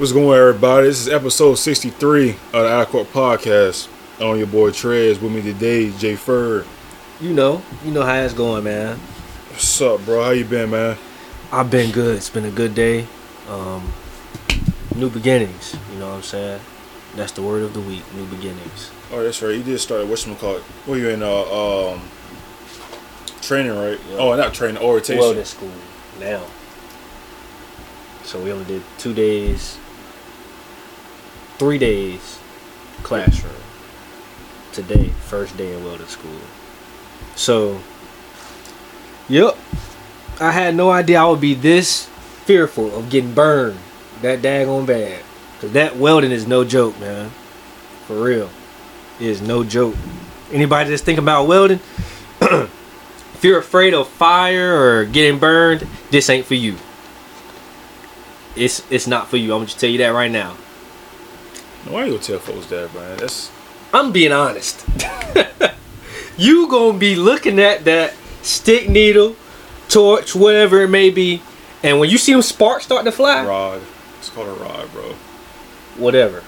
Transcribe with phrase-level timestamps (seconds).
[0.00, 0.86] What's going on, everybody?
[0.86, 3.86] This is episode 63 of the Outer Court Podcast.
[4.18, 6.66] On your boy Trez with me today, Jay Ferb.
[7.20, 8.96] You know, you know how it's going, man.
[8.96, 10.24] What's up, bro?
[10.24, 10.96] How you been, man?
[11.52, 12.16] I've been good.
[12.16, 13.06] It's been a good day.
[13.46, 13.92] Um,
[14.96, 15.76] new beginnings.
[15.92, 16.62] You know what I'm saying?
[17.14, 18.02] That's the word of the week.
[18.14, 18.90] New beginnings.
[19.12, 19.54] Oh, that's right.
[19.54, 20.42] You did start what's it?
[20.42, 22.00] Well, you in uh um
[23.42, 24.00] training, right?
[24.08, 24.16] Yeah.
[24.16, 25.20] Oh, not training, orientation.
[25.20, 25.72] Welding school
[26.18, 26.42] now.
[28.24, 29.76] So we only did two days,
[31.60, 32.40] three days
[33.02, 33.52] classroom.
[34.72, 36.40] Today, first day in welding school.
[37.36, 37.82] So,
[39.28, 39.58] yep.
[40.40, 42.06] I had no idea I would be this
[42.46, 43.78] fearful of getting burned
[44.22, 45.22] that daggone bad.
[45.60, 47.28] Cause that welding is no joke, man.
[48.06, 48.48] For real.
[49.20, 49.96] It is no joke.
[50.50, 51.80] Anybody that's thinking about welding,
[52.40, 56.76] if you're afraid of fire or getting burned, this ain't for you.
[58.56, 59.52] It's it's not for you.
[59.52, 60.56] I'm gonna tell you that right now.
[61.88, 63.16] Why you gonna tell folks that, man?
[63.18, 63.50] That's
[63.92, 64.84] I'm being honest.
[66.36, 69.36] you gonna be looking at that stick needle,
[69.88, 71.42] torch, whatever it may be,
[71.82, 73.82] and when you see them sparks start to fly, rod.
[74.18, 75.14] It's called a rod, bro.
[75.96, 76.42] whatever.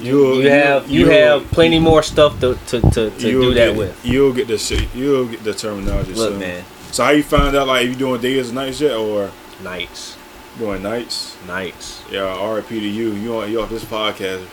[0.00, 3.76] You'll, You have you have plenty more stuff to to, to, to do that get,
[3.76, 4.04] with.
[4.06, 4.88] You'll get the shit.
[4.94, 6.38] You'll get the terminology Look, soon.
[6.40, 9.30] man, So how you find out like if you doing days and nights yet or
[9.62, 10.16] nights,
[10.58, 11.36] doing nights?
[11.46, 12.02] nights.
[12.10, 13.12] Yeah, RIP to you.
[13.12, 14.44] You on you off this podcast.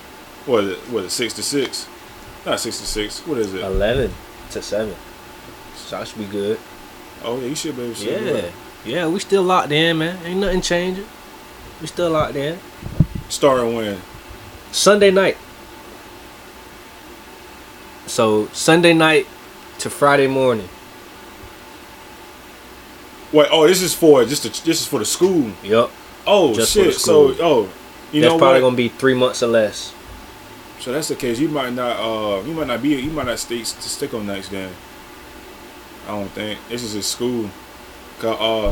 [0.45, 0.79] What is it?
[0.91, 1.15] What is it?
[1.15, 1.87] Six to six?
[2.45, 3.25] Not six to six.
[3.27, 3.61] What is it?
[3.61, 4.13] Eleven
[4.51, 4.95] to seven.
[5.75, 6.59] So I should be good.
[7.23, 8.05] Oh yeah, you should be able to.
[8.05, 8.53] Yeah, it.
[8.85, 10.25] yeah, we still locked in, man.
[10.25, 11.05] Ain't nothing changing.
[11.81, 12.57] We still locked in.
[13.29, 13.99] Starting when?
[14.71, 15.37] Sunday night.
[18.07, 19.27] So Sunday night
[19.79, 20.67] to Friday morning.
[23.31, 23.47] Wait.
[23.51, 25.51] Oh, this is for just the, this is for the school.
[25.63, 25.89] Yep.
[26.27, 26.93] Oh Just shit.
[26.95, 27.69] So oh,
[28.11, 28.67] you That's know probably what?
[28.67, 29.93] gonna be three months or less.
[30.79, 31.39] So that's the case.
[31.39, 31.97] You might not.
[31.99, 32.89] Uh, you might not be.
[32.89, 34.71] You might not stay to stick on nights then.
[36.07, 37.49] I don't think this is his school.
[38.23, 38.69] Uh,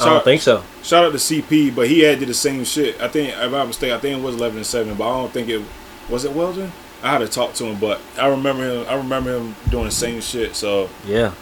[0.00, 0.62] I don't think so.
[0.82, 3.00] Shout out to CP, but he had did the same shit.
[3.00, 5.20] I think, if I'm not mistaken, I think it was 11 and 7, but I
[5.20, 5.62] don't think it
[6.08, 6.72] was it Weldon.
[7.02, 8.86] I had to talk to him, but I remember him.
[8.88, 10.56] I remember him doing the same shit.
[10.56, 11.32] So Yeah.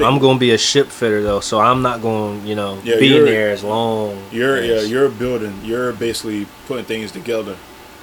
[0.00, 3.16] I'm gonna be a ship fitter though, so I'm not gonna, you know, Yeah, be
[3.16, 4.22] in there as long.
[4.30, 5.60] you're yeah, you're building.
[5.64, 7.56] You're basically putting things together.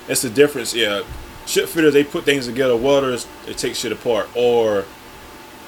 [0.07, 0.73] That's the difference.
[0.73, 1.03] Yeah,
[1.45, 2.75] ship fitters they put things together.
[2.75, 4.85] Welders they take shit apart or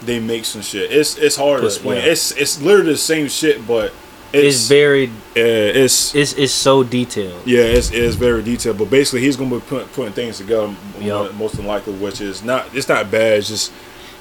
[0.02, 0.92] they make some shit.
[0.92, 1.98] It's it's hard to explain.
[1.98, 2.12] yeah.
[2.12, 3.94] It's it's literally the same shit, but
[4.34, 5.06] it's, it's, very
[5.36, 5.44] yeah,
[5.84, 7.48] it's it's it's so detailed.
[7.48, 11.34] Yeah, it's, it's very detailed, but basically he's gonna be put, putting things together Yup.
[11.36, 13.40] most than likely, which is not it's not bad.
[13.40, 13.72] It's just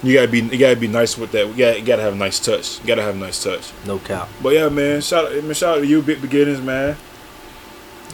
[0.06, 1.46] you gotta be you gotta be nice with that.
[1.48, 2.80] You gotta, you gotta have a nice touch.
[2.80, 3.72] You gotta have a nice touch.
[3.86, 4.28] No cap.
[4.42, 6.96] But yeah, man, shout out, man, shout out to you, big beginners, man.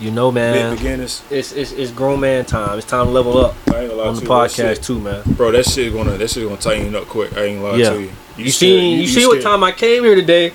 [0.00, 0.70] You know, man.
[0.70, 1.22] Big beginners.
[1.30, 2.78] It's, it's it's grown man time.
[2.78, 5.22] It's time to level up on to the you, podcast shit- too, man.
[5.36, 5.52] bro.
[5.52, 7.36] That shit gonna that shit gonna tighten up quick.
[7.36, 7.90] I ain't lying Yeah.
[7.90, 8.10] to you.
[8.38, 10.52] You, scared- see, you, see what time I came here today.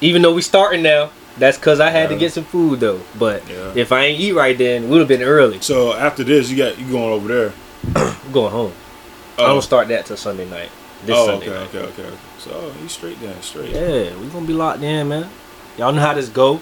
[0.00, 3.00] Even though we starting now, that's cause I had to get some food though.
[3.18, 3.72] But Yeah.
[3.76, 5.60] if I ain't eat right, then we'd have been early.
[5.60, 7.52] So after this, you got you going over there.
[7.96, 8.72] I'm going home.
[9.38, 10.70] I Oh, don't start that till Sunday night.
[11.04, 11.88] This oh Sunday okay, night.
[11.88, 12.16] okay, okay.
[12.38, 13.70] So you straight down, straight.
[13.70, 15.28] Yeah, we gonna be locked in, man.
[15.78, 16.60] Y'all know how this go.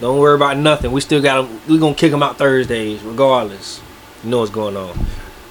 [0.00, 0.90] Don't worry about nothing.
[0.90, 3.80] We still got 'em- We gonna kick them out Thursdays, regardless.
[4.24, 5.06] You know what's going on,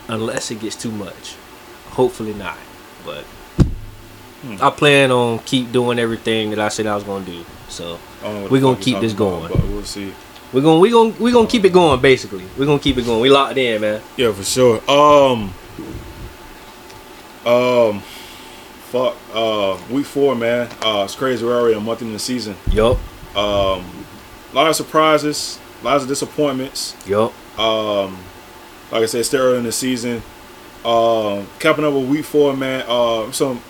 [0.10, 1.36] unless it gets too much.
[1.92, 2.58] Hopefully not.
[3.06, 3.24] But
[4.42, 4.58] Hmm.
[4.62, 7.46] I plan on keep doing everything that I said I was gonna do.
[7.70, 9.62] So I don't know what We the gonna keep this talking about, going.
[9.62, 10.12] but we'll see.
[10.53, 12.00] We're gonna we gonna we gonna keep it going.
[12.02, 13.19] Basically, we're gonna keep it going.
[13.22, 14.02] We locked in, man.
[14.18, 14.78] Yeah, for sure.
[14.90, 15.53] Um,
[17.46, 18.00] um,
[18.90, 19.16] fuck.
[19.34, 20.68] Uh, week four, man.
[20.81, 21.46] Uh, it's crazy.
[21.46, 22.56] We're already a month in the season.
[22.72, 22.97] Yup,
[23.36, 23.84] Um,
[24.52, 26.96] a lot of surprises, lots of disappointments.
[27.08, 27.34] yup.
[27.59, 28.18] Um,
[28.92, 30.22] like I said, still early in the season.
[30.86, 32.84] Um, capping up with week four, man.
[32.88, 33.62] Uh, some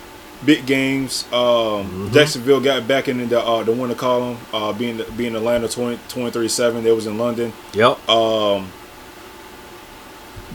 [0.44, 1.24] big games.
[1.32, 2.12] Um, Mhm.
[2.12, 4.38] Jacksonville got back in the uh, the winner column.
[4.52, 6.82] Uh, being being Atlanta 20, 2037.
[6.84, 7.52] They was in London.
[7.74, 8.06] Yup.
[8.08, 8.68] Um,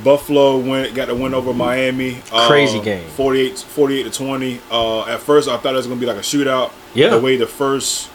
[0.04, 2.22] Buffalo went got the win over Miami.
[2.32, 3.08] Crazy Uh, game.
[3.18, 4.60] 48, 48 to twenty.
[4.72, 6.72] Uh, at first, I thought it was gonna be like a shootout.
[6.94, 7.10] Yeah.
[7.10, 8.08] The way the first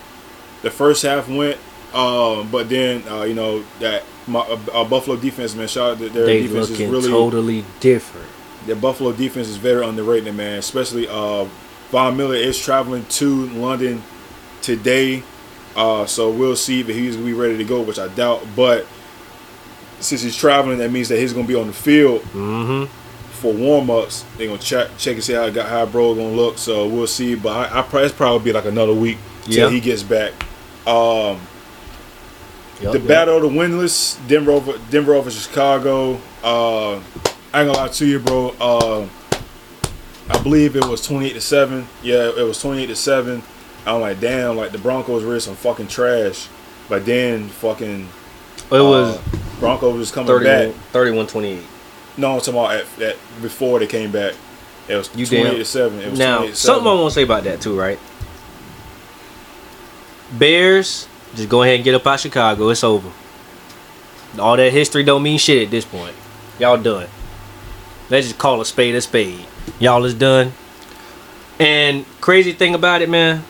[0.63, 1.59] the first half went.
[1.93, 6.09] Um, but then uh, you know that my uh, Buffalo defense, man, shout out to
[6.09, 8.27] their They defense is really totally different.
[8.67, 10.59] the Buffalo defense is very underrated, man.
[10.59, 11.45] Especially uh,
[11.95, 14.03] Von Miller is traveling to London
[14.63, 15.23] today,
[15.77, 18.45] uh, so we'll see if he's gonna be ready to go, which I doubt.
[18.57, 18.85] But
[20.01, 22.87] since he's traveling, that means that he's gonna be on the field Mm-hmm.
[23.35, 24.25] for warm ups.
[24.37, 26.59] They're gonna check check and see how got how bro gonna look.
[26.59, 27.37] So we'll see.
[27.37, 29.71] But I, I probably it's probably be like another week till Yeah.
[29.71, 30.33] he gets back.
[30.89, 31.39] Um,
[32.81, 33.07] Yup, the yup.
[33.07, 36.19] battle of the winless, Denver over Denver over Chicago.
[36.43, 38.49] Uh, I ain't gonna lie to you, bro.
[38.61, 39.07] Uh,
[40.29, 41.87] I believe it was twenty eight to seven.
[42.03, 43.43] Yeah, it was twenty eight to seven.
[43.87, 46.49] I'm like, damn, like the Broncos were some fucking trash.
[46.89, 48.09] But then fucking
[48.71, 49.23] It was uh,
[49.61, 50.81] Broncos was coming 31, back.
[50.93, 51.63] 31 28.
[52.17, 54.35] No, I'm talking about at, at, before they came back.
[54.89, 55.99] It was You 28 damn- to seven.
[56.01, 57.99] It was Now, something I want to say about that too, right?
[60.33, 62.69] Bears, just go ahead and get up out Chicago.
[62.71, 63.11] It's over.
[64.39, 66.15] All that history don't mean shit at this point.
[66.59, 67.09] Y'all done.
[68.11, 69.47] Let's just call a spade a spade.
[69.79, 70.53] Y'all is done.
[71.59, 73.45] And crazy thing about it, man,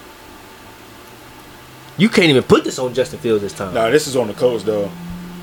[1.97, 3.73] you can't even put this on Justin Fields this time.
[3.75, 4.91] Nah, this is on the coach though.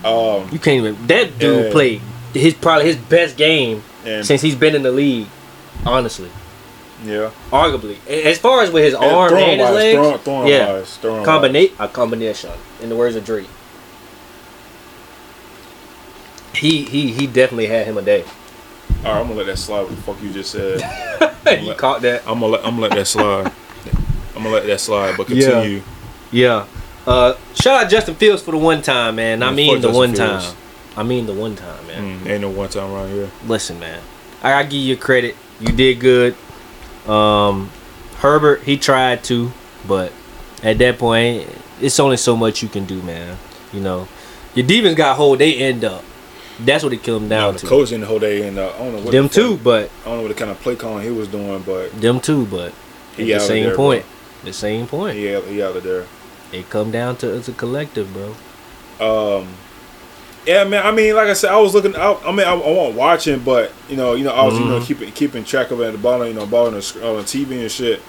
[0.04, 1.08] Um, You can't even.
[1.08, 1.72] That dude Yeah.
[1.72, 2.02] played
[2.34, 5.28] his probably his best game and since he's been in the league.
[5.86, 6.30] Honestly,
[7.04, 10.74] yeah, arguably, as far as with his arm and his wise, legs, throwing, throwing yeah,
[10.74, 12.52] wise, combinate a combination.
[12.82, 13.48] In the words of Drake,
[16.54, 18.26] he he he definitely had him a day.
[19.04, 19.82] All right, I'm gonna let that slide.
[19.82, 20.80] What the fuck you just said?
[21.64, 22.22] you caught that?
[22.28, 23.52] I'm gonna let I'm gonna let that slide.
[24.36, 25.18] I'm gonna let that slide.
[25.18, 25.82] But continue.
[26.32, 26.68] Yeah.
[26.68, 27.12] yeah.
[27.12, 29.42] Uh, shout out Justin Fields for the one time, man.
[29.42, 30.46] I mean the Justin one Fields.
[30.46, 30.58] time.
[30.96, 32.20] I mean the one time, man.
[32.20, 33.32] Mm, ain't no one time around here.
[33.48, 34.02] listen, man.
[34.44, 35.36] I gotta give you credit.
[35.60, 36.36] You did good.
[37.08, 37.72] Um,
[38.18, 39.52] Herbert, he tried to,
[39.88, 40.12] but
[40.62, 41.48] at that point,
[41.82, 43.38] it's only so much you can do, man.
[43.74, 44.08] You know,
[44.54, 45.40] your demons got hold.
[45.40, 46.04] They end up.
[46.66, 47.68] That's what it comes Now down the to.
[47.68, 49.90] coach in the whole day, and uh, I don't know what them the too, but
[50.02, 52.46] I don't know what the kind of play calling he was doing, but them too,
[52.46, 52.74] but
[53.18, 54.06] He at the same there, point.
[54.44, 55.18] The same point.
[55.18, 56.06] he out- he out of there.
[56.52, 58.36] It come down to it's a collective, bro.
[59.00, 59.48] Um,
[60.46, 60.86] yeah, man.
[60.86, 61.96] I mean, like I said, I was looking.
[61.96, 64.66] I, I mean, I, I wasn't watching, but you know, you know, I was you
[64.66, 64.86] know Mhm.
[64.86, 67.24] keeping keeping track of it at the bottom, you know, ball on the, on the
[67.24, 68.02] TV and shit.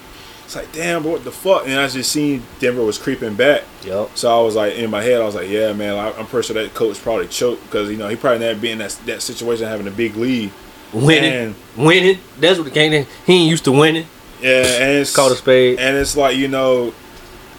[0.44, 1.66] It's like, damn, bro, what the fuck?
[1.66, 3.62] And I just seen Denver was creeping back.
[3.84, 4.16] Yup.
[4.16, 6.46] So I was like, in my head, I was like, yeah, man, I, I'm pretty
[6.52, 9.22] sure that coach probably choked because you know he probably never been in that that
[9.22, 10.52] situation having a big lead.
[10.92, 12.18] Winning, And, winning.
[12.38, 13.06] That's what it came in.
[13.24, 14.06] He ain't used to winning.
[14.42, 15.78] yeah, and it's Called a spade.
[15.78, 16.92] and it's like you know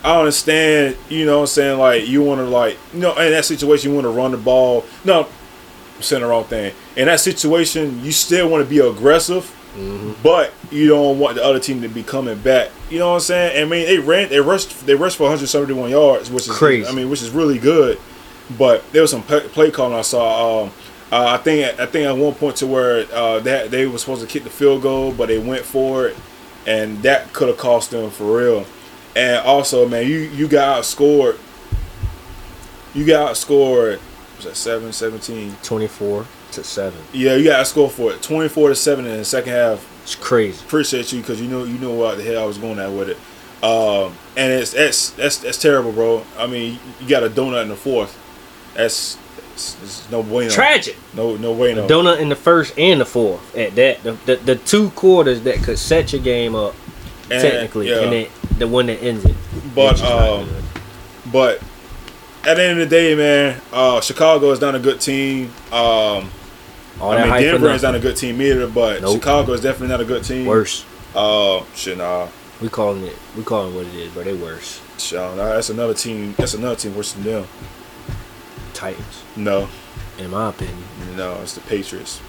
[0.04, 3.32] i understand you know what i'm saying like you want to like you know in
[3.32, 5.22] that situation you want to run the ball no
[5.96, 9.46] i'm saying the wrong thing in that situation you still want to be aggressive
[9.76, 10.22] Mm-hmm.
[10.22, 13.22] but you don't want the other team to be coming back you know what i'm
[13.22, 16.88] saying i mean they ran they rushed they rushed for 171 yards which is Crazy.
[16.88, 18.00] i mean which is really good
[18.56, 20.72] but there was some play, calling i saw um
[21.14, 24.22] uh, I think I think at one point to where uh, that they were supposed
[24.22, 26.18] to kick the field goal, but they went for it,
[26.66, 28.66] and that could have cost them for real.
[29.16, 31.38] And also, man, you you got outscored.
[32.96, 34.00] You got outscored.
[34.38, 35.58] Was that 7, 17?
[35.62, 37.00] Twenty four to seven.
[37.12, 39.90] Yeah, you got to score for it, twenty four to seven in the second half.
[40.04, 40.64] It's crazy.
[40.66, 43.10] Appreciate you because you know you know what the hell I was going at with
[43.10, 43.18] it.
[43.64, 46.26] Um, and it's that's that's that's terrible, bro.
[46.38, 48.20] I mean, you got a donut in the fourth.
[48.74, 49.18] That's
[49.54, 50.50] it's, it's no bueno.
[50.50, 50.98] Tragic.
[51.14, 51.88] No no bueno.
[51.88, 53.56] Donut in the first and the fourth.
[53.56, 56.76] At that, the, the, the two quarters that could set your game up
[57.32, 58.02] And, technically, yeah.
[58.02, 58.28] and then
[58.58, 59.36] the one that ends it.
[59.74, 60.50] But which is not um,
[61.32, 61.62] but
[62.46, 65.54] at the end of the day, man, uh, Chicago is not a good team.
[65.72, 66.30] Um,
[67.02, 69.16] all I mean, Denver is not a good team either, but Nope.
[69.16, 70.46] Chicago is definitely not a good team.
[70.46, 70.86] worse.
[71.16, 72.28] Uh, shit, nah,
[72.62, 73.16] We calling it.
[73.38, 74.82] We calling it what it is, but they worse.
[74.98, 76.34] shit, nah, that's another team.
[76.38, 77.48] That's another team worse than them.
[78.74, 79.70] Titans, No,
[80.18, 80.78] in my opinion.
[81.16, 82.20] no, it's the Patriots.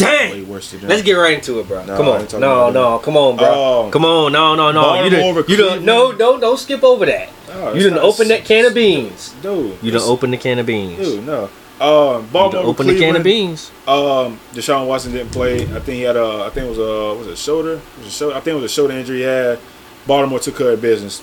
[0.00, 0.06] Way
[0.40, 0.48] Dang.
[0.48, 0.88] worse than them.
[0.90, 1.84] Let's get right into it, bro.
[1.84, 3.46] No, come on, no, no, come on, bro.
[3.46, 3.90] Oh.
[3.92, 5.04] come on, no, no, no.
[5.04, 7.28] You didn't, you don't, no, don't, don't skip over that.
[7.48, 9.32] No, you didn't open that can of beans.
[9.40, 9.78] dude.
[9.82, 10.98] You done it's- open the can of beans.
[10.98, 11.48] Dude, no.
[11.80, 13.70] Um, You Baltimore open the can of beans.
[13.86, 15.62] Um, Deshaun Watson didn't play.
[15.62, 16.44] I think he had a.
[16.46, 17.18] I think it was a.
[17.18, 17.80] Was it shoulder?
[17.98, 18.36] Was it shoulder?
[18.36, 19.58] I think it was a shoulder injury he had.
[20.06, 21.22] Baltimore took care of business.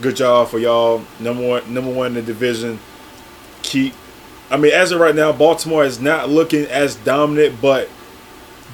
[0.00, 1.04] Good job for y'all.
[1.18, 1.74] Number one.
[1.74, 2.78] Number one in the division.
[3.62, 3.94] Keep.
[4.50, 7.88] I mean, as of right now, Baltimore is not looking as dominant, but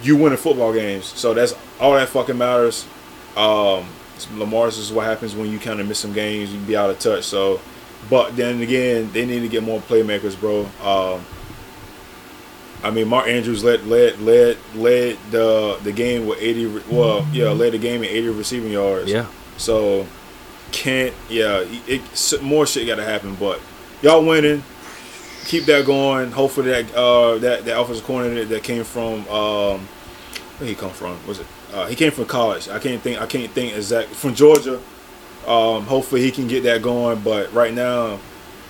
[0.03, 2.87] you win winning football games, so that's all that fucking matters.
[3.37, 3.87] Um,
[4.35, 6.53] Lamar's is what happens when you kind of miss some games.
[6.53, 7.25] You be out of touch.
[7.25, 7.61] So,
[8.09, 10.69] but then again, they need to get more playmakers, bro.
[10.83, 11.25] Um,
[12.83, 16.67] I mean, Mark Andrews led led led led the the game with eighty.
[16.91, 19.11] Well, yeah, led the game in eighty receiving yards.
[19.11, 19.27] Yeah.
[19.57, 20.07] So
[20.73, 23.35] can't yeah, it, it more shit got to happen.
[23.35, 23.61] But
[24.03, 24.63] y'all winning,
[25.47, 26.31] keep that going.
[26.33, 29.89] Hopefully that uh that that offensive coordinator that came from um
[30.59, 32.69] where he come from was it uh, he came from college.
[32.69, 34.81] I can't think I can't think exact from Georgia.
[35.47, 37.21] Um, hopefully he can get that going.
[37.21, 38.19] But right now,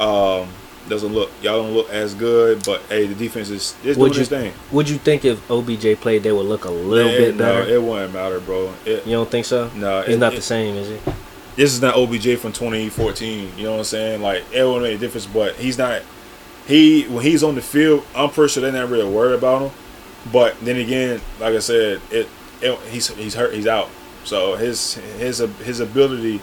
[0.01, 0.49] um,
[0.89, 2.65] doesn't look y'all don't look as good.
[2.65, 4.53] But hey, the defense is doing Would you its thing.
[4.73, 7.75] Would you think if OBJ played, they would look a little Man, bit no, better?
[7.75, 8.73] it wouldn't matter, bro.
[8.85, 9.71] It, you don't think so?
[9.75, 11.01] no, He's it- not it- the same, is it?
[11.57, 13.53] this is not OBJ from 2014.
[13.57, 14.21] You know what I'm saying?
[14.23, 16.03] Like everyone make a difference, but he's not.
[16.67, 19.71] He when he's on the field, I'm pretty sure they're not really worried about him.
[20.33, 22.29] But then again, like I said, it,
[22.61, 23.89] it he's he's hurt, he's out.
[24.25, 26.41] So his his his ability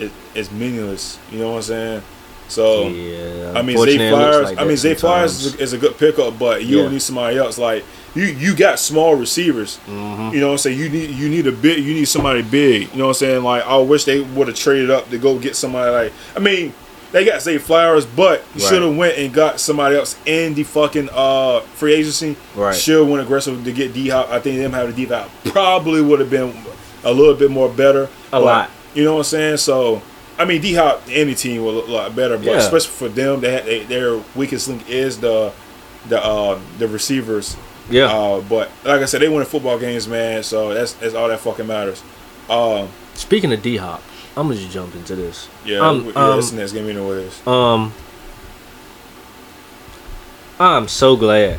[0.00, 1.18] is, is meaningless.
[1.30, 2.02] You know what I'm saying?
[2.48, 4.44] So yeah, I mean, Zay Flowers.
[4.46, 6.82] like I mean, Zay Flowers is a, is a good pickup, but you Yeah.
[6.84, 7.58] don't need somebody else.
[7.58, 7.84] Like
[8.16, 9.78] you, you got small receivers.
[9.86, 10.32] Mhm.
[10.32, 10.78] You know what I'm saying?
[10.78, 11.78] You need you need a bit.
[11.78, 12.90] You need somebody big.
[12.92, 13.44] You know what I'm saying?
[13.44, 16.12] Like I wish they would have traded up to go get somebody like.
[16.36, 16.72] I mean,
[17.12, 18.68] they got Zay Flowers, but you Right.
[18.68, 22.34] should have went and got somebody else in the fucking uh free agency.
[22.56, 22.74] Right.
[22.74, 24.28] Should have went aggressive to get D Hop.
[24.28, 26.52] I think them having D Hop probably would have been
[27.04, 28.08] a little bit more better.
[28.32, 28.70] A lot.
[28.94, 29.56] You know what I'm saying?
[29.58, 30.02] So.
[30.38, 32.56] I mean, D Hop, any team will look a lot better, but Yeah.
[32.56, 35.52] especially for them, they, had, they their weakest link is the
[36.08, 37.58] the uh, the receivers.
[37.90, 40.42] Yeah, Uh, but like I said, they win football games, man.
[40.42, 42.02] So that's that's all that fucking matters.
[42.48, 44.00] Um, speaking of D Hop,
[44.34, 45.46] I'm gonna just jump into this.
[45.66, 47.46] yeah, Um, yeah, um, that's the next game anyways.
[47.46, 47.92] Um,
[50.58, 51.58] I'm so glad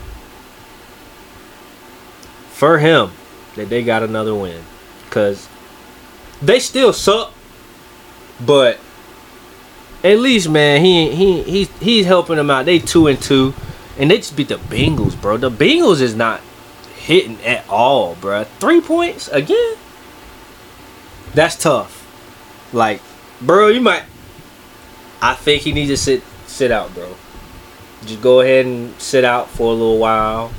[2.51, 3.11] for him
[3.55, 4.63] that they got another win,
[5.11, 5.47] cause
[6.41, 7.33] they still suck,
[8.43, 8.79] but
[10.03, 12.65] at least man, he he he he's helping them out.
[12.65, 13.53] They two and two,
[13.97, 15.37] and they just beat the Bengals, bro.
[15.37, 16.41] The Bengals is not
[16.95, 18.43] hitting at all, bro.
[18.59, 19.75] Three points again.
[21.33, 21.99] That's tough.
[22.73, 23.01] Like,
[23.41, 24.03] bro, you might.
[25.21, 27.15] I think he needs to sit sit out, bro.
[28.05, 30.51] Just go ahead and sit out for a little while.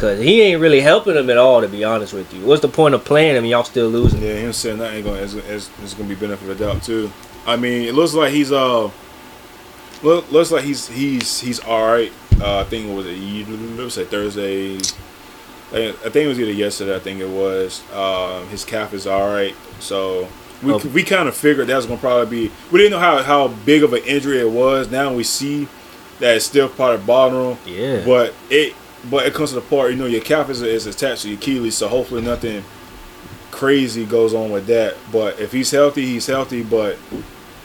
[0.00, 2.42] Cause he ain't really helping them at all, to be honest with you.
[2.46, 3.44] What's the point of playing him?
[3.44, 4.22] Y'all still losing.
[4.22, 6.82] Yeah, him saying that ain't gonna is, is, is gonna be benefit of the doubt
[6.82, 7.12] too.
[7.46, 8.90] I mean, it looks like he's uh,
[10.02, 12.10] look, looks like he's he's he's all right.
[12.40, 14.76] Uh, I think it was a it was a Thursday.
[15.72, 16.96] I think it was either yesterday.
[16.96, 17.82] I think it was.
[17.92, 19.54] Um, his calf is all right.
[19.80, 20.28] So
[20.62, 20.78] we Oh.
[20.78, 22.52] we kind of figured that was gonna probably be.
[22.72, 24.90] We didn't know how how big of an injury it was.
[24.90, 25.68] Now we see
[26.20, 27.58] that it's still part of him.
[27.66, 28.02] Yeah.
[28.04, 28.74] But it
[29.08, 31.38] but it comes to the part, you know, your calf is, is attached to your
[31.38, 32.64] Achilles, so hopefully nothing
[33.50, 34.96] crazy goes on with that.
[35.12, 36.62] But if he's healthy, he's healthy.
[36.62, 36.96] But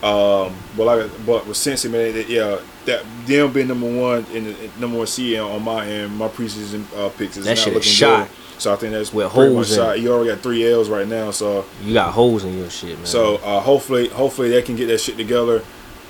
[0.02, 4.54] um, but like but with Cincy, man, that, yeah, that them being number one in
[4.78, 7.90] number one seed on my end, my preseason uh, picks is That not shit looking
[7.90, 8.28] shot.
[8.28, 8.36] good.
[8.58, 10.00] So I think that's With pretty holes much shot.
[10.00, 13.04] You already got three L's right now, so You got holes in your shit, man.
[13.06, 15.56] so uh, hopefully, hopefully they can get that shit together.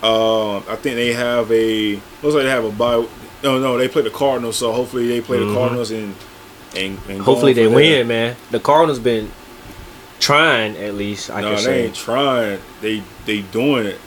[0.02, 3.06] Um, I think they have a looks like they have a bye.
[3.42, 5.48] No, no, they play the Cardinals, so hopefully they play Mhm.
[5.48, 6.14] the Cardinals and
[6.74, 8.36] and, and hopefully they win, man.
[8.50, 9.30] The Cardinals been
[10.20, 11.30] trying at least.
[11.30, 11.84] I no, can they say.
[11.86, 12.58] ain't trying.
[12.80, 13.98] They they doing it.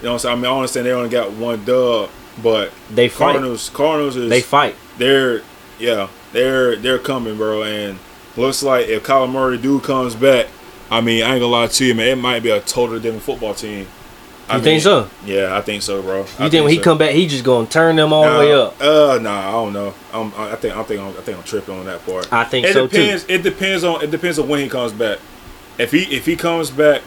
[0.00, 0.32] You know what I'm saying?
[0.38, 2.10] I mean, I understand they only got one dub,
[2.42, 3.32] but They fight.
[3.34, 4.74] Cardinals, Cardinals is They fight.
[4.98, 5.42] they're
[5.78, 7.62] yeah, they're they're coming, bro.
[7.62, 7.98] And
[8.36, 10.46] looks like if Kyler Murray do comes back,
[10.90, 12.08] I mean, I ain't gonna lie to you, man.
[12.08, 13.86] It might be a totally different football team.
[14.48, 15.10] I You think so?
[15.24, 16.20] Yeah, I think so, bro.
[16.20, 16.82] You think when he so.
[16.84, 18.80] come back, he just gonna turn them all the way up?
[18.80, 19.92] Uh, nah, I don't know.
[20.12, 22.32] I'm, I think I think I'm, I think I'm tripping on that part.
[22.32, 22.96] I think it so too.
[22.96, 23.24] depends.
[23.28, 25.18] It depends on it depends on when he comes back.
[25.78, 27.02] If he if he comes back,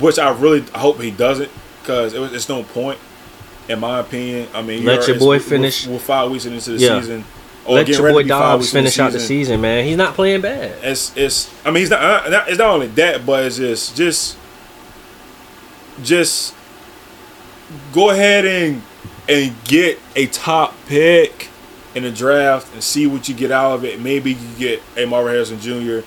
[0.00, 2.98] which I really hope he doesn't, because it it's no point,
[3.68, 4.48] in my opinion.
[4.54, 5.86] I mean, Let your boy we're- finish.
[5.86, 7.00] We're, five weeks into the Yeah.
[7.00, 7.24] season.
[7.68, 9.84] Let your boy Dobbs finish out the season, man.
[9.84, 10.72] He's not playing bad.
[10.82, 11.50] It's it's.
[11.64, 12.30] I mean, he's not.
[12.30, 14.36] not- It's not only that, but it's just just
[16.02, 16.54] just
[17.92, 18.82] go ahead and
[19.28, 21.48] and get a top pick
[21.94, 24.00] in the draft and see what you get out of it.
[24.00, 26.00] Maybe you get a Marvin Harrison Jr.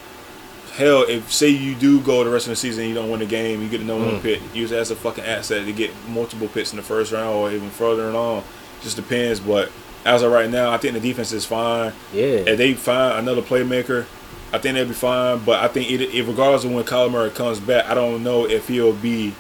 [0.73, 3.19] Hell, if say you do go the rest of the season, and you don't win
[3.19, 4.23] the game, you get a number one Mm.
[4.23, 4.41] pick.
[4.55, 7.51] Use it as a fucking asset to get multiple picks in the first round or
[7.51, 8.43] even further along.
[8.81, 9.39] Just depends.
[9.39, 9.69] But
[10.05, 11.91] as of right now, I think the defense is fine.
[12.13, 12.23] Yeah.
[12.47, 14.05] If they find another playmaker,
[14.53, 15.39] I think they'll be fine.
[15.39, 18.47] But I think it, if regardless of when Kyler Murray comes back, I don't know
[18.47, 19.33] if he'll be.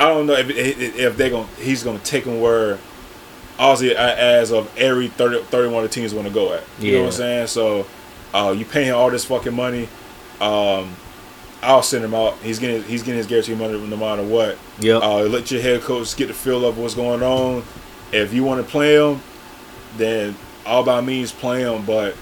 [0.00, 2.78] I don't know if if they're going he's going to take him where
[3.58, 6.64] Ozzy as of every 30, 31 of the teams want to go at.
[6.78, 7.46] You know what I'm saying?
[7.48, 7.86] So
[8.32, 9.90] uh, you pay him all this fucking money.
[10.40, 10.96] Um,
[11.62, 12.38] I'll send him out.
[12.38, 14.56] He's getting he's getting his guaranteed money no matter what.
[14.78, 15.02] Yep.
[15.02, 17.62] Uh, let your head coach get the feel of what's going on.
[18.10, 19.20] If you want to play him,
[19.98, 22.16] then all by means play him, but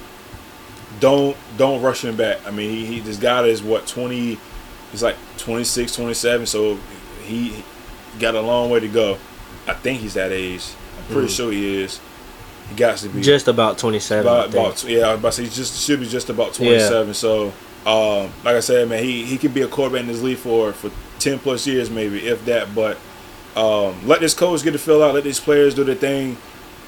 [0.99, 2.45] don't don't rush him back.
[2.45, 4.39] I mean, he, he this guy is what twenty.
[4.91, 6.79] He's like 26, 27, so
[7.29, 7.65] he,
[8.19, 9.17] got a long way to go.
[9.69, 10.65] I think he's that age.
[10.99, 11.37] I'm pretty Mhm.
[11.37, 12.01] sure he is.
[12.69, 14.27] He got to be just about 27.
[14.27, 14.67] I about, think.
[14.67, 15.07] about yeah.
[15.09, 17.15] I was about to say he just should be just about 27.
[17.15, 17.53] So,
[17.87, 20.73] um, like I said, man, he he could be a quarterback in this league for
[20.73, 22.75] for 10 plus years, maybe if that.
[22.75, 22.97] But
[23.57, 25.15] um, let this coach get the fill out.
[25.15, 26.37] Let these players do their thing.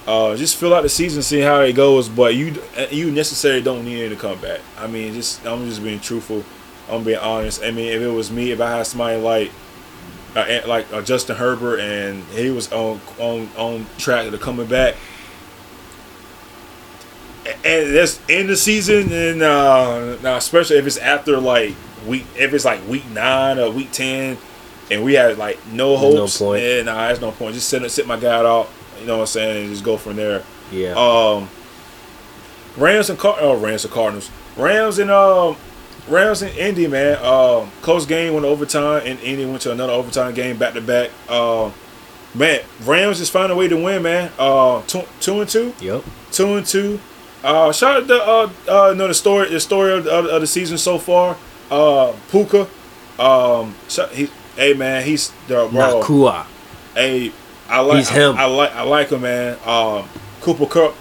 [0.06, 2.08] Uh, just fill out the season, see how it goes.
[2.08, 2.54] But you
[2.90, 4.60] you necessarily don't need to come back.
[4.78, 6.44] I mean, just I'm just being truthful.
[6.90, 7.62] I'm being honest.
[7.62, 9.50] I mean, if it was me, if I had somebody like
[10.36, 14.94] uh, like uh, Justin Herbert and he was on on on track to coming back,
[17.64, 21.74] and that's in the season, and uh, now especially if it's after like
[22.06, 24.36] week, if it's like week nine or week ten,
[24.90, 26.62] and we had like no hopes, No point.
[26.62, 27.54] yeah, nah, there's no point.
[27.54, 28.68] Just sit sit my guy out,
[29.00, 30.42] you know what I'm saying, and just go from there.
[30.70, 30.92] Yeah.
[30.96, 31.48] Um,
[32.76, 34.30] Rams and Car- oh, Rams and Cardinals.
[34.56, 35.56] Rams and um,
[36.10, 37.16] Rams and Indy, man.
[37.24, 40.80] Um, close game went to overtime, and Indy went to another overtime game back to
[40.80, 41.10] back.
[41.30, 41.72] Um,
[42.34, 44.32] man, Rams just found a way to win, man.
[44.38, 46.02] Uh, two, two and two, yep.
[46.32, 47.00] two and two.
[47.42, 50.46] Uh, shout out the uh, uh, no the story the story of, of, of the
[50.46, 51.36] season so far.
[51.70, 52.68] Uh, Puka.
[53.18, 56.02] Um, shout- he, hey man, he's the bro.
[56.02, 56.46] Nacua.
[56.94, 57.32] Hey,
[57.68, 58.36] I like He's him.
[58.36, 59.56] I, I like I like him, man.
[59.64, 60.08] Um,
[60.40, 60.94] Cooper Kupp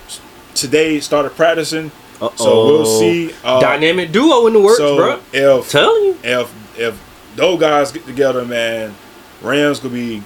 [0.53, 2.33] today started practicing, Uh-oh.
[2.35, 3.33] so we'll see.
[3.43, 5.19] Uh, Dynamic duo in the works, so bro.
[5.33, 6.17] if Telling you.
[6.23, 8.93] if if those guys get together, man,
[9.41, 10.21] Rams could be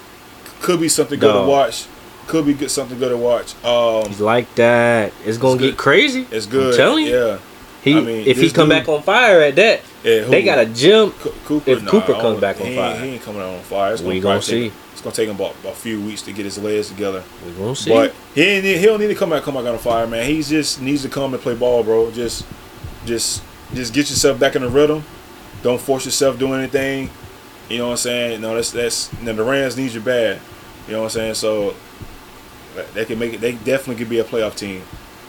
[0.61, 1.85] could be something good to watch.
[2.27, 3.53] Could be good something good to watch.
[3.65, 5.11] Um, He's like that.
[5.25, 6.25] It's gonna It's get crazy.
[6.31, 6.71] it's good.
[6.73, 7.15] I'm telling you.
[7.17, 7.37] Yeah.
[7.83, 10.59] He, I mean, if he come dude- back on fire at that, yeah they got
[10.59, 11.11] a gym.
[11.11, 11.71] Co- Cooper.
[11.71, 12.99] if nah, Cooper comes back on fire.
[12.99, 13.93] he ain't coming out on fire.
[13.93, 14.77] It's We gonna, gonna probably take- see.
[14.93, 17.23] It's gonna take him about a few weeks to get his legs together.
[17.45, 17.89] We gonna see.
[17.89, 20.25] But he ain't, he don't need to come back come back on fire, man.
[20.29, 22.11] He just needs to come and play ball, bro.
[22.11, 22.45] Just
[23.05, 23.41] just
[23.73, 25.03] just get yourself back in the rhythm.
[25.63, 27.09] Don't force yourself doing anything.
[27.69, 28.41] You know what I'm saying?
[28.41, 30.39] No, that's that's you know, the Rams need you bad.
[30.87, 31.33] You know what I'm saying?
[31.35, 31.75] So
[32.93, 33.41] they can make it.
[33.41, 34.83] They definitely could be a playoff team.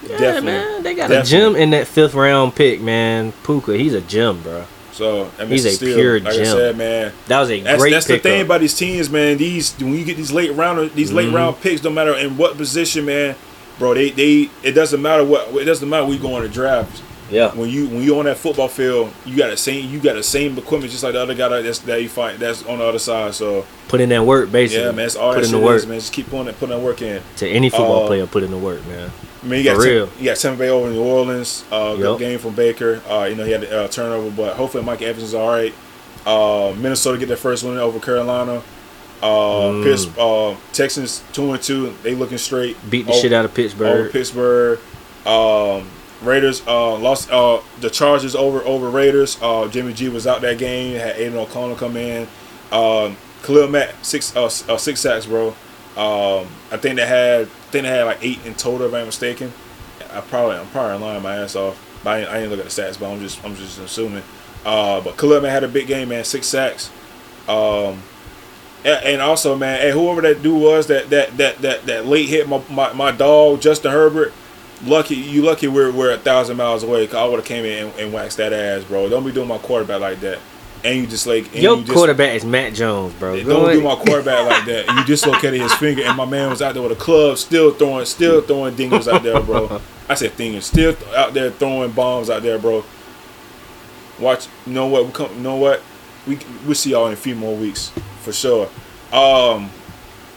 [0.08, 0.42] Yeah, definitely.
[0.52, 1.16] man, they got Definitely.
[1.16, 3.32] a gem in that fifth round pick, man.
[3.44, 4.64] Puka, he's a gem, bro.
[4.92, 6.46] So I mean, He's a still, pure like I gem.
[6.46, 7.12] said, man.
[7.26, 9.37] That was a That's, great that's the thing about these teams, man.
[9.38, 11.34] These when you get these late round these late Mhm.
[11.34, 13.34] round picks, no matter in what position, man,
[13.80, 13.92] bro.
[13.94, 17.02] They they it doesn't matter what it doesn't matter where you go on the draft.
[17.28, 20.14] yeah, When you when you on that football field, you got the same you got
[20.14, 22.78] the same equipment just like the other guy that- that's that you find that's on
[22.78, 23.34] the other side.
[23.34, 24.84] So put in that work, basically.
[24.84, 25.78] yeah, man, it's all put that in the work.
[25.78, 25.99] is, man.
[25.99, 27.20] Just keep putting that putting that work in.
[27.38, 29.11] To any football Uh, player, put in the work, man.
[29.44, 30.09] I mean, you got For Tim- real.
[30.18, 31.64] you got Tampa Bay over New Orleans.
[31.70, 33.02] Uh, good game from Baker.
[33.09, 35.74] Uh, you know he had a uh, turnover, but hopefully Mike Evans is all right.
[36.26, 38.62] Uh, Minnesota get their first win over Carolina.
[39.22, 40.14] Uh, Mm.
[40.18, 41.94] Uh, Texans two and two.
[42.02, 42.76] They looking straight.
[42.90, 44.12] Beat the over- shit out of over Pittsburgh.
[44.12, 44.78] Pittsburgh.
[45.26, 45.88] Um,
[46.22, 49.38] Raiders uh, lost uh, the Chargers over over Raiders.
[49.42, 50.98] Uh, Jimmy G was out that game.
[50.98, 52.26] Had Aidan O'Connell come in.
[52.72, 55.48] Um, Khalil Mack six uh, uh, six sacks, bro.
[55.96, 59.52] Um, I think they had think they had like eight in total, if I'm mistaken.
[60.12, 61.80] I probably I'm probably lying my ass off.
[62.04, 64.22] But I ain't, I ain't look at the stats, but I'm just I'm just assuming.
[64.64, 66.24] Uh, but Khalil Mack had a big game, man.
[66.24, 66.90] Six sacks.
[67.48, 68.02] Um,
[68.84, 72.28] and, and also, man, hey, whoever that dude was that that that that, that late
[72.28, 74.32] hit my, my, my dog Justin Herbert.
[74.84, 77.06] Lucky you, lucky we're we're a thousand miles away.
[77.06, 79.08] 'cause I would have came in and, and waxed that ass, bro.
[79.08, 80.38] Don't be doing my quarterback like that.
[80.85, 83.42] And you just like and Your you just, quarterback is Mac Jones, bro.
[83.42, 84.87] Go Don't do my quarterback like that.
[84.88, 87.73] And you dislocated his finger, and my man was out there with a club, still
[87.73, 89.81] throwing, still throwing dingers out there, bro.
[90.11, 92.85] I said dingers, still out there throwing bombs out there, bro.
[94.20, 95.07] Watch, you know what?
[95.07, 95.83] We come, you know what?
[96.27, 97.90] We we'll see y'all in a few more weeks
[98.23, 98.68] for sure.
[99.12, 99.70] Um,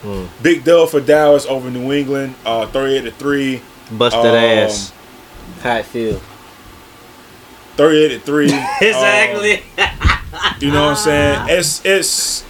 [0.04, 0.26] Hmm.
[0.44, 3.62] big dub for Dallas over New England, uh, thirty-eight to three.
[3.92, 4.94] Busted Um, ass.
[5.62, 6.22] How it feel?
[7.78, 8.46] 38 to 3.
[8.82, 9.64] Exactly.
[9.78, 10.17] Um,
[10.60, 11.46] you know what I'm saying?
[11.50, 12.44] It's it's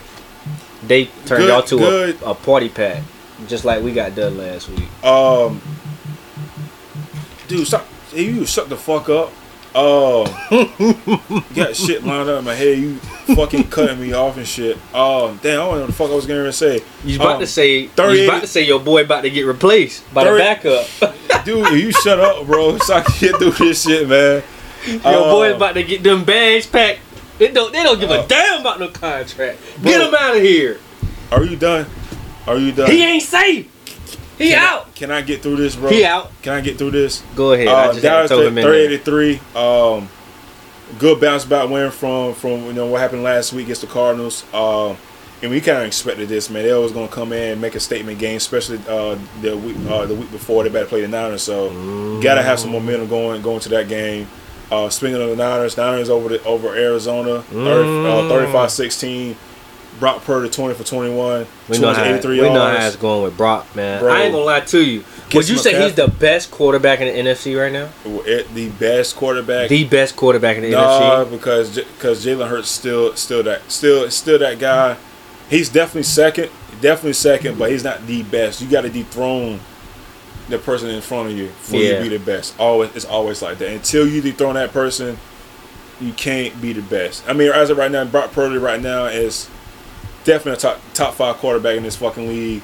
[0.86, 2.22] they turned Good- y'all to good.
[2.22, 3.04] a, a party pack,
[3.48, 4.88] just like we got done last week.
[5.04, 5.62] um
[7.48, 9.32] dude, stop hey, you shut the fuck up.
[9.76, 10.26] Um
[10.80, 12.96] you got shit lined up in my head, you
[13.36, 14.76] fucking cutting me off and shit.
[14.94, 16.76] Um damn, I don't know what the fuck I was gonna say.
[17.04, 19.22] You was about Um, to say, you 38 was about to say your boy about
[19.22, 20.88] to get replaced by the backup.
[21.46, 24.42] Dude, you shut up, bro, so I can get through this shit, man.
[24.88, 27.00] your Uh, boy about to get them bags packed.
[27.38, 29.60] They don't, they don't give Uh, a damn about no contract.
[29.82, 29.91] bro.
[29.91, 30.80] Get him out of here.
[31.32, 31.86] Are you done?
[32.47, 32.89] Are you done?
[32.91, 33.67] He ain't safe.
[34.38, 34.86] He can out.
[34.88, 35.89] I, can I get through this, bro?
[35.89, 36.32] He out.
[36.43, 37.23] Can I get through this?
[37.36, 37.67] Go ahead.
[37.67, 38.91] I Uh, just Dallas throw him in thirty there.
[38.93, 39.39] eight three.
[39.56, 40.10] Um,
[41.00, 44.43] good bounce back win from from you know what happened last week against the Cardinals.
[44.54, 44.95] Um,
[45.41, 46.63] and we kind of expected this, man.
[46.63, 50.06] They was gonna come in and make a statement game, especially uh, the week uh,
[50.06, 51.41] the week before they better play the Niners.
[51.43, 52.21] So Mm.
[52.21, 54.28] gotta have some momentum going going to that game.
[54.72, 57.64] Uh, speaking of the Niners, Niners over the, over Arizona, 30, uh,
[58.24, 58.52] Mm.
[58.52, 59.36] 35-16.
[60.00, 63.24] Brock Purdy twenty for twenty one, We know, how, 283 we know how it's going
[63.24, 64.00] with Brock, man.
[64.00, 64.14] Bro.
[64.14, 65.00] I ain't gonna lie to you.
[65.00, 65.84] Would Kiss you say McCaffrey.
[65.86, 67.90] he's the best quarterback in the NFC right now?
[68.06, 69.70] It- the best quarterback.
[69.70, 71.32] The best quarterback in the Nah, NFC?
[71.32, 74.98] because because Jalen Hurts still still that still still that guy.
[75.50, 78.62] He's definitely second, definitely second, but he's not the best.
[78.62, 79.62] You got to dethrone
[80.50, 82.58] the person in front of you for you to be the best.
[82.60, 83.70] Always, it's always like that.
[83.72, 85.18] Until you dethrone that person,
[86.00, 87.28] you can't be the best.
[87.28, 89.50] I mean, as of right now, Brock Purdy right now is
[90.24, 92.62] definitely a top top five quarterback in this fucking league.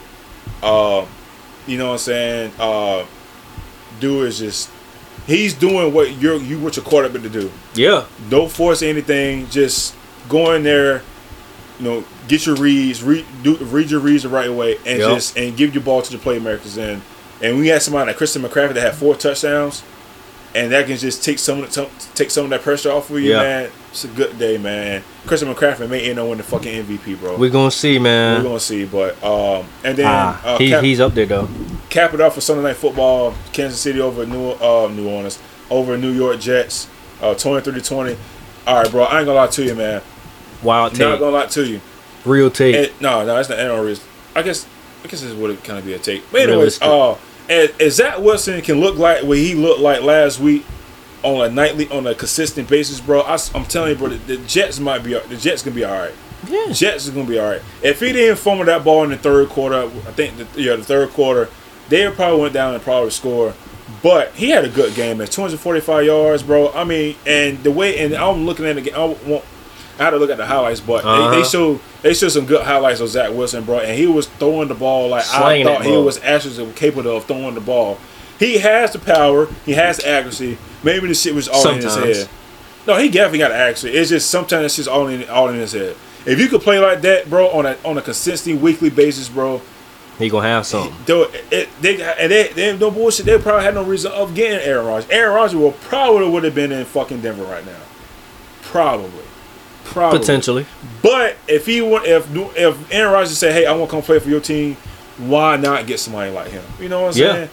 [0.62, 1.06] Uh,
[1.68, 2.52] you know what I'm saying?
[2.60, 3.06] Uh,
[4.00, 4.70] dude is just
[5.28, 7.52] he's doing what you're you what your quarterback to do.
[7.76, 8.06] Yeah.
[8.30, 9.50] Don't force anything.
[9.50, 9.96] Just
[10.30, 11.02] go in there.
[11.80, 15.10] You know, get your reads, read, do, read your reads the right way, and Yep.
[15.16, 16.78] just and give your ball to the playmakers.
[16.78, 17.02] And
[17.44, 19.84] and we had somebody like Christian McCaffrey that had four touchdowns,
[20.56, 23.20] and that can just take some of the, take some of that pressure off of
[23.20, 23.38] you, Yeah.
[23.42, 23.72] man.
[23.92, 25.04] It's a good day, man.
[25.28, 27.38] Christian McCaffrey may end up winning the fucking MVP, bro.
[27.38, 28.38] We're gonna see, man.
[28.38, 31.48] We're gonna see, but um, and then Ah, uh, he, cap, he's up there though.
[31.90, 33.36] cap it off for Sunday Night Football.
[33.52, 35.38] Kansas City over New uh, New Orleans
[35.70, 36.88] over New York Jets.
[37.22, 38.18] Uh, 23 to 20.
[38.68, 39.04] All right, bro.
[39.04, 40.02] I ain't gonna lie to you, man.
[40.64, 41.20] Wild Not take.
[41.20, 41.82] gonna lie to you.
[42.26, 42.76] Real take.
[42.76, 43.98] And, no, no, that's not unreal.
[44.36, 44.66] I guess
[45.04, 46.24] I guess this would kind of be a take.
[46.32, 46.88] But anyways, Realistic.
[46.88, 47.16] uh,
[47.50, 50.66] and, and Zach Wilson can look like what he looked like last week
[51.24, 53.22] on a nightly, on a consistent basis, bro.
[53.22, 55.98] I, am telling you, bro, the, the Jets might be the Jets gonna be all
[55.98, 56.14] right.
[56.48, 56.72] yeah.
[56.72, 57.62] Jets is gonna be all right.
[57.82, 60.84] If he didn't fumble that ball in the third quarter, I think the, yeah, the
[60.84, 61.50] third quarter,
[61.90, 63.54] they probably went down and probably score.
[64.02, 65.28] But he had a good game, man.
[65.28, 66.74] 245 yards, bro.
[66.74, 68.96] I mean, and the way, and I'm looking at the game.
[68.96, 69.46] I won't.
[70.00, 71.44] I had to look at the highlights, but they, they Uh-huh.
[71.44, 73.80] show they show some good highlights of Zach Wilson, bro.
[73.80, 77.26] And he was throwing the ball like Slanging I thought he was actually capable of
[77.26, 77.98] throwing the ball.
[78.40, 79.48] He has the power.
[79.66, 80.58] He has the accuracy.
[80.84, 82.28] Maybe the shit was all in his head.
[82.88, 83.92] No, he definitely got accuracy.
[83.92, 85.96] It's just sometimes it's just all in all in his head.
[86.26, 89.62] If you could play like that, bro, on a on a consistent weekly basis, bro,
[90.20, 90.94] He gonna have something.
[91.06, 93.26] though it, they and they they no bullshit.
[93.26, 95.10] They probably had no reason of getting Aaron Rodgers.
[95.12, 97.80] Aaron Rodgers will probably would have been in fucking Denver right now,
[98.64, 99.23] probably,
[99.94, 100.66] probably Potentially.
[101.02, 102.28] But if he want if
[102.58, 104.76] if Aaron Rodgers say, "Hey, I want to come play for your team,"
[105.18, 106.64] why not get somebody like him?
[106.80, 107.34] You know what I'm Yeah.
[107.34, 107.50] saying?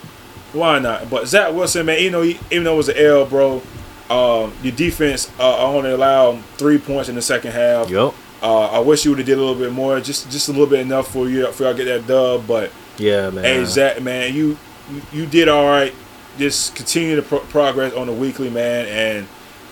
[0.53, 1.09] Why not?
[1.11, 3.63] But Zach Wilson, man, you know, he, even though it was an L, bro,
[4.11, 7.89] um, your defense uh, only allowed three points in the second half.
[7.89, 8.15] Yup.
[8.43, 10.67] Uh, I wish you would have did a little bit more, just just a little
[10.67, 12.47] bit enough for you for y'all get that dub.
[12.49, 13.45] But Yeah, man.
[13.45, 14.57] hey, Zach, man, you
[14.93, 15.95] you, you did all right.
[16.39, 19.29] Just continue to pro- progress on the weekly, man, and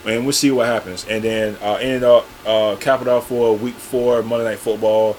[0.09, 1.07] and we'll see what happens.
[1.09, 5.17] And then uh, ended up uh, cap it off for week four Monday Night Football.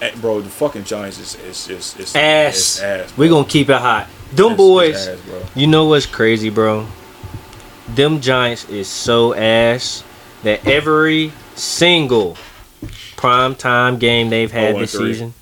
[0.00, 2.56] And, bro, the fucking Giants is is is, is ass.
[2.56, 3.16] is ass.
[3.16, 4.08] we gonna keep it hot.
[4.32, 5.06] Them It's- boys.
[5.06, 5.50] it's ass.
[5.56, 6.86] You know what's crazy, bro?
[7.88, 10.02] Them Giants is so ass
[10.42, 12.36] that every single
[13.16, 15.12] prime time game they've had Oh, this three.
[15.12, 15.34] season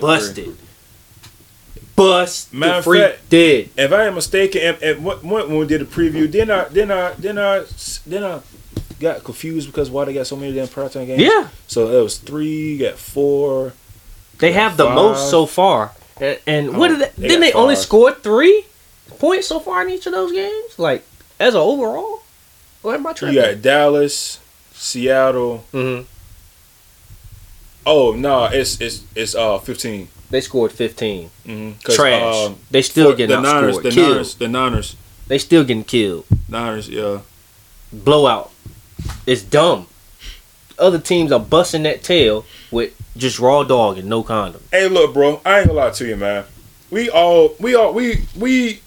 [0.00, 0.44] busted.
[0.46, 0.54] three.
[1.96, 3.70] Bust Matter the freak fact- did.
[3.76, 6.64] If I am mistaken, and, and what, what, when we did the preview, then I
[6.64, 7.64] then I then I
[8.06, 8.40] then I
[9.00, 11.22] got confused because why they got so many damn primetime games.
[11.22, 13.72] Yeah, So it was three, you got four.
[14.38, 15.92] they Yeah, have the most so far.
[16.20, 18.64] And, and what Oh, did they, they didn't they only scored three
[19.18, 20.78] points so far in each of those games?
[20.78, 21.04] Like
[21.38, 22.22] as an overall?
[22.82, 23.34] What am I You tripping?
[23.36, 24.38] got Dallas,
[24.72, 25.64] Seattle.
[25.72, 26.06] Mm-hmm.
[27.86, 30.08] Oh no, it's it's it's uh fifteen.
[30.30, 31.30] They scored fifteen.
[31.46, 31.92] Mm-hmm.
[31.92, 32.54] Trash.
[32.70, 34.10] they still the getting Niners, the killed.
[34.10, 34.96] Niners, the Niners,
[35.28, 36.24] They still getting killed.
[36.48, 36.88] Niners.
[36.88, 37.20] Yeah,
[37.92, 38.50] blowout.
[39.26, 39.86] It's dumb.
[40.78, 44.62] Other teams are busting that tail with just raw dog and no condom.
[44.72, 45.40] Hey, look, bro.
[45.44, 46.44] I ain't gonna lie to you, man.
[46.90, 48.80] We all, we all, we we.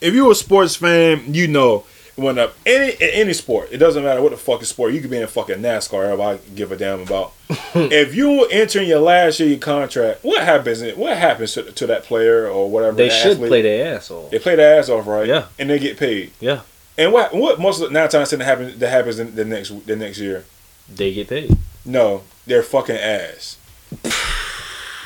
[0.00, 1.84] If you're a sports fan, you know
[2.16, 4.92] when up any any sport, it doesn't matter what the fucking sport.
[4.92, 6.20] You could be in fucking NASCAR.
[6.20, 7.32] I give a damn about.
[7.74, 10.82] if you entering your last year your contract, what happens?
[10.96, 12.96] What happens to, to that player or whatever?
[12.96, 13.48] They the should athlete?
[13.50, 14.30] play their ass off.
[14.30, 15.26] They play their ass off, right?
[15.26, 15.46] Yeah.
[15.58, 16.32] and they get paid.
[16.40, 16.60] Yeah,
[16.98, 19.86] And what what most of the nine times that happens that happens in the next
[19.86, 20.44] the next year?
[20.88, 21.56] they get paid.
[21.84, 23.58] No, they're fucking ass.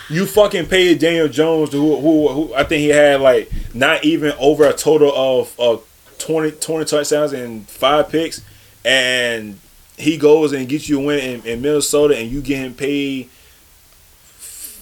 [0.09, 4.33] You fucking paid Daniel Jones, who, who, who I think he had like not even
[4.39, 5.85] over a total of of
[6.21, 8.43] 20, 20 touchdowns and five picks,
[8.85, 9.59] and
[9.97, 13.29] he goes and gets you a win in, in Minnesota, and you get him paid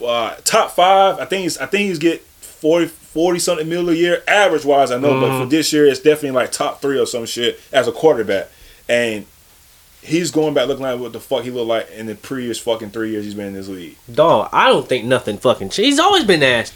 [0.05, 1.19] uh, top five.
[1.19, 4.91] I think he's I think he's get 40, 40 something mil a year average wise.
[4.91, 7.89] I know, but for this year, it's definitely like top three or some shit as
[7.89, 8.49] a quarterback,
[8.89, 9.27] and
[10.03, 12.91] he's going back looking like what the fuck he looked like in the previous fucking
[12.91, 13.97] three years he's been in this league.
[14.13, 15.71] Dog, I don't think nothing fucking.
[15.71, 16.75] Ch- he's always been asked.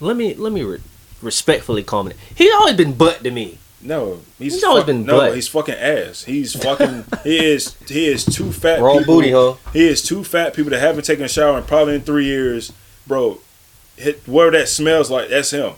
[0.00, 0.80] Let me let me re-
[1.20, 2.16] respectfully comment.
[2.34, 3.58] He's always been butt to me.
[3.82, 5.32] No, he's, He's always fuck- been no.
[5.32, 6.24] He's fucking ass.
[6.24, 7.04] He's fucking.
[7.24, 7.74] he is.
[7.88, 8.80] He is too fat.
[8.80, 9.54] Raw people- booty, huh?
[9.72, 12.72] He is too fat people that haven't taken a shower in probably in three years,
[13.06, 13.38] bro.
[13.96, 15.28] Hit where that smells like.
[15.30, 15.72] That's him.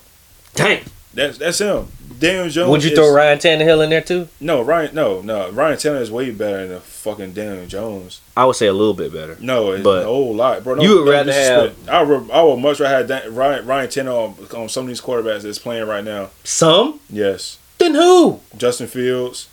[0.55, 0.85] Dang.
[1.14, 1.88] That's that's him.
[2.19, 2.71] Daniel Jones.
[2.71, 4.29] Would you is- throw Ryan Tannehill in there too?
[4.40, 4.95] No, Ryan.
[4.95, 5.51] No, no.
[5.51, 8.21] Ryan Tanner is way better than fucking Daniel Jones.
[8.37, 9.37] I would say a little bit better.
[9.40, 10.75] No, it's But a whole lot, bro.
[10.77, 11.88] No, you would no rather disrespect.
[11.88, 14.88] I would, I would much rather have Dan, Ryan Ryan Tanner on, on some of
[14.88, 16.31] these quarterbacks that's playing right now.
[16.45, 17.01] Some?
[17.11, 18.40] Yes, Then who?
[18.56, 19.48] Justin Fields,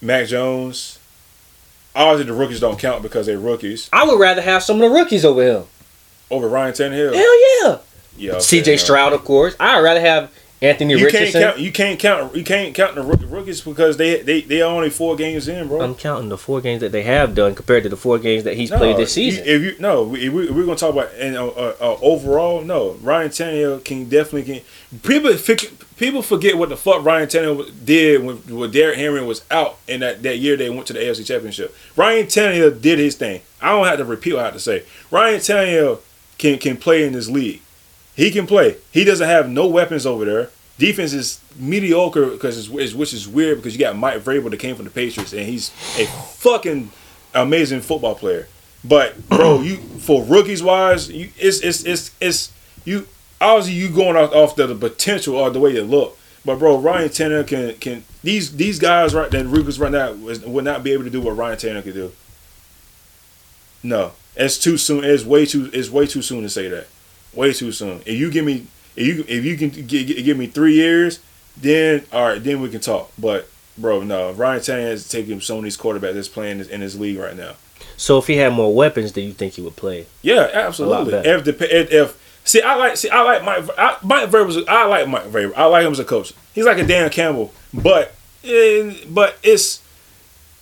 [0.00, 0.98] Mac Jones.
[1.96, 3.88] Obviously, the rookies don't count because they're rookies.
[3.92, 5.64] I would rather have some of the rookies over him.
[6.30, 7.14] Over Ryan Tannehill.
[7.14, 7.78] Hell yeah.
[8.16, 8.32] Yeah.
[8.32, 8.76] okay, C.J.
[8.78, 9.54] Stroud, of course.
[9.60, 10.32] I'd rather have
[10.64, 11.40] Anthony You can't Richardson.
[11.42, 11.58] count.
[11.58, 12.34] You can't count.
[12.36, 15.82] You can't count the rookies because they they they are only four games in, bro.
[15.82, 18.56] I'm counting the four games that they have done compared to the four games that
[18.56, 19.44] he's No, played this season.
[19.44, 22.62] you- if you no, we, we, we're gonna talk about and uh, uh, uh, overall.
[22.62, 24.64] No, Ryan Tannehill can definitely can.
[25.02, 29.44] People forget, people forget what the fuck Ryan Tannehill did when when Derrick Henry was
[29.50, 31.74] out in that, that year they went to the AFC Championship.
[31.96, 33.42] Ryan Tannehill did his thing.
[33.60, 34.84] I don't have to repeat what I have to say.
[35.10, 36.00] Ryan Tannehill
[36.38, 37.60] can can play in this league.
[38.16, 38.76] He can play.
[38.92, 40.50] He doesn't have no weapons over there.
[40.78, 44.74] Defense is mediocre because it's, which is weird because you got Mike Vrabel that came
[44.74, 46.90] from the Patriots and he's a fucking
[47.32, 48.48] amazing football player.
[48.82, 52.52] But bro, you for rookies wise, you it's it's it's it's
[52.84, 53.06] you
[53.40, 56.18] obviously you going off, off the, the potential or the way you look.
[56.44, 60.64] But bro, Ryan Tannehill can can these these guys right that rookies right now would
[60.64, 62.12] not be able to do what Ryan Tannehill could do.
[63.82, 65.04] No, it's too soon.
[65.04, 65.70] It's way too.
[65.72, 66.88] It's way too soon to say that.
[67.32, 68.00] Way too soon.
[68.06, 71.20] If you give me, if you if you can gi- gi- give me three years,
[71.56, 73.12] then all right, then we can talk.
[73.18, 76.94] But bro, no, Ryan Tannehill is taking some of these quarterbacks that's playing in this
[76.94, 77.54] league right now.
[77.96, 80.06] So if he had more weapons, do you think he would play?
[80.22, 81.14] Yeah, absolutely.
[81.14, 83.68] If the if, if see, I like see, I like Mike.
[83.78, 84.66] I, Mike Vrabel.
[84.68, 85.52] I like Mike Vrabel.
[85.56, 86.32] I like him as a coach.
[86.54, 88.14] He's like a Dan Campbell, but
[89.08, 89.82] but it's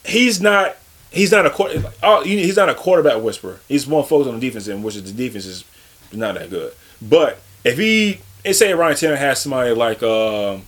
[0.05, 0.77] he's not
[1.11, 1.81] he's not a quarter.
[2.25, 3.61] He's not a quarterback whisperer.
[3.69, 5.65] He's more focused on the defense, and which is the defense is
[6.13, 6.73] not that good.
[7.01, 10.63] But if he, and say Ryan Tanner has somebody like um.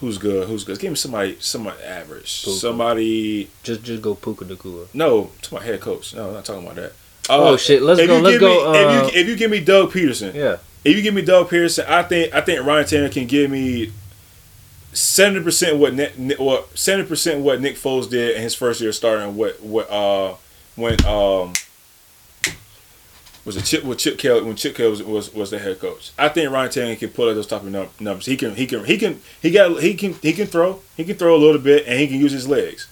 [0.00, 0.48] Who's good?
[0.48, 0.80] Who's good?
[0.80, 2.42] Give me somebody, somebody average.
[2.42, 2.58] Puka.
[2.58, 4.88] Somebody, Just just go Puka Nacua.
[4.92, 6.12] no, to my head coach.
[6.14, 6.92] No, I'm not talking about that.
[7.30, 9.36] Oh, shit, let's if go- you let's give go, Me, uh, if, you, if you
[9.36, 10.56] give me Doug Pederson, Yeah.
[10.84, 13.92] if you give me Doug Pederson, I think I think Ryan Tanner can give me
[14.92, 18.90] seventy percent what Nick- what seventy percent what Nick Foles did in his first year
[18.90, 19.36] starting.
[19.36, 20.34] What what uh
[20.74, 21.52] when um
[23.44, 26.12] was it Chip with Chip Kelly when Chip Kelly was, was was the head coach.
[26.18, 28.26] I think Ryan Tanner can pull out those type of numbers.
[28.26, 31.16] He can he can he can he got he can he can throw he can
[31.16, 32.88] throw a little bit and he can use his legs.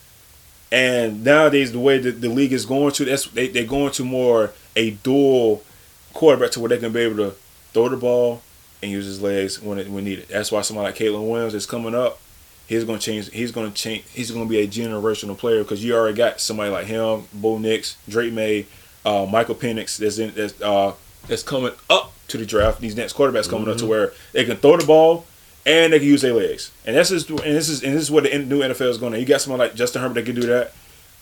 [0.72, 4.04] And nowadays, the way that the league is going to, that's they, they're going to
[4.04, 5.64] more a dual
[6.12, 7.36] quarterback to where they can be able to
[7.72, 8.42] throw the ball
[8.82, 10.28] and use his legs when it, when needed.
[10.28, 12.20] That's why somebody like Caleb Williams is coming up.
[12.66, 13.30] He's going to change.
[13.32, 14.04] He's going to change.
[14.12, 17.58] He's going to be a generational player because you already got somebody like him, Bo
[17.58, 18.66] Nix, Drake Maye,
[19.04, 19.98] uh, Michael Penix.
[19.98, 20.94] That's in that's uh,
[21.26, 22.80] that's coming up to the draft.
[22.80, 25.26] These next quarterbacks coming up to where they can throw the ball
[25.66, 26.72] and they can use their legs.
[26.86, 29.12] And that's just and this is and this is what the new NFL is going
[29.12, 29.20] to.
[29.20, 30.72] You got someone like Justin Herbert that can do that.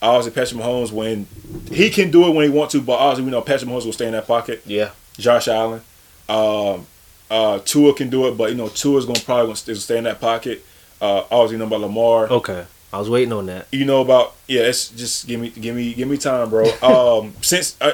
[0.01, 1.27] Obviously, Patrick Mahomes when
[1.71, 3.93] he can do it when he wants to, but obviously we know Patrick Mahomes will
[3.93, 4.61] stay in that pocket.
[4.65, 4.91] Yeah.
[5.17, 5.81] Josh Allen,
[6.29, 6.87] um,
[7.29, 10.21] uh, Tua can do it, but you know Tua's probably gonna stay, stay in that
[10.21, 10.65] pocket.
[11.01, 12.27] Uh, obviously, you know about Lamar.
[12.29, 12.65] Okay.
[12.91, 13.67] I was waiting on that.
[13.71, 14.61] You know about yeah.
[14.61, 16.65] It's just give me give me give me time, bro.
[16.81, 17.91] Um, since I,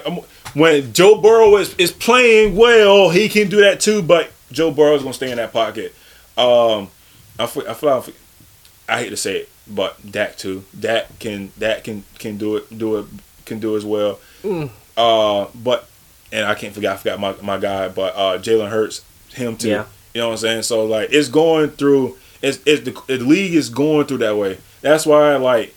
[0.53, 4.01] when Joe Burrow is is playing well, he can do that too.
[4.01, 5.93] But Joe Burrow is gonna stay in that pocket.
[6.37, 6.89] Um,
[7.37, 8.15] I feel, I feel like
[8.87, 10.63] I hate to say it, but Dak too.
[10.77, 13.05] Dak can Dak can can do it do it
[13.45, 14.19] can do as well.
[14.43, 14.69] Mm.
[14.95, 15.89] Uh, but
[16.31, 19.03] and I can't forget I forgot my, my guy, but uh, Jalen Hurts,
[19.33, 19.69] him too.
[19.69, 19.85] Yeah.
[20.13, 20.63] You know what I'm saying?
[20.63, 22.17] So like it's going through.
[22.41, 24.59] It's, it's the, the league is going through that way.
[24.85, 25.73] That's why like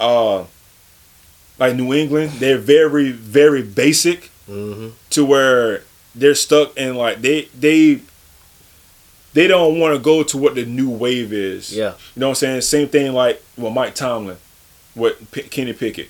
[0.00, 0.44] uh
[1.58, 4.90] like New England, they're very very basic Mm-hmm.
[5.10, 5.82] to where
[6.14, 8.00] they're stuck in like they they
[9.34, 11.76] they don't want to go to what the new wave is.
[11.76, 11.94] Yeah.
[12.14, 12.60] You know what I'm saying?
[12.62, 14.36] Same thing like with Mike Tomlin,
[14.94, 16.08] with P- Kenny Pickett.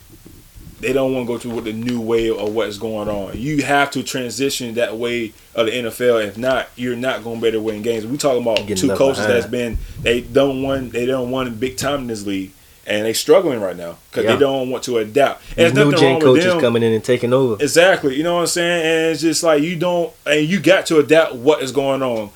[0.80, 3.38] They don't want to go through with the new way of what's going on.
[3.38, 6.26] You have to transition that way of the NFL.
[6.26, 8.06] If not, you're not going to be able to win games.
[8.06, 9.32] We talking about Getting two coaches behind.
[9.42, 12.52] that's been they don't won they don't won big time in this league,
[12.86, 14.34] and they struggling right now because Yeah.
[14.34, 15.42] they don't want to adapt.
[15.56, 17.56] And New gen coaches coming in and taking over.
[17.62, 18.14] Exactly.
[18.16, 18.84] You know what I'm saying?
[18.84, 22.28] And it's just like you don't, and you got to adapt what is going on.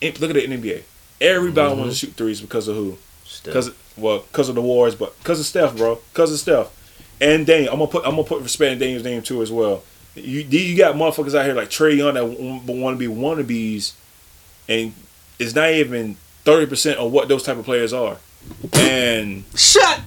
[0.00, 0.82] Look at the NBA.
[1.20, 1.80] Everybody Mm-hmm.
[1.80, 2.96] wants to shoot threes because of who?
[3.44, 5.98] Because well, because of the wars, but because of Steph, bro.
[6.12, 6.68] Because of Steph.
[7.20, 9.82] And Dame, I'm gonna put I'm gonna put respect in Dame's name too as well.
[10.14, 13.94] You you got motherfuckers out here like Trae Young that want to be wannabes,
[14.68, 14.92] and
[15.38, 18.16] it's not even thirty percent of what those type of players are.
[18.74, 20.00] And Shut.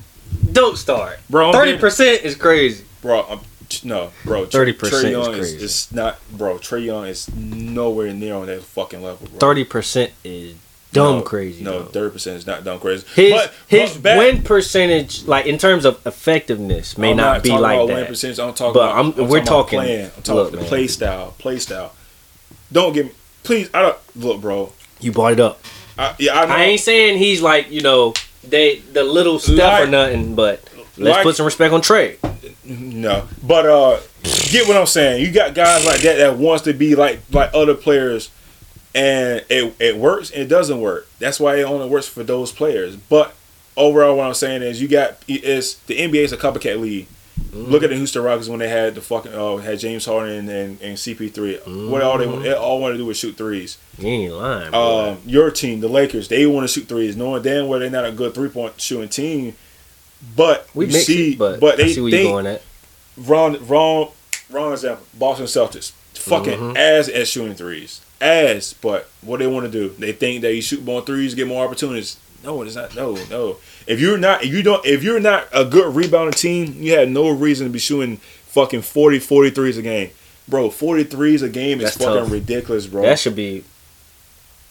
[0.51, 1.19] Don't start.
[1.29, 2.83] bro, Thirty percent is crazy.
[3.01, 3.23] bro.
[3.23, 3.39] I'm,
[3.83, 4.45] no, bro.
[4.45, 5.57] Trey- 30% is crazy.
[5.65, 6.57] is not, bro.
[6.57, 9.27] Trae Young is nowhere near on that fucking level.
[9.39, 10.55] Thirty percent is
[10.95, 11.63] dumb No, crazy.
[11.63, 13.05] No, thirty percent is not dumb crazy.
[13.15, 17.43] His but, his but back- win percentage, like in terms of effectiveness, may I'm not,
[17.43, 18.39] be talking like about win percentage.
[18.39, 18.95] I'm talking But about.
[18.95, 20.05] I'm- I'm we're talking, About playing.
[20.05, 20.67] I'm talking look, about the man.
[20.69, 21.35] play style.
[21.37, 21.93] Play style.
[22.71, 23.11] Don't get me.
[23.43, 24.71] Please, I don't look, bro.
[24.99, 25.61] You brought it up.
[25.97, 26.55] I, yeah, I know.
[26.55, 30.63] I ain't saying he's like you know they the little stuff Like- or nothing, but
[30.97, 32.17] let's like- put some respect on Trae.
[32.67, 33.99] No, but uh,
[34.49, 35.23] get what I'm saying.
[35.23, 38.31] You got guys like that that wants to be like like other players,
[38.95, 40.31] and it it works.
[40.31, 41.07] and It doesn't work.
[41.19, 42.95] That's why it only works for those players.
[42.95, 43.35] But
[43.77, 47.07] overall, what I'm saying is you got is the NBA is a copycat league.
[47.51, 50.81] Look at the Houston Rockets when they had the fucking uh, had James Harden and,
[50.81, 51.89] and CP3.
[51.89, 53.77] What all they they all want to do is shoot threes.
[53.97, 54.73] You ain't lying.
[54.73, 58.05] Um, your team, the Lakers, they want to shoot threes, knowing damn well they're not
[58.05, 59.55] a good three point shooting team.
[60.35, 62.61] But we see, it, but, but they see they going at.
[63.17, 64.09] wrong, wrong,
[64.49, 65.05] wrong example.
[65.13, 66.77] Boston Celtics, fucking Mhm.
[66.77, 68.73] ass at shooting threes, ass.
[68.73, 71.65] But what they want to do, they think that you shoot more threes, get more
[71.65, 72.17] opportunities.
[72.43, 72.95] No, it's not.
[72.95, 73.57] No, no.
[73.87, 77.09] If you're not, if you don't, if you're not a good rebounding team, you have
[77.09, 80.11] no reason to be shooting fucking 40, 43s a game,
[80.47, 80.69] bro.
[80.69, 82.31] 43s a game is That's fucking tough.
[82.31, 83.01] ridiculous, bro.
[83.01, 83.63] That should be.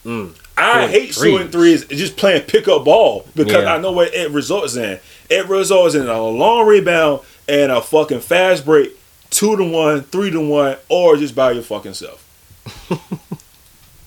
[0.05, 0.35] Mm.
[0.57, 1.13] I hate 43s.
[1.23, 3.75] shooting threes, just playing pickup ball because Yeah.
[3.75, 4.99] I know what it results in.
[5.29, 8.91] It results in a long rebound and a fucking fast break,
[9.31, 12.21] two to one, three to one, or just by your fucking self.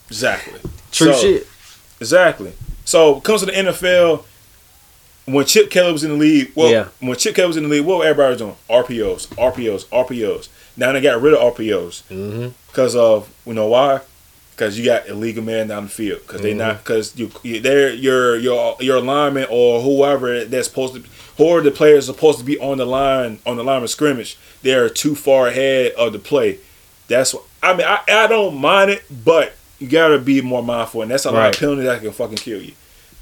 [0.08, 0.60] exactly.
[0.92, 1.46] True So- shit.
[2.00, 2.52] Exactly.
[2.84, 4.24] So it comes to the NFL.
[5.26, 6.84] When Chip Kelly was in the league, well, Yeah.
[7.00, 8.56] when Chip Kelly was in the league, what everybody was doing?
[8.70, 10.48] RPOs, RPOs, RPOs.
[10.76, 12.48] Now they got rid of RPOs Mm-hmm.
[12.68, 14.00] because of you know why?
[14.56, 16.20] Because you got illegal man down the field.
[16.26, 17.28] Because they not because you
[17.60, 21.02] they're your your your lineman or whoever that's supposed to
[21.36, 24.38] whoever the player is supposed to be on the line on the line of scrimmage.
[24.62, 26.58] They're too far ahead of the play.
[27.08, 27.86] That's what I mean.
[27.86, 31.38] I, I don't mind it, but you gotta be more mindful, and that's a lot
[31.40, 31.54] Right.
[31.54, 32.72] of penalties that can fucking kill you.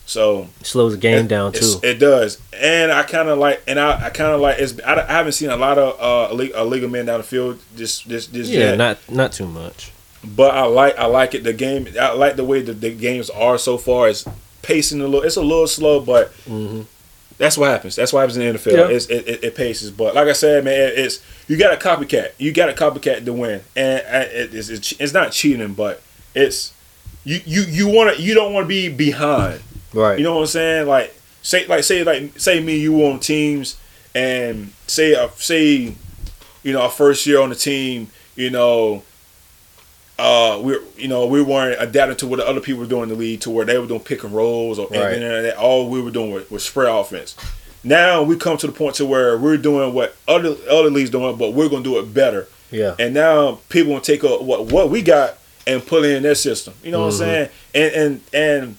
[0.08, 1.80] So it Slows the game it- down too.
[1.82, 4.58] It does, and I kind of like, and I, I kind of like.
[4.60, 7.58] It's I, I haven't seen a lot of uh illegal, illegal men down the field.
[7.76, 8.78] Just just just yeah, yet.
[8.78, 9.90] not not too much.
[10.24, 11.42] But I like I like it.
[11.44, 14.08] The game I like the way that the games are so far.
[14.08, 14.24] It's
[14.62, 15.22] pacing a little.
[15.22, 16.82] It's a little slow, but hmm
[17.38, 17.94] that's what happens.
[17.96, 18.72] That's what happens in the NFL.
[18.88, 18.96] Yeah.
[18.96, 19.90] It's, it, it, it paces.
[19.90, 22.30] But like I said, man, it's you got a copycat.
[22.38, 26.00] You got a copycat to win, and it, it's, it's it's not cheating, but
[26.36, 26.72] it's
[27.24, 29.60] you you you want to you don't want to be behind.
[29.92, 30.18] Right.
[30.18, 30.86] You know what I'm saying?
[30.86, 33.76] Like say like say like say me you on teams
[34.14, 35.94] and say uh, say
[36.62, 39.02] you know our first year on the team, you know
[40.18, 43.08] uh we you know we weren't adapting to what the other people were doing in
[43.10, 45.12] the league to where they were doing pick and rolls or Right.
[45.14, 47.36] and then that all we were doing was, was spread offense.
[47.84, 51.36] Now we come to the point to where we're doing what other other leagues doing,
[51.36, 52.48] but we're gonna do it better.
[52.70, 52.94] yeah.
[52.98, 56.34] And now people will take up what what we got and put it in their
[56.34, 56.74] system.
[56.82, 57.12] You know what Mhm.
[57.12, 57.48] I'm saying?
[57.74, 58.76] And and and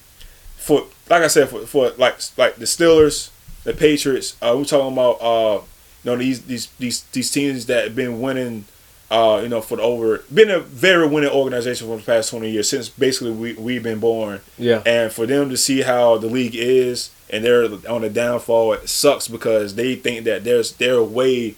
[0.56, 3.30] for like I said, for, for like like the Steelers,
[3.64, 5.60] the Patriots, uh, we're talking about uh,
[6.04, 8.64] you know these these these these teams that have been winning.
[9.10, 12.50] Uh, you know, for the over, been a very winning organization for the past twenty
[12.50, 14.82] years since basically we we've been born, Yeah.
[14.84, 18.86] and for them to see how the league is and they're on the downfall, it
[18.86, 21.54] sucks because they think that there's their way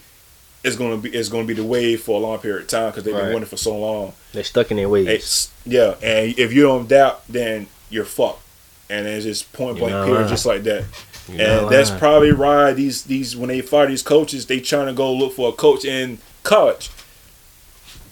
[0.63, 2.69] is going to be is going to be the way for a long period of
[2.69, 3.33] time because they've been Right.
[3.35, 4.13] winning for so long.
[4.33, 5.07] They're stuck in their ways.
[5.09, 8.43] It's, yeah, and if you don't doubt, then you're fucked,
[8.91, 10.29] and it's just point blank period, lying.
[10.29, 10.85] just like that.
[11.29, 11.99] You're and that's lying.
[12.01, 15.49] probably why these these when they fire these coaches, they trying to go look for
[15.49, 16.91] a coach in college.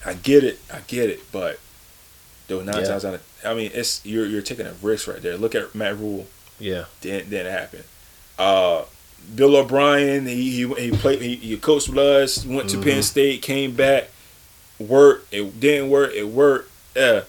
[0.07, 1.59] I get it, I get it, but
[2.47, 2.89] though nine Yeah.
[2.89, 5.37] times out of I mean, it's you're you're taking a risk right there.
[5.37, 6.27] Look at Matt Rhule
[6.59, 6.85] yeah.
[7.01, 7.85] didn't didn't happen.
[8.39, 8.83] Uh,
[9.35, 13.05] Bill O'Brien, he he, he played he, he coached with us, went to Penn Mhm.
[13.05, 14.09] State, came back,
[14.79, 15.33] worked.
[15.33, 16.13] It didn't work.
[16.15, 16.71] It worked.
[16.97, 17.23] Yeah.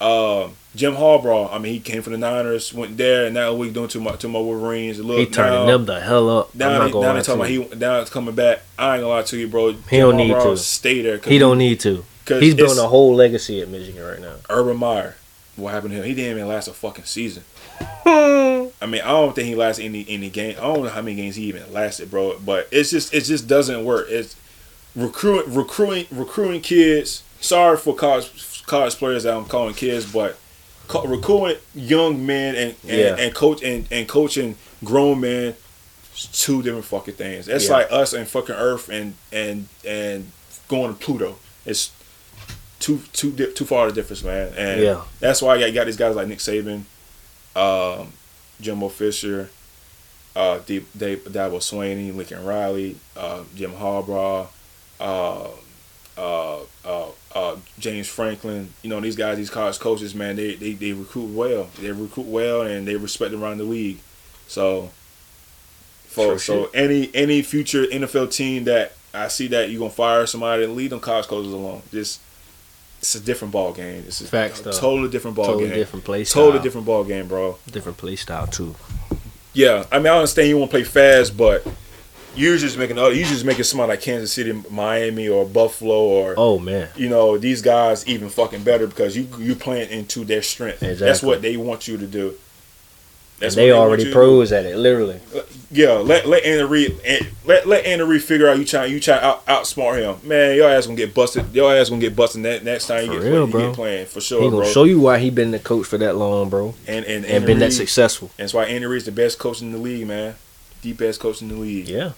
[0.00, 3.70] Uh, Jim Harbaugh, I mean, he came from the Niners, went there, and now we're
[3.72, 4.98] doing to my to my Wolverines.
[5.00, 6.50] Look, He turning now, them the hell up.
[6.52, 8.34] I'm Now, not they, gonna now lie they to talking about he now it's coming
[8.34, 8.60] back.
[8.78, 9.72] I ain't gonna lie to you, bro.
[9.72, 10.56] He don't need Harbaugh to.
[10.58, 11.16] stay there.
[11.18, 12.04] He don't need to.
[12.26, 14.34] 'cause He's building a whole legacy at Michigan right now.
[14.50, 15.16] Urban Meyer.
[15.56, 16.04] What happened to him?
[16.04, 17.44] He didn't even last a fucking season.
[17.80, 20.56] I mean, I don't think he lasted any any game.
[20.58, 22.38] I don't know how many games he even lasted, bro.
[22.44, 24.06] But it's just it just doesn't work.
[24.08, 24.36] It's
[24.94, 27.22] recruiting recruiting recruiting kids.
[27.40, 30.38] Sorry for college college players that I'm calling kids, but
[31.04, 33.16] recruiting young men and and, Yeah.
[33.18, 35.54] and coach and, and coaching grown men.
[36.32, 37.46] Two different fucking things.
[37.46, 37.72] That's Yeah.
[37.72, 40.30] like us and fucking Earth and and and
[40.68, 41.36] going to Pluto.
[41.66, 41.90] It's
[42.78, 44.52] too too too far the difference, man.
[44.56, 45.02] And Yeah.
[45.20, 46.82] that's why I got, got these guys like Nick Saban,
[47.56, 48.12] um,
[48.60, 49.50] Jimbo Fisher,
[50.36, 54.48] uh, D- Dabo Swinney, Lincoln Riley, uh, Jim Harbaugh,
[55.00, 55.48] uh,
[56.16, 58.72] uh, uh, uh, James Franklin.
[58.82, 60.36] You know these guys, these college coaches, man.
[60.36, 61.68] They, they they recruit well.
[61.80, 63.98] They recruit well, and they respect around the league.
[64.46, 64.90] So,
[66.06, 70.26] for Sure so any any future NFL team that I see that you're gonna fire
[70.26, 72.20] somebody and leave them college coaches alone, just
[73.06, 74.02] it's a different ball game.
[74.06, 75.74] It's a Facts, totally different ball totally game.
[75.78, 76.44] different play style.
[76.46, 77.56] Totally different ball game, bro.
[77.70, 78.74] Different play style too.
[79.52, 81.64] Yeah, I mean, I understand you want to play fast, but
[82.34, 83.12] you're just making other.
[83.14, 86.88] You just making uh, somebody like Kansas City, Miami, or Buffalo, or Oh man.
[86.96, 90.80] you know these guys even fucking better because you you playing into their strength.
[90.80, 92.34] That's what they want you to do.
[93.38, 95.20] That's they what already you to pros at it, literally.
[95.70, 98.98] Yeah, let let Andy Reid and- let let Andy Reid figure out you trying you
[98.98, 100.26] trying out outsmart him.
[100.26, 101.54] Man, your ass gonna get busted.
[101.54, 103.66] Your ass gonna get busted that next time you For get, real, you bro.
[103.68, 104.70] get playing for sure, He gonna bro.
[104.70, 107.46] show you why he been the coach for that long, bro, and and and Andy
[107.46, 108.30] been that successful.
[108.38, 110.36] That's why Andy Reid's the best coach in the league, man.
[110.82, 111.88] The best coach in the league.
[111.88, 112.12] Yeah.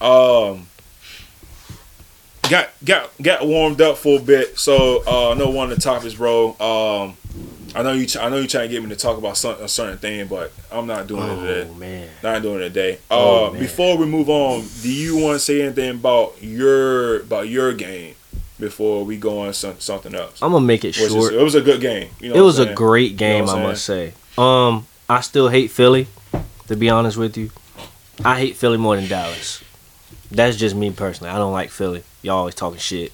[0.00, 0.68] Um,
[2.48, 4.58] got got got warmed up for a bit.
[4.58, 6.50] So uh, I know one of the topics, bro.
[6.60, 7.16] Um,
[7.74, 8.06] I know you.
[8.20, 10.52] I know you trying to get me to talk about some, a certain thing, but
[10.72, 11.68] I'm not doing it today.
[11.70, 12.08] Oh man.
[12.22, 12.98] Not doing it today.
[13.10, 13.60] Oh, Uh, man.
[13.62, 18.14] before we move on, do you want to say anything about your about your game
[18.58, 20.40] before we go on some, something else?
[20.42, 21.32] I'm gonna make it Which is- short.
[21.34, 22.08] it was a good game.
[22.20, 24.14] You know it was a great You game, know I must say.
[24.36, 26.08] Um, I still hate Philly.
[26.68, 27.50] To be honest with you,
[28.24, 29.60] I hate Philly more than Dallas.
[30.30, 31.32] That's just me personally.
[31.32, 32.04] I don't like Philly.
[32.22, 33.10] Y'all always talking shit,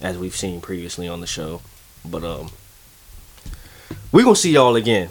[0.00, 1.60] as we've seen previously on the show.
[2.04, 2.50] But um,
[4.12, 5.10] we gonna see y'all again.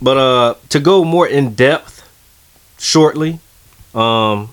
[0.00, 2.08] But uh, to go more in depth,
[2.78, 3.38] shortly,
[3.94, 4.52] um,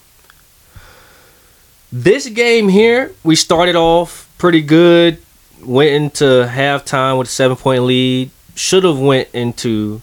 [1.92, 5.18] this game here, we started off pretty good.
[5.64, 8.30] Went into halftime with a seven point lead.
[8.56, 10.02] Should have went into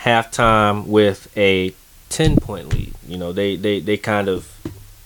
[0.00, 1.74] halftime with a
[2.08, 2.94] ten point lead.
[3.06, 4.48] You know, they they they kind of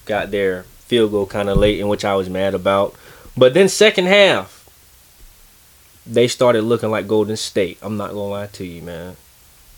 [0.05, 2.95] got their field goal kind of late, in which I was mad about.
[3.37, 4.62] But then second half,
[6.07, 7.79] they started looking like Golden State.
[7.83, 9.17] I'm not gonna lie to you, man.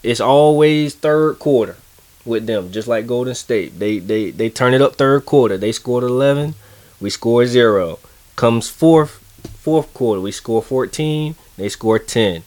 [0.02, 1.76] It's always third quarter
[2.24, 3.78] with them, just like Golden State.
[3.78, 5.56] They they they turn it up third quarter.
[5.56, 6.54] They scored 11,
[7.00, 7.98] we score zero.
[8.36, 9.20] Comes fourth
[9.60, 12.42] fourth quarter, we score 14, they score 10.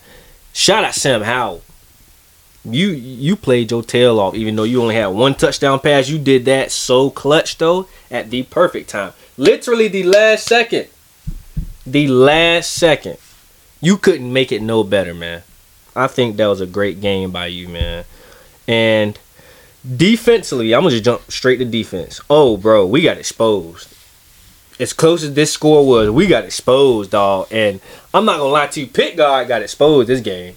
[0.53, 1.61] Shout out Sam Howell.
[2.65, 6.09] You you played your tail off, even though you only had one touchdown pass.
[6.09, 10.87] You did that so clutch though at the perfect time, literally the last second.
[11.85, 13.17] The last second,
[13.81, 15.43] you couldn't make it no better, man.
[15.95, 18.05] I think that was a great game by you, man.
[18.67, 19.17] And
[19.95, 22.19] defensively, I'm gonna just jump straight to defense.
[22.29, 23.93] Oh, bro, we got exposed.
[24.79, 27.47] As close as this score was, we got exposed, dog.
[27.51, 27.79] And
[28.13, 30.55] I'm not gonna lie to you, Pitt guard got exposed this game.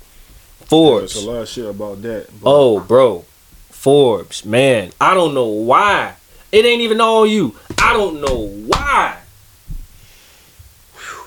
[0.67, 1.15] Forbes.
[1.15, 2.27] There's a lot of shit about that.
[2.41, 3.25] but- Oh, bro.
[3.71, 4.93] Forbes, man.
[5.01, 6.15] I don't know why.
[6.53, 7.55] It ain't even all you.
[7.79, 9.17] I don't know why.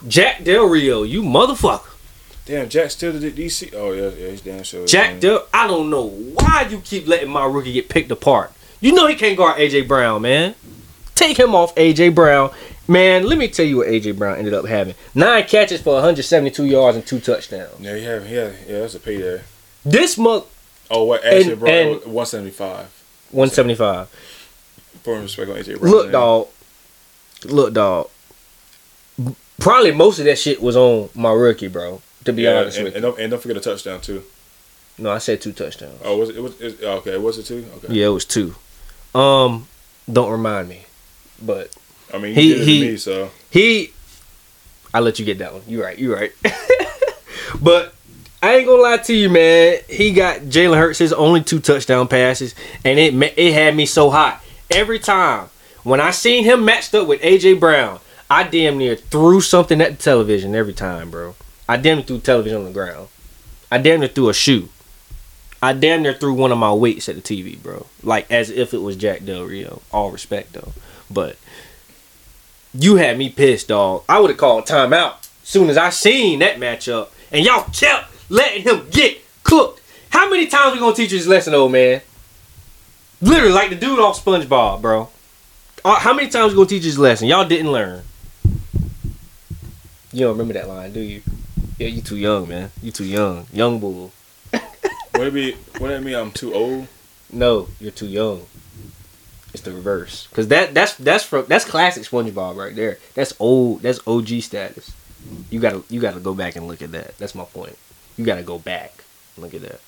[0.08, 1.89] Jack Del Rio, you motherfucker.
[2.45, 3.74] Damn, Jack still did DC.
[3.74, 4.86] Oh yeah, yeah, he's damn sure.
[4.86, 8.51] Jack Del, I don't know why you keep letting my rookie get picked apart.
[8.82, 10.56] You know he can't guard AJ Brown, man.
[11.16, 12.51] Take him off AJ Brown.
[12.86, 14.95] Man, let me tell you what AJ Brown ended up having.
[15.16, 17.80] Nine catches for 172 yards and two touchdowns.
[17.80, 18.80] Yeah, yeah, yeah, yeah.
[18.80, 19.41] That's a payday.
[19.86, 20.45] This month,
[20.91, 22.14] Oh, what AJ Brown?
[22.14, 22.88] One seventy five.
[23.32, 24.10] 175.
[25.04, 25.91] Put respect on AJ Brown.
[25.91, 26.12] Look, man.
[26.12, 26.47] dog.
[27.45, 28.10] Look, dog.
[29.64, 32.01] Probably most of that shit was on my rookie, bro.
[32.26, 33.09] To be Yeah, honest and, with and you.
[33.11, 34.24] don't, and don't forget a touchdown too.
[34.97, 35.99] No, I said two touchdowns.
[36.03, 36.36] Oh, was it?
[36.38, 37.18] it was it, okay?
[37.18, 37.66] Was it two?
[37.78, 37.93] Okay.
[37.93, 38.55] Yeah, it was two.
[39.16, 39.68] Um,
[40.11, 40.84] don't remind me,
[41.41, 41.76] but
[42.14, 43.93] I mean, He- he did it he- to me, so he.
[44.93, 45.64] I let you get that one.
[45.68, 45.97] You're right.
[45.97, 46.32] You're right.
[47.61, 47.93] but
[48.41, 49.78] I ain't gonna lie to you, man.
[49.89, 52.53] He got Jalen Hurts his only two touchdown passes,
[52.86, 55.49] and it it had me so hot every time
[55.84, 57.99] when I seen him matched up with AJ Brown.
[58.34, 61.36] I damn near threw something at the television every time, bro.
[61.69, 63.09] I damn near threw television on the ground.
[63.71, 64.69] I damn near threw a shoe.
[65.61, 67.86] I damn near threw one of my weights at the TV, bro.
[68.01, 69.84] Like as if it was Jack Del Rio.
[69.91, 70.73] All respect though,
[71.11, 71.38] but
[72.73, 74.03] you had me pissed, dog.
[74.09, 78.63] I would have called timeout soon as I seen that matchup, and y'all kept letting
[78.63, 79.79] him get cooked.
[80.09, 82.01] How many times we gonna teach you this lesson, old man?
[83.21, 85.09] Literally, like the dude off SpongeBob, bro.
[85.86, 87.27] Uh, how many times we gonna teach you this lesson?
[87.27, 88.01] Y'all didn't learn.
[90.14, 91.22] You don't remember that line, do you?
[91.80, 92.70] Yeah, you too young, man.
[92.82, 93.47] You too young.
[93.51, 94.11] Young bull.
[95.16, 95.55] would it be?
[95.80, 96.88] Would that mean I'm too old?
[97.32, 98.45] No, you're too young.
[99.53, 100.28] It's the reverse.
[100.34, 102.99] Cause that that's that's from that's classic SpongeBob right there.
[103.16, 103.82] That's old.
[103.82, 104.91] That's OG status.
[105.49, 107.18] You gotta you gotta go back and look at that.
[107.18, 107.78] That's my point.
[108.18, 108.93] You gotta go back.
[109.36, 109.80] and Look at that.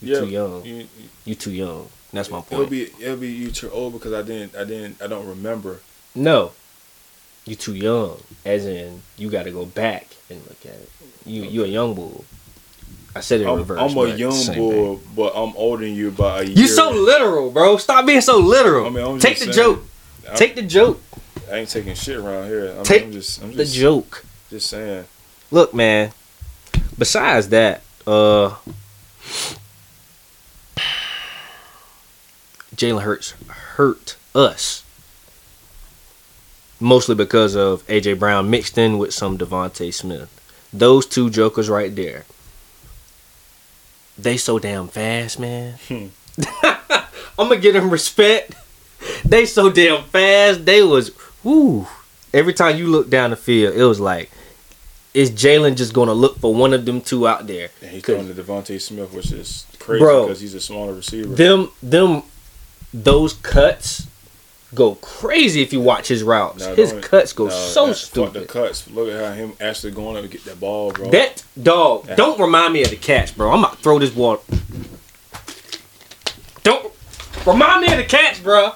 [0.00, 0.64] You're too young.
[0.64, 0.86] You,
[1.24, 1.88] You too young.
[2.12, 2.52] That's my point.
[2.52, 2.70] It'll point.
[2.70, 5.80] be it'll be you too old because I didn't I didn't I don't remember.
[6.14, 6.52] no,
[7.44, 8.18] you too young.
[8.44, 10.88] As in, you gotta go back and look at it.
[11.24, 12.24] You you a young bull.
[13.16, 13.78] I said it in I'm, reverse.
[13.80, 15.08] I'm a young bull, thing.
[15.14, 16.56] but I'm older than you by a year.
[16.58, 17.76] You so literal, bro.
[17.76, 18.86] Stop being so literal.
[18.86, 19.66] I mean, I'm Take just the saying.
[19.76, 19.84] joke.
[20.30, 21.00] I, Take the joke.
[21.50, 22.74] I ain't taking shit around here.
[22.76, 24.24] I'm, Take I'm just I'm The joke.
[24.50, 25.04] just saying.
[25.50, 26.10] Look, man.
[26.98, 28.56] Besides that, uh,
[32.74, 34.83] Jalen Hurts hurt us.
[36.80, 40.30] Mostly because of AJ Brown mixed in with some DeVonta Smith.
[40.72, 42.24] Those two jokers right there.
[44.18, 45.74] They so damn fast, man.
[45.88, 46.06] Hmm.
[47.38, 48.54] I'm gonna give them respect.
[49.24, 50.64] They so damn fast.
[50.64, 51.10] They was
[51.42, 51.86] woo.
[52.32, 54.30] Every time you look down the field, it was like,
[55.14, 57.70] is Jalen just gonna look for one of them two out there?
[57.80, 61.28] And he's throwing to DeVonta Smith, which is crazy because he's a smaller receiver.
[61.34, 62.22] them them
[62.92, 64.06] those cuts
[64.74, 66.64] go crazy if you watch his routes.
[66.66, 68.88] No, his cuts go no, so that- fuck the cuts.
[68.90, 71.10] Look at how him actually going up to get that ball, bro.
[71.10, 73.50] That dog, don't remind me of the catch, bro.
[73.52, 74.42] I'm about to throw this ball.
[76.62, 76.92] Don't
[77.46, 78.72] remind me of the catch, bro.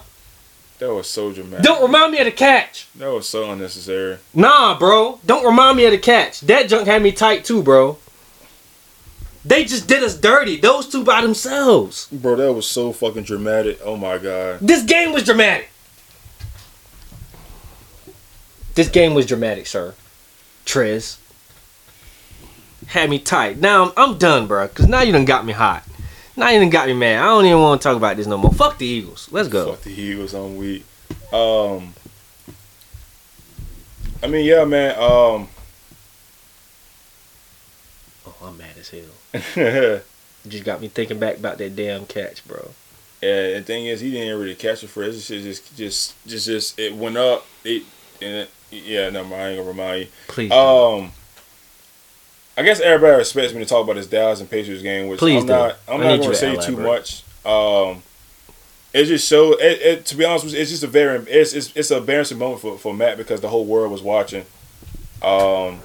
[0.78, 1.64] That was so dramatic.
[1.64, 2.86] Don't remind me of the catch.
[2.94, 4.18] That was so unnecessary.
[4.32, 5.18] Nah, bro.
[5.26, 6.40] Don't remind me of the catch.
[6.42, 7.98] That junk had me tight too, bro.
[9.44, 10.56] They just did us dirty.
[10.58, 12.06] Those two by themselves.
[12.12, 13.80] Bro, that was so fucking dramatic.
[13.82, 14.58] Oh my god.
[14.60, 15.70] This game was dramatic.
[18.78, 19.92] This game was dramatic, sir.
[20.64, 21.18] Trez.
[22.86, 23.58] Had me tight.
[23.58, 24.68] Now I'm, I'm done, bro.
[24.68, 25.82] Cause now you done got me hot.
[26.36, 27.20] Now you done got me mad.
[27.20, 28.52] I don't even want to talk about this no more.
[28.52, 29.28] Fuck the Eagles.
[29.32, 29.72] Let's go.
[29.72, 30.84] Fuck the Eagles on week.
[31.32, 31.92] Um
[34.22, 34.90] I mean, yeah, man.
[34.92, 35.48] Um
[38.28, 40.02] Oh, I'm mad as hell.
[40.48, 42.70] Just got me thinking back about that damn catch, bro.
[43.24, 45.14] And the thing is, he didn't really catch it for us.
[45.16, 47.44] This shit just, just, just, just, it went up.
[47.64, 47.82] It,
[48.22, 50.06] and it, yeah, no, I ain't gonna remind you.
[50.28, 50.50] Please.
[50.50, 51.04] don't.
[51.04, 51.12] Um,
[52.56, 55.42] I guess everybody expects me to talk about this Dallas and Patriots game, which Please
[55.42, 55.52] I'm do.
[55.52, 55.76] not.
[55.86, 57.22] I'm I not gonna to say too much.
[57.46, 58.02] Um,
[58.92, 59.60] it just showed.
[59.60, 61.18] It, it, to be honest, with you, it's just a very.
[61.30, 64.44] It's it's it's a embarrassing moment for, for Matt because the whole world was watching.
[65.22, 65.80] Um,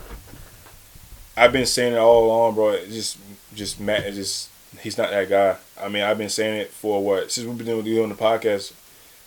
[1.38, 2.69] I've been saying it all along, bro.
[2.69, 3.17] It just
[3.53, 5.57] just Matt is just he's not that guy.
[5.79, 8.73] I mean, I've been saying it for what since we've been doing the podcast.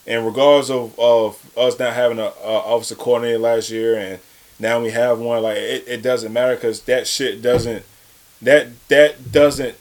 [0.06, 4.20] And regards of, of us not having a, a officer coordinator last year, and
[4.58, 7.84] now we have one, like it, it doesn't matter because that shit doesn't
[8.42, 9.76] that that doesn't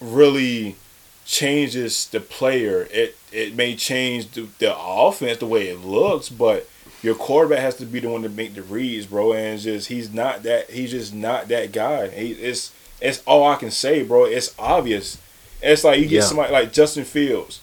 [0.00, 0.76] really
[1.24, 2.86] changes the player.
[2.92, 6.68] It it may change the, the offense the way it looks, but
[7.02, 9.32] your quarterback has to be the one to make the reads, bro.
[9.32, 10.70] And just he's not that.
[10.70, 12.08] He's just not that guy.
[12.08, 14.24] He, it's it's all I can say, bro.
[14.24, 15.18] It's obvious.
[15.60, 16.20] It's like you get Yeah.
[16.22, 17.60] somebody like Justin Fields,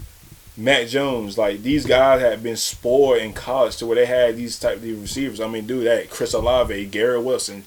[0.56, 1.38] Mac Jones.
[1.38, 4.84] Like these guys have been spoiled in college to where they had these type of
[5.02, 5.40] receivers.
[5.42, 7.64] I mean, dude, that Chris Olave, Garrett Wilson,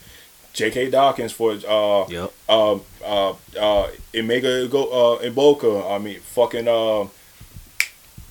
[0.53, 0.91] J.K.
[0.91, 2.33] Dobbins for uh Yep.
[2.49, 2.75] uh,
[3.05, 5.95] uh, uh, Emeka go uh, Iboka.
[5.95, 7.09] I mean, fucking uh,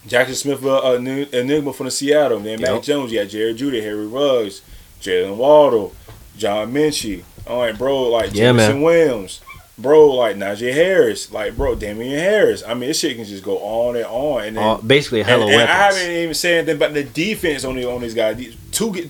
[0.07, 2.39] Jackson Smith, uh, uh, Enigma from the Seattle.
[2.39, 3.11] Then Mac Jones.
[3.11, 4.61] You had Jerry Jeudy, Henry Ruggs,
[5.01, 5.93] Jaylen Waddle,
[6.37, 7.23] John Metchie.
[7.47, 8.03] All right, bro.
[8.09, 8.69] Like Yeah, man.
[8.69, 9.41] Jameson Williams.
[9.77, 12.63] Bro, like Najee Harris, like bro, Damien Harris.
[12.65, 14.43] I mean, this shit can just go on and on.
[14.45, 15.97] And then, Uh, basically, and, hella and I weapons.
[15.97, 18.37] haven't even said anything about the defense on the on these guys.
[18.37, 19.09] These two get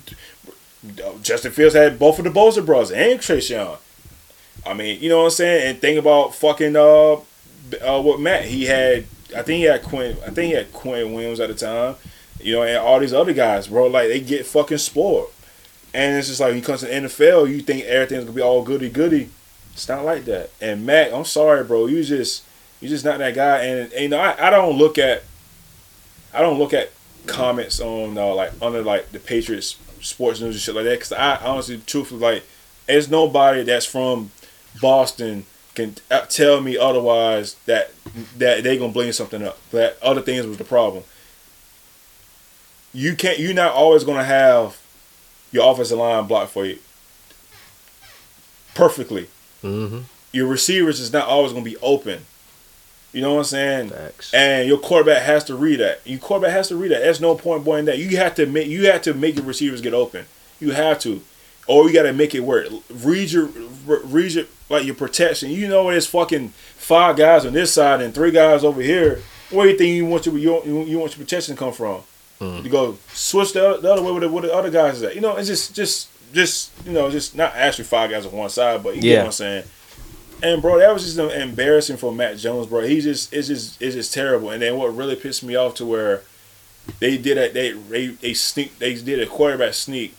[1.21, 3.77] Justin Fields had both of the Bosa brothers and Trayshawn.
[4.65, 5.69] I mean, you know what I'm saying?
[5.69, 9.05] And think about fucking uh, uh what Matt he had.
[9.35, 10.17] I think he had Quinn.
[10.25, 11.95] I think he had Quinn Williams at the time.
[12.41, 13.87] You know, and all these other guys, bro.
[13.87, 15.29] Like they get fucking spoiled.
[15.93, 18.41] And it's just like when you come to the NFL, you think everything's gonna be
[18.41, 19.29] all goody goody.
[19.75, 20.51] It's not like that.
[20.61, 21.87] And Matt, I'm sorry, bro.
[21.87, 22.43] You just
[22.79, 23.57] you just not that guy.
[23.57, 25.23] And, and you know, I, I don't look at
[26.33, 26.91] I don't look at
[27.27, 31.11] comments on uh, like under like the Patriots sports news and shit like that because
[31.11, 32.43] I honestly, truthfully, like
[32.87, 34.31] there's nobody that's from
[34.81, 37.91] Boston can uh, tell me otherwise that
[38.37, 39.57] that they gonna blame something up.
[39.71, 41.03] That other things was the problem.
[42.93, 43.39] You can't.
[43.39, 44.81] You're not always gonna have
[45.51, 46.79] your offensive line blocked for you
[48.75, 49.27] perfectly.
[49.65, 49.99] Mm-hmm.
[50.31, 52.25] Your receivers is not always gonna be open.
[53.15, 53.89] You know what I'm saying?
[53.91, 54.33] Facts.
[54.33, 56.01] And your quarterback has to read that.
[56.05, 56.99] Your quarterback has to read that.
[56.99, 57.97] There's no point boy in that.
[57.97, 60.25] You have to make you have to make your receivers get open.
[60.59, 61.21] You have to,
[61.65, 62.67] or you got to make it work.
[62.89, 63.49] Read your
[63.85, 65.49] read your like your protection.
[65.49, 69.21] You know there's fucking five guys on this side and three guys over here.
[69.49, 72.01] Where do you think you want your you, you want your protection to come from?
[72.41, 72.65] Mm.
[72.65, 75.03] You go switch the other, the other way with the, where the other guys is
[75.03, 75.15] at.
[75.15, 78.49] You know, it's just just just you know just not actually five guys on one
[78.49, 79.17] side, but you get Yeah.
[79.19, 79.63] what I'm saying.
[80.43, 82.81] And bro, that was just embarrassing for Mac Jones, bro.
[82.81, 84.49] He just it's just it's just terrible.
[84.49, 86.21] And then what really pissed me off to where
[86.99, 90.15] they did a they they, they sneak they did a quarterback sneak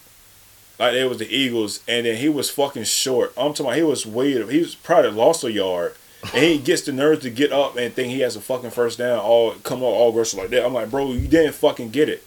[0.78, 3.32] like it was the Eagles, and then he was fucking short.
[3.36, 5.94] I'm talking about he was way he was probably lost a yard.
[6.34, 8.98] And he gets the nerve to get up and think he has a fucking first
[8.98, 10.64] down, all come up all aggressive like that.
[10.66, 12.24] I'm like, bro, you didn't fucking get it.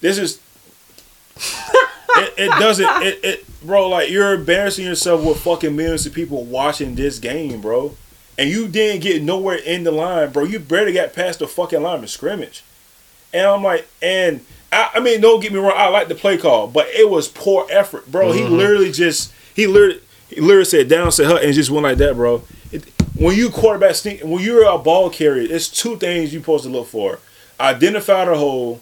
[0.00, 0.40] This is
[2.18, 6.44] it, it doesn't it, it bro like you're embarrassing yourself with fucking millions of people
[6.44, 7.94] watching this game bro
[8.38, 10.44] and you didn't get nowhere in the line, bro.
[10.44, 12.62] You barely got past the fucking line of scrimmage.
[13.34, 14.40] And I'm like, and
[14.72, 17.26] I, I mean, don't get me wrong, I like the play call, but it was
[17.26, 18.32] poor effort, bro.
[18.32, 18.54] He mm-hmm.
[18.54, 22.14] literally just he literally he literally said down, said hut, and just went like that,
[22.14, 22.42] bro.
[22.70, 22.84] It,
[23.16, 26.70] when you quarterback sneak, when you're a ball carrier, it's two things you're supposed to
[26.70, 27.18] look for:
[27.58, 28.80] identify the hole,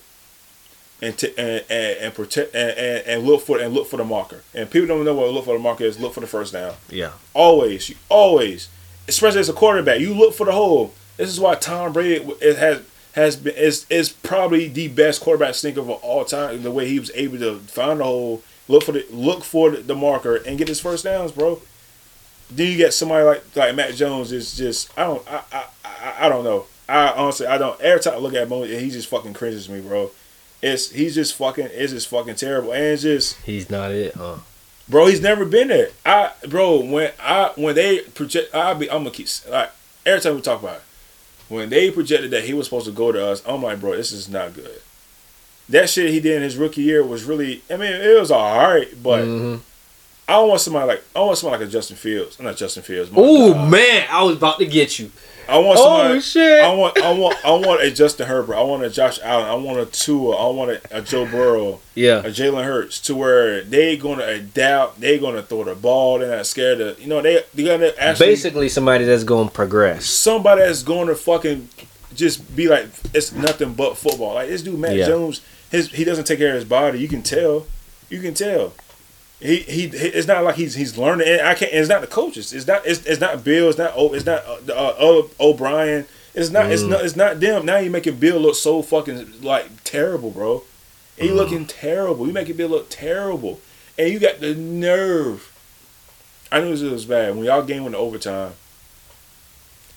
[1.02, 4.04] and t- and, and, and protect and, and, and look for and look for the
[4.04, 4.42] marker.
[4.54, 5.98] And people don't know what look for the marker is.
[5.98, 6.74] Look for the first down.
[6.88, 7.12] Yeah.
[7.34, 8.68] Always, you always,
[9.08, 10.94] especially as a quarterback, you look for the hole.
[11.16, 12.82] This is why Tom Brady it has
[13.14, 16.62] has been is is probably the best quarterback sneaker of all time.
[16.62, 19.94] The way he was able to find the hole, look for the look for the
[19.94, 21.60] marker, and get his first downs, bro.
[22.50, 26.14] Then you get somebody like like Mac Jones is just I don't I I, I,
[26.26, 26.66] I don't know.
[26.88, 27.80] I honestly I don't.
[27.80, 30.10] Every time I look at him, he just fucking cringes me, bro.
[30.66, 34.36] It's he's just fucking it's just fucking terrible, and it's just He's not it, huh?
[34.88, 35.06] bro.
[35.06, 35.90] He's never been there.
[36.04, 39.70] I bro when I when they project, I be I'm gonna keep like
[40.04, 40.82] every time we talk about it.
[41.48, 44.10] When they projected that he was supposed to go to us, I'm like, bro, this
[44.10, 44.80] is not good.
[45.68, 49.00] That shit he did in his rookie year was really, I mean, it was alright,
[49.02, 49.60] but Mhm.
[50.28, 52.82] I don't want somebody like I want somebody like a Justin Fields, I'm not Justin
[52.82, 53.10] Fields.
[53.14, 55.10] Oh man, I was about to get you.
[55.48, 56.14] I want somebody.
[56.16, 56.60] Oh shit.
[56.62, 58.56] I want, I want, I want a Justin Herbert.
[58.56, 59.46] I want a Josh Allen.
[59.46, 60.36] I want a Tua.
[60.36, 61.80] I want a, a Joe Burrow.
[61.94, 62.18] yeah.
[62.18, 66.46] a Jalen Hurts to where they gonna adapt, they gonna throw the ball, they're not
[66.46, 70.06] scared to you know, they they gonna actually Basically somebody that's gonna progress.
[70.06, 71.68] somebody that's gonna fucking
[72.14, 74.34] just be like it's nothing but football.
[74.34, 75.06] Like this dude Matt Yeah.
[75.06, 76.98] Jones, his he doesn't take care of his body.
[76.98, 77.66] You can tell.
[78.08, 78.72] You can tell.
[79.40, 82.52] He, he it's not like he's he's learning and I can't it's not the coaches.
[82.54, 86.06] It's not it's, it's not Bill, it's not O it's not uh, uh, O'Brien.
[86.34, 86.88] It's not it's Mm.
[86.90, 87.66] not it's not them.
[87.66, 90.62] Now you making Bill look so fucking like terrible, bro.
[91.18, 91.34] He Mm.
[91.36, 92.26] looking terrible.
[92.26, 93.60] You making Bill look terrible.
[93.98, 95.52] And you got the nerve.
[96.52, 97.34] I knew this was bad.
[97.36, 98.52] When y'all game went to overtime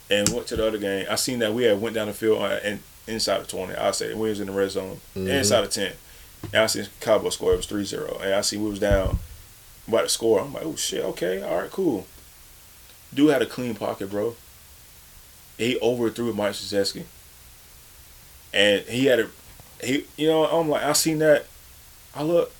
[0.10, 2.42] and went to the other game, I seen that we had went down the field
[2.42, 3.74] and inside of 20.
[3.76, 5.00] I say we was in the red zone.
[5.16, 5.28] Mhm.
[5.30, 5.94] Inside of 10.
[6.54, 7.54] And I seen Cowboy score.
[7.54, 8.20] It was 3-0.
[8.24, 9.20] And I see we was down
[9.90, 10.40] about to score.
[10.40, 12.06] I'm like, oh shit, okay, all right, cool.
[13.14, 14.36] Dude had a clean pocket, bro.
[15.58, 17.04] He overthrew Mike Gesicki.
[18.54, 19.30] And he had a
[19.84, 21.46] he you know, I'm like, I seen that.
[22.16, 22.52] I look,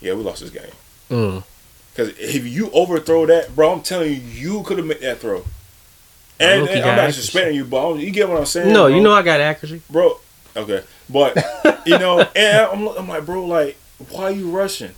[0.00, 0.72] yeah, we lost this game.
[1.10, 1.44] Mm.
[1.90, 5.44] Because if you overthrow that, bro, I'm telling you, you could have made that throw.
[6.40, 8.72] And, and I'm not suspending you, but you get what I'm saying.
[8.72, 9.82] No, you know I got accuracy.
[9.90, 10.18] bro.
[10.56, 11.36] Okay, but
[11.86, 13.76] you know, and I'm, I'm like, bro, like,
[14.10, 14.92] why are you rushing?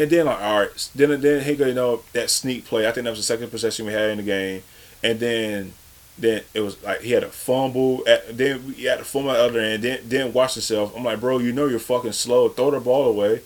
[0.00, 2.88] And then like, all right, then then he go, you know, that sneak play.
[2.88, 4.62] I think that was the second possession we had in the game,
[5.02, 5.74] and then
[6.16, 8.02] then it was like he had a fumble.
[8.08, 9.84] At, then he had a fumble at the other end.
[9.84, 10.96] Then then watch himself.
[10.96, 12.48] I'm like, bro, you know you're fucking slow.
[12.48, 13.42] Throw the ball away.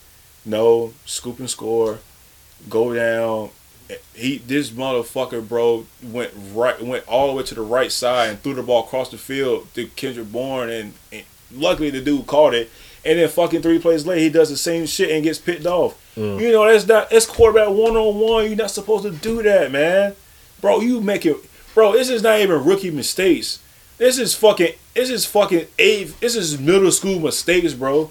[0.47, 1.99] No, scoop and score.
[2.69, 3.51] Go down.
[4.15, 8.41] He this motherfucker, bro, went right, went all the way to the right side and
[8.41, 12.55] threw the ball across the field to Kendrick Bourne, and, and luckily the dude caught
[12.55, 12.71] it.
[13.05, 16.01] And then fucking three plays later, he does the same shit and gets picked off.
[16.17, 16.41] Mm.
[16.41, 18.47] You know that's not that's quarterback one on one.
[18.47, 20.15] You're not supposed to do that, man,
[20.61, 20.81] bro.
[20.81, 21.37] You make it,
[21.75, 21.93] bro.
[21.93, 23.61] This is not even rookie mistakes.
[23.99, 24.75] This is fucking.
[24.95, 26.19] This is fucking eighth.
[26.21, 28.11] This is middle school mistakes, bro.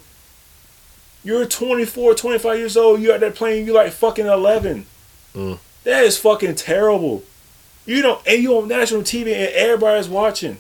[1.24, 3.02] You're 24, 25 years old.
[3.02, 3.66] You're out there playing.
[3.66, 4.86] You like fucking 11.
[5.34, 5.58] Mm.
[5.86, 7.24] That is fucking terrible.
[7.86, 10.58] You don't, and you on national TV and everybody's watching.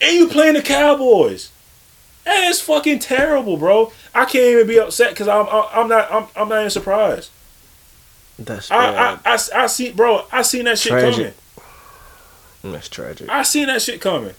[0.00, 1.50] And you playing the Cowboys.
[2.28, 3.90] That is fucking terrible, bro.
[4.14, 7.30] I can't even be upset because I'm, I'm not I'm, I'm not even surprised.
[8.38, 8.76] That's I.
[9.14, 10.26] I, I, I see, bro.
[10.30, 11.34] I seen that shit Tragic.
[12.62, 12.72] coming.
[12.74, 13.30] That's tragic.
[13.30, 14.34] I seen that shit coming.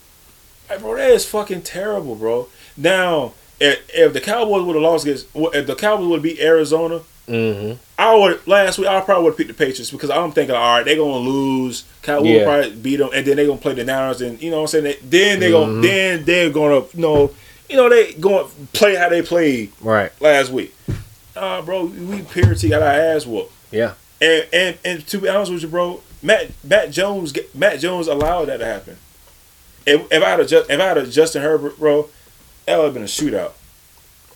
[0.69, 2.47] Like, bro, that is fucking terrible, bro.
[2.77, 6.39] Now, if, if the Cowboys would have lost against, if the Cowboys would have beat
[6.39, 7.77] Arizona, Mm-hmm.
[7.99, 8.87] I would last week.
[8.87, 11.83] I probably would have picked the Patriots because I'm thinking, all right, they're gonna lose.
[12.01, 12.37] Cowboys Yeah.
[12.37, 14.73] will probably beat them, and then they're gonna play the Niners, and you know what
[14.73, 14.97] I'm saying.
[15.03, 15.81] Then they gonna Mhm.
[15.83, 17.31] then they're gonna you know
[17.69, 20.11] you know they gonna play how they played Right.
[20.21, 20.75] last week.
[21.35, 23.51] Uh, bro, we purity got our ass whooped.
[23.71, 23.93] Yeah.
[24.21, 28.45] And and and to be honest with you, bro, Matt Mac Jones Mac Jones allowed
[28.45, 28.97] that to happen.
[29.85, 32.09] If, if I had a just, if I had a Justin Herbert, bro,
[32.65, 33.53] that would have been a shootout.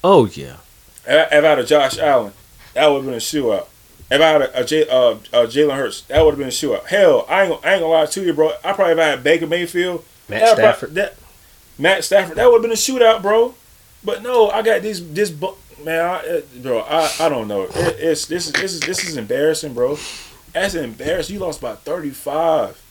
[0.04, 0.58] Oh yeah.
[1.06, 2.34] If I, if I had a Josh Allen,
[2.74, 3.68] that would have been a shootout.
[4.10, 6.52] If I had a, a, J, uh, a Jalen Hurts, that would have been a
[6.52, 6.86] shootout.
[6.86, 8.52] Hell, I ain't, gonna- I ain't gonna lie to you, bro.
[8.64, 10.94] I probably if I had Baker Mayfield, Matt Stafford.
[10.96, 11.16] that
[11.78, 13.56] Matt Stafford, that would have been a shootout, bro.
[14.04, 16.80] But no, I got this this bu- man, I, uh, bro.
[16.82, 17.64] I, I don't know.
[17.64, 19.98] It, it's this is this is this is embarrassing, bro.
[20.54, 21.34] That's embarrassing.
[21.36, 22.82] You lost by thirty five,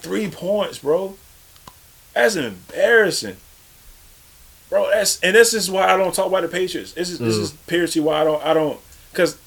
[0.00, 1.16] three points, bro.
[2.14, 3.36] That's embarrassing,
[4.68, 4.88] bro.
[4.90, 6.92] That's and this is why I don't talk about the Patriots.
[6.92, 7.40] This is this Mm.
[7.42, 8.80] is seriously why I don't I don't
[9.12, 9.38] because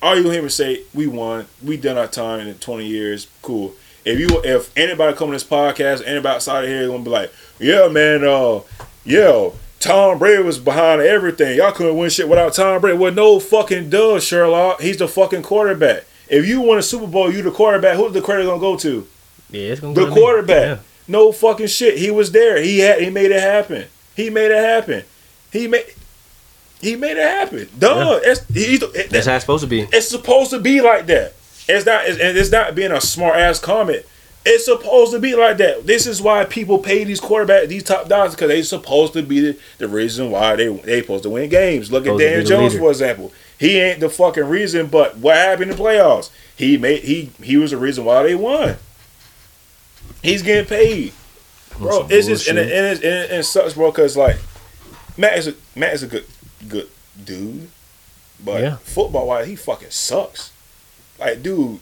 [0.00, 3.74] all you hear me say we won, we done our time in twenty years, cool.
[4.04, 7.32] If you if anybody come to this podcast, anybody outside of here gonna be like,
[7.58, 8.60] yeah, man, uh,
[9.04, 9.50] yeah,
[9.80, 11.56] Tom Brady was behind everything.
[11.56, 12.98] Y'all couldn't win shit without Tom Brady.
[12.98, 14.80] Well, no fucking does, Sherlock.
[14.80, 16.04] He's the fucking quarterback.
[16.28, 17.96] If you win a Super Bowl, you the quarterback.
[17.96, 19.06] Who's the credit gonna go to?
[19.50, 20.78] Yeah, it's gonna The go quarterback.
[20.78, 20.82] Yeah.
[21.06, 21.98] No fucking shit.
[21.98, 22.60] He was there.
[22.62, 23.00] He had.
[23.02, 23.84] He made it happen.
[24.16, 25.04] He made it happen.
[25.52, 25.84] He made.
[26.80, 27.68] He made it happen.
[27.78, 28.20] Duh.
[28.22, 29.82] It's, he's the- it- That's how it's supposed to be.
[29.92, 31.34] it's supposed to be like that.
[31.68, 32.04] It's not.
[32.06, 34.04] It's, it's not being a smart ass comment.
[34.46, 35.86] It's supposed to be like that.
[35.86, 39.40] This is why people pay these quarterbacks, these top dollars, because they're supposed to be
[39.40, 41.90] the, the reason why they they supposed to win games.
[41.90, 42.84] Look at Supposed be Dan Jones leader.
[42.84, 43.32] for example.
[43.58, 46.30] He ain't the fucking reason, but what happened in the playoffs?
[46.56, 48.76] He made he he was the reason why they won.
[50.22, 51.12] He's getting paid,
[51.78, 52.06] bro.
[52.10, 54.36] It's just and it, and, it, and, it, and it sucks, bro, because like
[55.16, 56.26] Matt is a Matt is a good
[56.68, 56.88] good
[57.24, 57.70] dude,
[58.44, 58.76] but Yeah.
[58.76, 60.50] football wise, he fucking sucks.
[61.24, 61.80] Like, dude,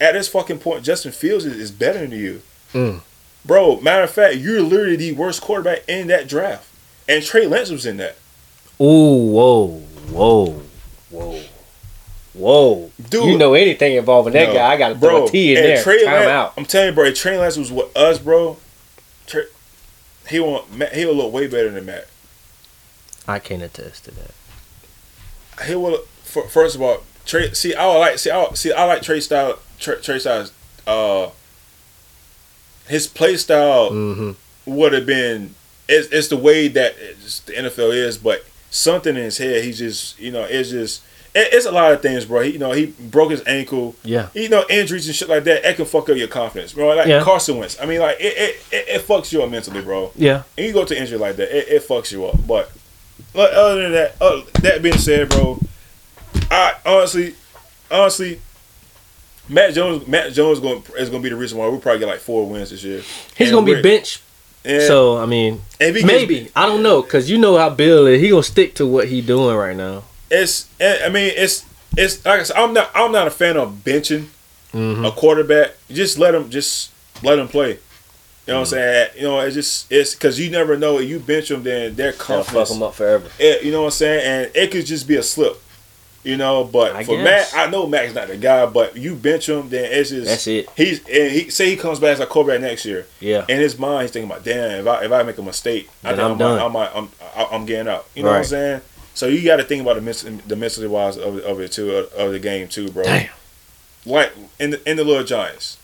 [0.00, 2.42] at this fucking point, Justin Fields is, is better than you,
[2.74, 3.00] Mm.
[3.44, 3.80] bro.
[3.80, 6.66] Matter of fact, you're literally the worst quarterback in that draft,
[7.08, 8.16] and Trey Lance was in that.
[8.80, 9.66] Ooh, whoa,
[10.10, 10.62] whoa,
[11.10, 11.42] whoa,
[12.32, 12.90] whoa.
[13.10, 14.54] Dude, you know anything involving that No.
[14.54, 14.72] guy?
[14.72, 15.82] I got to bro, throw a T in there.
[15.82, 16.54] Trey Time Lance, out.
[16.56, 18.56] I'm telling you, bro, if Trey Lance was with us, bro.
[19.26, 19.44] Trey,
[20.28, 22.08] he want Matt, he will look way better than Matt.
[23.28, 24.30] I can't attest to that.
[25.66, 25.98] he will.
[26.24, 27.52] For, first of all, Trey.
[27.52, 28.18] See, I like.
[28.18, 28.72] See, I see.
[28.72, 29.58] I like Trey style.
[29.78, 30.52] Trey, Trey styles.
[30.86, 31.30] Uh,
[32.88, 34.74] his play style Mm-hmm.
[34.74, 35.54] would have been.
[35.88, 36.94] It's, it's the way that
[37.46, 39.64] the NFL is, but something in his head.
[39.64, 40.18] He's just.
[40.18, 40.42] You know.
[40.44, 41.02] It's just.
[41.34, 42.42] It, it's a lot of things, bro.
[42.42, 43.94] He, you know, he broke his ankle.
[44.04, 44.28] Yeah.
[44.34, 45.64] You know, injuries and shit like that.
[45.68, 46.94] It can fuck up your confidence, bro.
[46.94, 47.22] Like Yeah.
[47.22, 47.80] Carson Wentz.
[47.80, 48.34] I mean, like it.
[48.36, 50.10] It, it, it fucks you up mentally, bro.
[50.14, 50.42] Yeah.
[50.58, 52.46] And you go to injury like that, it, it fucks you up.
[52.46, 52.70] But
[53.32, 55.58] but other than that, uh, that being said, bro,
[56.52, 57.34] I honestly,
[57.90, 58.40] honestly,
[59.48, 62.08] Mac Jones, Mac Jones going is going to be the reason why we probably get
[62.08, 63.02] like four wins this year.
[63.36, 64.20] He's gonna be Rick- bench.
[64.64, 68.20] So I mean, he maybe I don't know because you know how Bill is.
[68.20, 70.04] He gonna stick to what he doing right now.
[70.30, 70.68] it's.
[70.80, 71.64] I mean, it's
[71.96, 74.26] it's like I said, I'm not I'm not a fan of benching
[74.72, 75.04] Mm-hmm.
[75.04, 75.72] a quarterback.
[75.90, 76.92] Just let him just
[77.22, 77.72] let him play.
[77.72, 78.70] You know what I'm Mm-hmm.
[78.70, 79.08] saying?
[79.16, 80.98] You know, it's just it's because you never know.
[80.98, 83.28] If you bench them, then their Gonna fuck them up forever.
[83.38, 84.24] it, you know what I'm saying?
[84.46, 85.60] And it could just be a slip.
[86.24, 87.52] You know, but I for guess.
[87.52, 90.46] Matt, I know Matt's not the guy, but you bench him, then it's just That's
[90.46, 90.70] it.
[90.76, 93.06] He's and he say he comes back as a quarterback next year.
[93.18, 93.44] Yeah.
[93.48, 96.10] In his mind, he's thinking about, damn, if I if I make a mistake, I
[96.10, 96.60] think I'm, I'm, done.
[96.60, 98.06] I'm, I'm, I'm, I'm getting out.
[98.14, 98.82] You know what I'm saying?
[99.14, 102.12] So you got to think about the the mentally wise of, of it too of,
[102.12, 103.02] of the game too, bro.
[103.02, 103.30] Damn.
[104.06, 105.78] Like in the in the little Giants,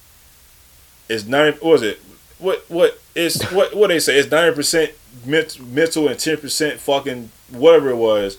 [1.09, 1.55] it's nine.
[1.55, 2.01] What was it?
[2.39, 4.19] What what is what what they say?
[4.19, 4.93] It's ninety percent
[5.27, 8.39] mental and ten percent fucking whatever it was.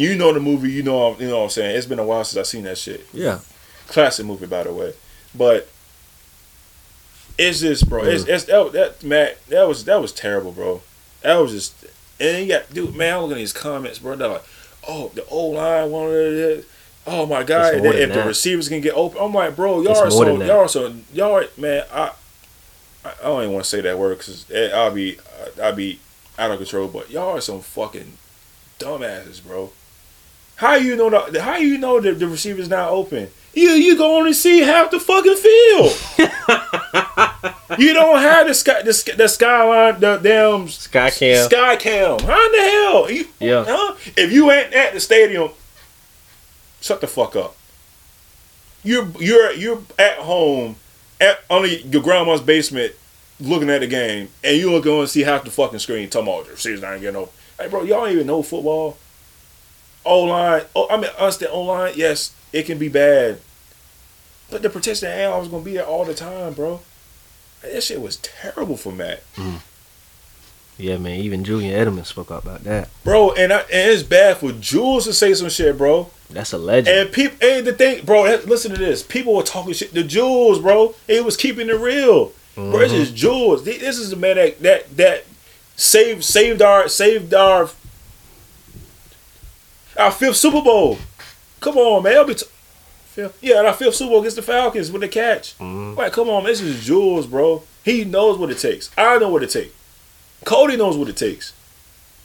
[0.00, 0.70] You know the movie.
[0.70, 1.76] You know you know what I'm saying.
[1.76, 3.06] It's been a while since I've seen that shit.
[3.12, 3.40] Yeah.
[3.86, 4.94] Classic movie, by the way.
[5.34, 5.68] But
[7.36, 8.04] it's just, bro.
[8.04, 9.44] It's, it's that, that Matt.
[9.48, 10.80] That was that was terrible, bro.
[11.20, 11.84] That was just.
[11.84, 13.14] And then you got dude, man.
[13.14, 14.16] I'm looking at these comments, bro.
[14.16, 14.44] They're like,
[14.88, 16.68] oh, the old line wanted it.
[17.06, 17.74] Oh my god!
[17.74, 18.26] It's And then than if the that.
[18.26, 21.36] receivers can get open, I'm like, bro, y'all It's are so, y'all are so, y'all
[21.36, 21.84] are, man.
[21.92, 22.12] I,
[23.04, 25.18] I I don't even want to say that word because I'll be,
[25.62, 26.00] I'll be
[26.38, 26.88] out of control.
[26.88, 28.16] But y'all are some fucking
[28.78, 29.72] dumbasses, bro.
[30.60, 33.28] How you know the, How you know that the receiver's not open?
[33.54, 35.96] You you can only see half the fucking field.
[37.78, 41.48] you don't have the sky the, the skyline the damn Sky cam.
[41.48, 42.18] sky cam.
[42.18, 43.10] How in the hell?
[43.10, 43.64] You, Yeah.
[43.66, 43.94] Huh?
[44.18, 45.48] If you ain't at the stadium,
[46.82, 47.56] shut the fuck up.
[48.84, 50.76] You're you're you're at home
[51.22, 52.92] at only your grandma's basement
[53.40, 56.10] looking at the game, and you look going to see half the fucking screen.
[56.10, 57.32] Talking about the season not getting open.
[57.58, 58.98] Hey, bro, y'all don't even know football.
[60.04, 61.94] O line, oh, I mean, understand O line.
[61.96, 63.40] Yes, it can be bad,
[64.50, 66.80] but the protection and was gonna be there all the time, bro.
[67.62, 69.22] That shit was terrible for Matt.
[69.34, 69.56] Hmm.
[70.80, 71.20] Yeah, man.
[71.20, 72.88] Even Julian Edelman spoke out about that.
[73.04, 76.10] Bro, and, I, and it's bad for Jules to say some shit, bro.
[76.30, 76.96] That's a legend.
[76.96, 79.02] And people, and the thing, bro, listen to this.
[79.02, 79.92] People were talking shit.
[79.92, 82.32] The Jules, bro, he was keeping it real.
[82.54, 83.02] Bro, this mm-hmm.
[83.02, 83.64] is Jules.
[83.64, 85.24] This is the man that that that
[85.76, 87.70] saved saved our saved our
[90.00, 90.98] our fifth Super Bowl.
[91.60, 92.26] Come on, man.
[92.26, 92.46] Be t-
[93.06, 95.56] fifth, yeah, our fifth Super Bowl against the Falcons with the catch.
[95.58, 95.98] Mm-hmm.
[95.98, 96.52] Like, come on, man.
[96.52, 97.62] This is Jules, bro.
[97.84, 98.90] He knows what it takes.
[98.96, 99.74] I know what it takes.
[100.44, 101.52] Cody knows what it takes.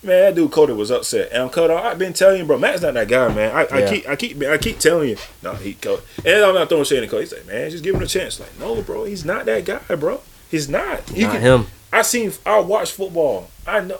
[0.03, 1.31] Man, that dude Cody was upset.
[1.31, 3.55] And Cody, I've been telling you, bro, Matt's not that guy, man.
[3.55, 3.89] I, I Yeah.
[3.89, 5.17] keep I keep I keep telling you.
[5.41, 6.01] No, he Cody.
[6.23, 7.23] And I'm not throwing shade at Cody.
[7.23, 8.39] He's like, man, just give him a chance.
[8.39, 10.21] Like, no, bro, he's not that guy, bro.
[10.51, 11.09] He's not.
[11.15, 11.67] You Not can- him.
[11.91, 13.49] I seen I watch football.
[13.65, 13.99] I know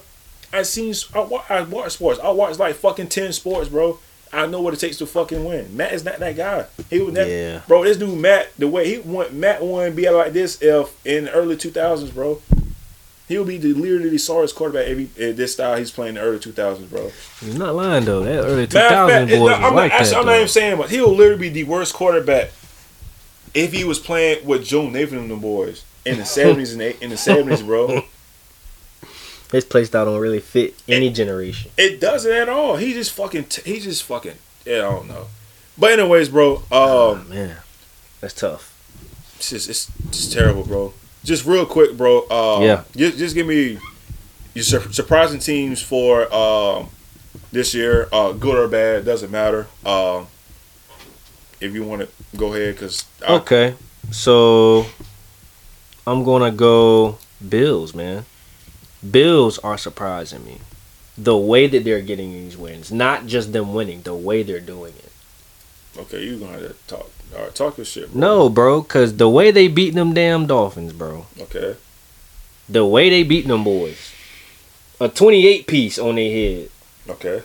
[0.56, 2.20] I seen I watch, I watch sports.
[2.20, 3.99] I watch like fucking ten sports, bro.
[4.34, 5.78] I know what it takes to fucking win.
[5.78, 6.66] Matt is not that guy.
[6.89, 7.62] He would never, Yeah.
[7.68, 7.84] bro.
[7.84, 11.32] This dude Matt, the way he want Matt wouldn't be like this if in the
[11.32, 12.41] early two thousands, bro.
[13.28, 16.22] He would be the literally sorriest quarterback he, if this style he's playing in the
[16.22, 17.12] early two thousands, bro.
[17.41, 18.24] You're not lying though.
[18.24, 20.16] That early two it- boys I'm, was not, like actually.
[20.18, 22.51] I'm not even saying, but he'll literally be the worst quarterback
[23.53, 27.01] if he was playing with Joe Namath and the boys in the seventies and eight,
[27.01, 28.01] in the seventies, bro.
[29.56, 31.72] His play style don't really fit any generation.
[31.78, 32.76] It doesn't at all.
[32.76, 33.45] He just fucking.
[33.45, 34.36] T- he just fucking.
[34.66, 35.28] Yeah, I don't know.
[35.78, 36.62] But anyways, bro.
[36.72, 37.56] Oh Um, man,
[38.20, 38.74] that's tough.
[39.38, 40.93] it's just it's just terrible, bro.
[41.24, 42.26] Just real quick, bro.
[42.30, 42.84] Uh, Yeah.
[42.97, 43.80] Just, just give me
[44.53, 46.89] your sur- surprising teams for um
[47.53, 48.10] this year.
[48.12, 49.68] Uh, good or bad doesn't matter.
[49.86, 50.28] Um,
[51.62, 53.76] if you want to go ahead, because Okay,
[54.12, 54.86] so
[56.06, 58.26] I'm gonna go Bills, man.
[59.12, 60.60] Bills are surprising me.
[61.18, 64.93] The way that they're getting these wins, not just them winning, the way they're doing
[64.97, 65.12] it.
[65.97, 67.10] okay, you're gonna have to talk.
[67.36, 68.12] All right, talk your shit.
[68.12, 68.20] Bro.
[68.20, 71.26] No, bro, cause the way they beat them damn Dolphins, bro.
[71.39, 71.76] Okay.
[72.68, 74.12] The way they beat them boys.
[74.99, 76.70] A 28 piece on their head.
[77.10, 77.43] Okay.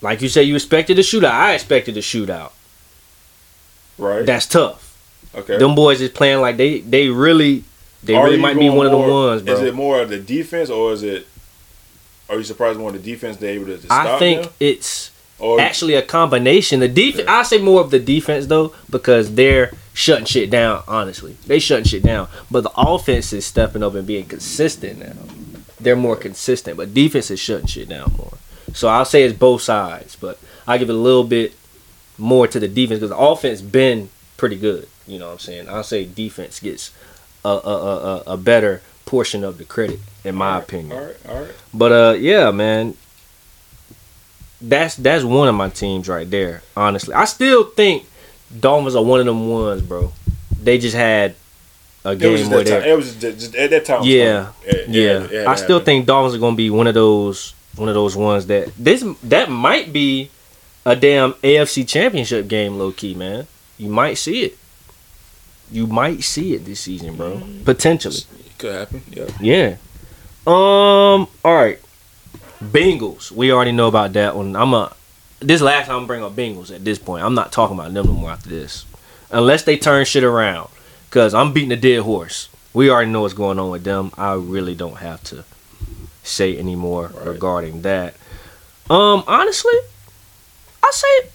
[0.00, 1.30] Like you said, you expected a shootout.
[1.30, 2.52] I expected a shootout.
[3.96, 4.24] Right.
[4.26, 4.96] That's tough.
[5.34, 5.56] okay.
[5.58, 7.64] Them boys is playing like they they really
[8.04, 9.54] they Are really might be one of the ones, bro.
[9.54, 11.26] Is it more of the defense, or is it?
[12.28, 14.52] Are you surprised more of the defense they able to stop I think them?
[14.60, 16.80] it's Or actually a combination.
[16.80, 17.28] The defense.
[17.28, 20.82] I say more of the defense though, because they're shutting shit down.
[20.88, 22.28] Honestly, they shutting shit down.
[22.50, 25.12] But the offense is stepping up and being consistent now.
[25.80, 28.32] They're more consistent, but defense is shutting shit down more.
[28.72, 31.54] So I'll say it's both sides, but I give it a little bit
[32.16, 34.88] more to the defense because the offense been pretty good.
[35.06, 35.68] You know what I'm saying?
[35.68, 36.90] I'll say defense gets
[37.44, 40.98] a a, a, a- better portion of the credit, in my All right, opinion.
[40.98, 41.16] All right.
[41.28, 41.52] All right.
[41.72, 42.96] But uh, yeah, man,
[44.60, 46.62] that's that's one of my teams right there.
[46.76, 48.06] Honestly, I still think
[48.58, 50.12] Dolphins are one of them ones, bro.
[50.62, 51.34] They just had
[52.04, 52.82] a It game where that time.
[52.82, 54.02] they, It was just, at that time.
[54.02, 54.48] it Yeah.
[54.64, 55.20] It- it yeah.
[55.20, 58.16] had- it I still think Dolphins are gonna be one of those one of those
[58.16, 60.30] ones that this that might be
[60.86, 63.46] a damn AFC Championship game, low key, man.
[63.78, 64.58] You might see it.
[65.70, 67.36] You might see it this season, bro.
[67.38, 67.64] Mm.
[67.64, 68.16] Potentially.
[68.16, 69.02] it could happen.
[69.10, 69.26] Yeah.
[69.40, 69.76] Yeah.
[70.46, 71.26] Um.
[71.44, 71.80] All right.
[72.62, 73.30] Bengals.
[73.30, 74.54] We already know about that one.
[74.56, 74.94] I'm a.
[75.40, 77.24] This last time I'm bring up Bengals at this point.
[77.24, 78.86] I'm not talking about them no more after this,
[79.30, 80.70] unless they turn shit around.
[81.10, 82.48] Cause I'm beating a dead horse.
[82.72, 84.10] We already know what's going on with them.
[84.18, 85.44] I really don't have to
[86.24, 87.26] say anymore Right.
[87.26, 88.14] regarding that.
[88.90, 89.24] Um.
[89.26, 89.74] Honestly,
[90.82, 91.28] I say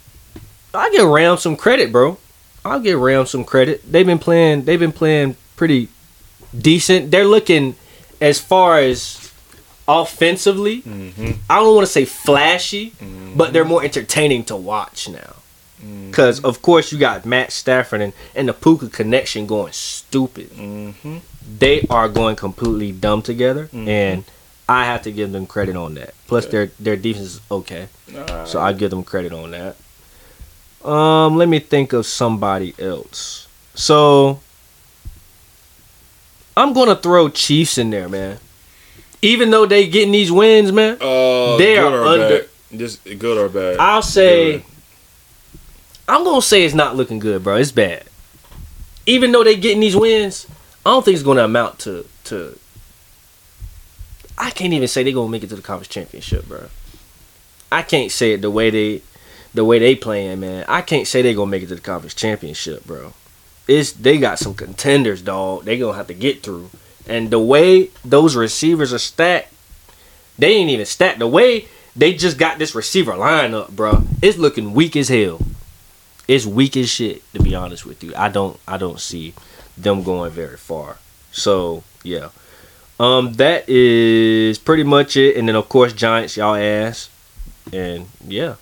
[0.74, 2.18] I give Rams some credit, bro.
[2.66, 3.82] I'll give Rams some credit.
[3.90, 4.66] They've been playing.
[4.66, 5.88] They've been playing pretty
[6.58, 7.12] decent.
[7.12, 7.76] They're looking
[8.22, 9.32] as far as
[9.88, 10.82] offensively.
[10.84, 11.32] Mm-hmm.
[11.50, 12.94] I don't want to say flashy,
[13.36, 15.36] but they're more entertaining to watch now.
[16.10, 20.50] Because of course you got Matt Stafford and, and the Puka connection going stupid.
[20.50, 21.18] Mm-hmm.
[21.58, 24.26] They are going completely dumb together, and
[24.68, 26.14] I have to give them credit on that.
[26.28, 26.52] Plus Okay.
[26.52, 29.78] their their defense is okay, Nah, so I give them credit on that.
[30.84, 33.48] Um, let me think of somebody else.
[33.76, 34.40] So
[36.56, 38.40] I'm gonna throw Chiefs in there, man.
[39.22, 42.50] Even though they getting these wins, man, uh, they good are or under- Bad?
[42.78, 43.78] Just good or bad?
[43.80, 44.64] I'll say Good.
[46.08, 47.56] I'm gonna say it's not looking good, bro.
[47.58, 48.04] It's bad.
[49.06, 50.46] Even though they getting these wins,
[50.86, 52.58] I don't think it's gonna amount to to.
[54.38, 56.68] I can't even say they gonna make it to the conference championship, bro.
[57.72, 59.02] I can't say it the way they,
[59.54, 60.66] the way they playing, man.
[60.68, 63.14] I can't say they gonna make it to the conference championship, bro.
[63.68, 65.66] It's they got some contenders, dog.
[65.66, 66.70] They gonna have to get through,
[67.08, 69.54] and the way those receivers are stacked,
[70.38, 71.20] they ain't even stacked.
[71.20, 75.40] The way they just got this receiver lineup, bro, it's looking weak as hell.
[76.28, 78.14] It's weak as shit, to be honest with you.
[78.16, 79.34] I don't I don't see
[79.78, 80.98] them going very far.
[81.32, 82.30] So yeah.
[83.00, 85.38] Um that is pretty much it.
[85.38, 87.10] And then of course Giants, y'all ass.
[87.74, 88.56] And yeah.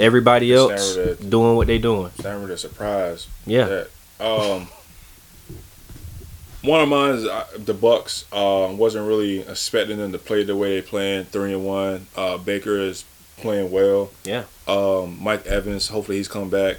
[0.00, 2.10] Everybody else the- doing what they doing.
[2.22, 3.26] Never the surprise.
[3.46, 3.64] Yeah.
[3.66, 3.90] That.
[4.20, 4.68] Um,
[6.62, 8.24] one of mine is uh, the Bucks.
[8.32, 11.24] Uh, wasn't really expecting them to play the way they playing.
[11.24, 12.06] Three and one.
[12.16, 13.04] Uh, Baker is
[13.38, 14.10] playing well.
[14.24, 14.44] Yeah.
[14.68, 15.88] Um, Mike Evans.
[15.88, 16.76] Hopefully he's come back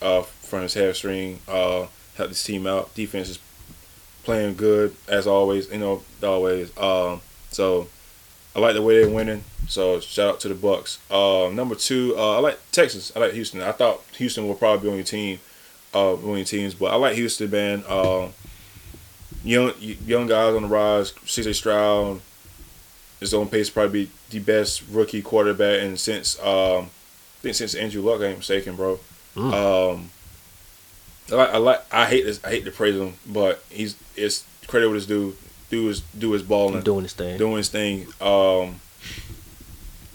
[0.00, 1.40] uh, from his hamstring.
[1.48, 1.86] Uh,
[2.16, 2.94] help this team out.
[2.94, 3.38] Defense is
[4.22, 5.70] playing good as always.
[5.70, 6.76] You know, always.
[6.78, 7.88] Um, so
[8.54, 9.44] I like the way they're winning.
[9.68, 10.98] So shout out to the Bucks.
[11.10, 13.12] Uh, number two, uh, I like Texas.
[13.16, 13.60] I like Houston.
[13.60, 15.40] I thought Houston will probably be on your team,
[15.92, 17.84] uh, winning teams, but I like Houston, man.
[17.88, 18.28] Uh,
[19.42, 21.12] young young guys on the rise.
[21.12, 22.20] CJ Stroud
[23.20, 26.90] is on pace to probably be the best rookie quarterback, and since um,
[27.44, 28.98] think since Andrew Luck, I ain't mistaken, bro.
[29.36, 29.52] Mm.
[29.52, 30.10] Um,
[31.30, 32.42] I like, I like, I hate this.
[32.44, 35.36] I hate to praise him, but he's it's credit what his due.
[35.74, 37.36] Do his do his balling, doing his thing.
[37.38, 38.06] doing his thing.
[38.20, 38.80] Um,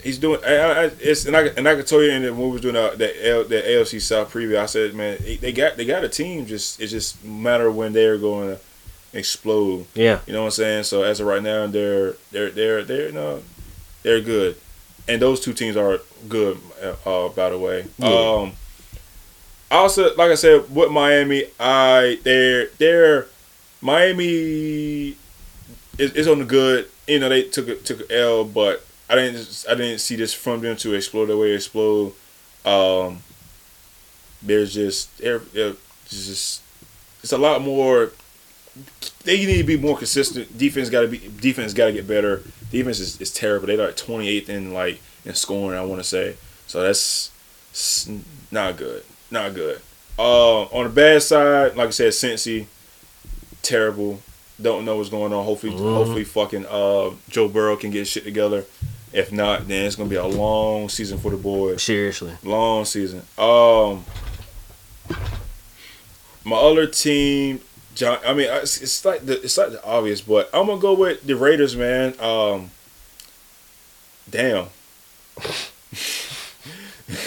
[0.03, 0.39] he's doing.
[0.45, 2.61] I, I, it's and I and I can tell you in the, when we was
[2.61, 6.03] doing the the, L, the AFC South preview, I said, man, they got they got
[6.03, 6.45] a team.
[6.45, 8.59] Just it's just a matter of when they're going to
[9.17, 9.85] explode.
[9.95, 10.19] Yeah.
[10.27, 10.83] You know what I'm saying?
[10.83, 13.41] So as of right now, they're they're they're they're no,
[14.03, 14.55] they're good,
[15.07, 16.57] and those two teams are good.
[17.05, 18.07] Uh, by the way, Yeah.
[18.43, 18.53] um,
[19.71, 23.27] also like I said with Miami, I they're they're
[23.81, 25.15] Miami
[25.99, 26.89] is on the good.
[27.07, 30.61] You know they took a, took L, but I didn't I didn't see this from
[30.61, 32.13] them to explode the way they explode.
[32.65, 33.19] Um,
[34.41, 35.41] there's just they're
[36.07, 36.61] just
[37.21, 38.11] it's a lot more
[39.23, 40.57] they need to be more consistent.
[40.57, 42.43] Defense got to be defense got to get better.
[42.71, 43.67] Defense is, is terrible.
[43.67, 45.77] They're like 28th in like in scoring.
[45.77, 46.35] I want to say
[46.67, 46.81] so.
[46.81, 47.31] That's
[48.51, 49.03] not good.
[49.31, 49.81] Not good.
[50.17, 52.65] Uh, on the bad side, like I said, Cincy,
[53.61, 54.21] terrible.
[54.61, 55.45] Don't know what's going on.
[55.45, 55.93] Hopefully, Mhm.
[55.93, 58.65] hopefully, fucking uh, Joe Burrow can get shit together.
[59.13, 61.81] If not, then it's gonna be a long season for the boys.
[61.81, 62.33] Seriously.
[62.43, 63.23] Long season.
[63.37, 64.05] Um,
[66.43, 67.61] my other team,
[67.95, 68.19] John.
[68.25, 71.23] I mean, it's, it's like the it's like the obvious, but I'm gonna go with
[71.25, 72.13] the Raiders, man.
[72.19, 72.69] Um,
[74.29, 74.67] damn.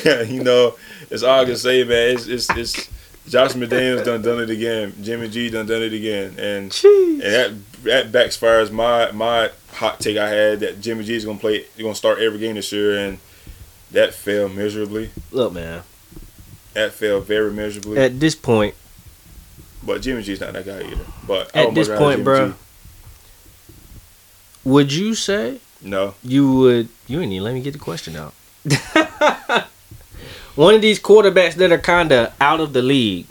[0.05, 0.77] you know,
[1.11, 2.15] it's all I can say, man.
[2.17, 2.89] It's it's, it's
[3.29, 4.95] Josh McDaniels done done it again.
[5.01, 7.53] Jimmy G done done it again, and and that
[7.85, 11.95] that backfires my my hot take I had that Jimmy G is gonna play, gonna
[11.95, 13.19] start every game this year, and
[13.93, 15.11] that failed miserably.
[15.31, 15.83] Look, man.
[16.75, 17.99] That failed very miserably.
[17.99, 18.75] At this point,
[19.83, 21.05] but Jimmy G's not that guy either.
[21.27, 22.55] But at would this point, bro, G.
[24.65, 26.89] would you say No, you would?
[27.07, 28.35] You didn't even let me get the question out.
[30.55, 33.27] One of these quarterbacks that are kind of out of the league,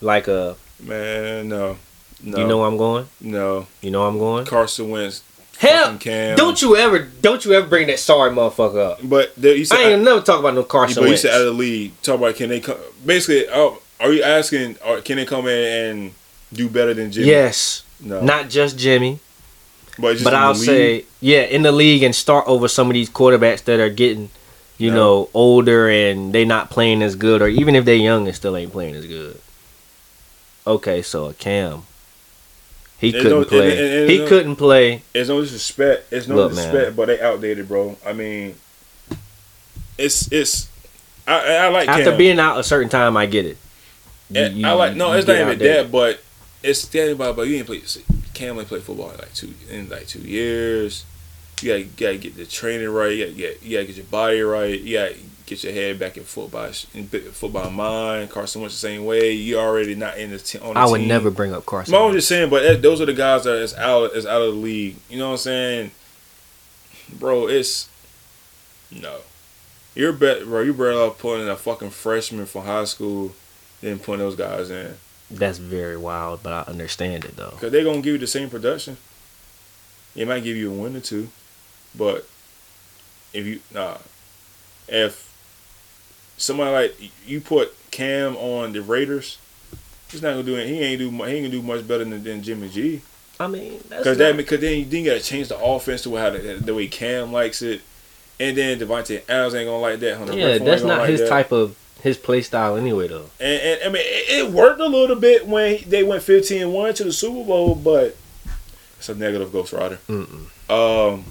[0.00, 1.76] like a, man, no,
[2.22, 2.38] no.
[2.38, 3.08] you know where I'm going.
[3.20, 3.66] no.
[3.82, 4.46] You know where I'm going.
[4.46, 5.22] Carson Wentz.
[5.58, 5.98] Hell,
[6.36, 9.00] don't you ever, don't you ever bring that sorry motherfucker up.
[9.04, 11.02] But there, you said, I ain't gonna never talk about no Carson.
[11.02, 11.92] but you said out of the league.
[12.00, 12.78] Talk about can they come?
[13.04, 14.78] Basically, uh, are you asking?
[14.86, 16.14] Or can they come in and
[16.50, 17.26] do better than Jimmy?
[17.26, 18.22] Yes, No.
[18.22, 19.20] not just Jimmy,
[19.98, 23.10] but just but I'll say, yeah, in the league and start over some of these
[23.10, 24.30] quarterbacks that are getting,
[24.80, 24.96] you No.
[24.96, 28.56] know, older and they not playing as good, or even if they're young and still
[28.56, 29.38] ain't playing as good.
[30.66, 31.82] Okay, so a Cam,
[32.98, 33.70] he There's couldn't no- play.
[33.72, 35.02] and- and- and he no- couldn't play.
[35.14, 36.12] It's no disrespect.
[36.12, 36.94] It's no Look, man.
[36.94, 37.96] but they outdated, bro.
[38.06, 38.54] I mean,
[39.98, 40.68] it's it's.
[41.26, 42.16] I I like After Cam.
[42.18, 43.56] being out a certain time, I get it.
[44.30, 46.20] You- And you- I like no, it's not even that, but
[46.62, 47.32] it's standing by.
[47.32, 47.82] But you ain't play.
[48.34, 51.04] Cam ain't played football in like two in like two years.
[51.62, 53.16] You gotta, gotta get the training right.
[53.16, 54.80] You gotta get you gotta get your body right.
[54.80, 58.30] You gotta get your head back in football in football mind.
[58.30, 59.32] Carson Wentz the same way.
[59.32, 60.62] You already not in the team.
[60.62, 61.92] On the I would never bring up Carson.
[61.92, 64.42] No, I'm just saying, but that, those are the guys that is out is out
[64.42, 64.96] of the league.
[65.08, 65.90] You know what I'm saying,
[67.18, 67.48] bro?
[67.48, 67.88] It's
[68.90, 69.18] no.
[69.94, 70.60] You're bet, bro.
[70.62, 73.32] You better off putting a fucking freshman from high school
[73.80, 74.94] than putting those guys in,
[75.30, 77.54] That's very wild, but I understand it though.
[77.60, 78.98] cause they're gonna give you the same production.
[80.14, 81.28] It might give you a win or two,
[81.96, 82.26] but
[83.32, 83.98] if you nah,
[84.88, 85.30] if
[86.36, 89.38] somebody like you put Cam on the Raiders,
[90.10, 90.66] he's not gonna do it.
[90.66, 93.02] He ain't do he ain't gonna do much better than, than Jimmy G.
[93.38, 96.30] I mean, Because that because then you then you gotta change the offense to how
[96.30, 97.80] the, the way Cam likes it,
[98.38, 100.18] and then Davante Adams ain't gonna like that.
[100.18, 101.28] Hunter yeah, that's not like his that.
[101.28, 103.30] type of his play style anyway though.
[103.38, 107.04] And, and I mean, it, it worked a little bit when they went 15-1 to
[107.04, 108.16] the Super Bowl, but
[108.98, 109.98] it's a negative Ghost Rider.
[110.08, 110.46] Mm-mm.
[110.70, 111.24] Um,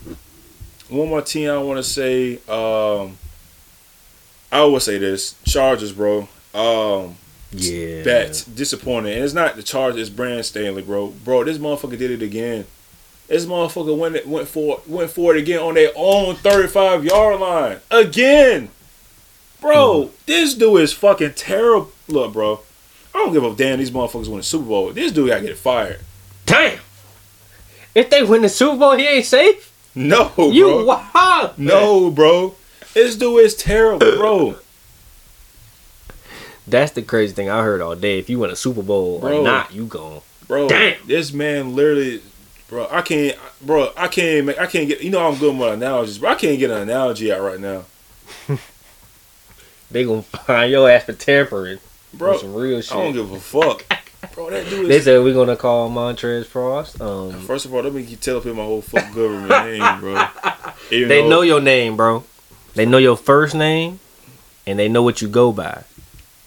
[0.90, 2.40] one more team I want to say.
[2.48, 3.18] Um,
[4.52, 6.28] I will say this: Chargers, bro.
[6.54, 7.16] Um,
[7.52, 9.14] Yeah, That's disappointing.
[9.14, 11.08] And it's not the charge, it's Brandon Staley, bro.
[11.08, 12.66] Bro, this motherfucker did it again.
[13.28, 17.78] This motherfucker went went for went for it again on their own 35 yard line.
[17.92, 18.70] Again.
[19.62, 21.92] Bro, this dude is fucking terrible.
[22.08, 22.62] Look, bro.
[23.14, 24.92] I don't give a damn these motherfuckers win the Super Bowl.
[24.92, 26.00] This dude gotta get fired.
[26.46, 26.80] Damn.
[27.94, 29.68] If they win the Super Bowl, he ain't safe.
[29.96, 30.86] No, You bro.
[30.86, 31.58] wild.
[31.58, 32.56] No, bro.
[32.94, 34.56] This dude is terrible, bro.
[36.68, 38.20] That's the crazy thing I heard all day.
[38.20, 39.42] If you win a Super Bowl Bro.
[39.42, 40.22] or not, you gone.
[40.48, 40.96] Bro, Damn.
[41.08, 42.22] this man literally,
[42.68, 42.88] bro.
[42.92, 43.92] I can't, bro.
[43.98, 44.60] I can't make.
[44.60, 45.02] I can't get.
[45.02, 47.86] You know, I'm good with analogies, but I can't get an analogy out right now,
[49.92, 51.80] They gonna find your ass for tampering.
[52.14, 52.38] bro.
[52.38, 52.92] Some real shit.
[52.96, 53.84] I don't give a fuck,
[54.40, 54.50] bro.
[54.50, 57.00] That dude They said we're gonna call Montrez Frost.
[57.02, 60.26] Um, First of all, let me keep telling people my whole fuck government name, bro.
[60.92, 62.24] Even they though- know your name, bro.
[62.76, 64.00] They know your first name
[64.66, 65.84] and they know what you go by.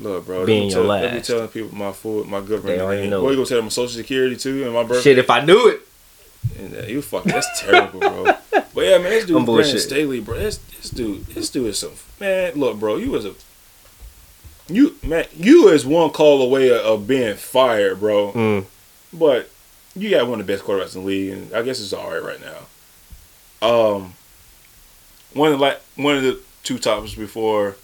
[0.00, 0.46] Look, bro.
[0.46, 1.26] Being let your tell, Let me last.
[1.26, 3.10] telling people my full, my government They already name.
[3.10, 3.22] know.
[3.22, 5.02] What you gonna tell them my social security too and my birthday?
[5.02, 5.80] Shit, if I knew it,
[6.58, 8.24] And, uh, you fucking that's terrible, bro.
[8.50, 9.80] But yeah, man, this dude I'm Brandon bullshit.
[9.80, 10.38] Staley, bro.
[10.38, 12.54] This, this dude, this dude is some man.
[12.54, 13.34] Look, bro, you was a
[14.68, 18.32] you man, you is one call away of, of being fired, bro.
[18.32, 18.64] mm,
[19.12, 19.50] But
[19.94, 22.10] you got one of the best quarterbacks in the league, and I guess it's all
[22.10, 23.66] right right now.
[23.68, 24.14] Um,
[25.34, 27.76] one of the, like one of the two topics before.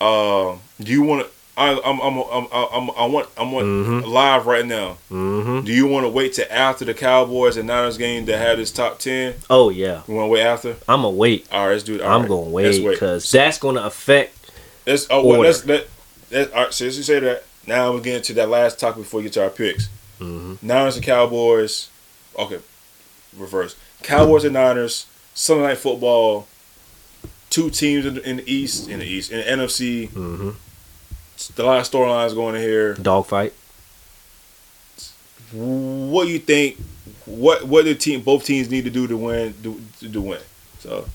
[0.00, 1.32] Um, do you want to?
[1.58, 4.06] I I'm I'm I'm I'm I want I want Mhm.
[4.06, 4.96] live right now.
[5.10, 8.56] hmm Do you want to wait till after the Cowboys and Niners game to have
[8.56, 9.34] this top ten?
[9.50, 10.70] oh yeah, You want to wait after?
[10.88, 11.46] I'm gonna wait.
[11.52, 12.00] All right, let's do it.
[12.00, 14.39] All I'm right, gonna wait because that's gonna affect.
[14.90, 15.42] Let's oh well, Order.
[15.42, 15.88] let's let
[16.32, 16.74] let all right.
[16.74, 19.44] Since you say that, now we're getting to that last topic before we get to
[19.44, 19.88] our picks.
[20.18, 21.88] hmm Niners and Cowboys.
[22.36, 22.58] Okay,
[23.36, 23.76] reverse.
[24.02, 25.06] Cowboys and Niners.
[25.34, 26.48] Sunday night football.
[27.50, 30.08] Two teams in the, in the East, in the East, in the NFC.
[30.10, 30.50] hmm
[31.54, 32.94] The last storylines going in here.
[32.94, 33.52] Dogfight.
[35.52, 36.78] What do you think?
[37.26, 39.54] What what do team both teams need to do to win?
[39.62, 40.40] Do, to win?
[40.80, 41.06] So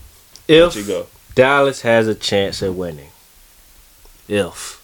[0.48, 1.06] If you go.
[1.34, 3.10] Dallas has a chance at winning.
[4.28, 4.82] If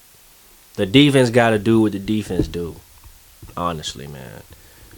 [0.77, 2.77] the defense got to do what the defense do,
[3.57, 4.43] honestly, man,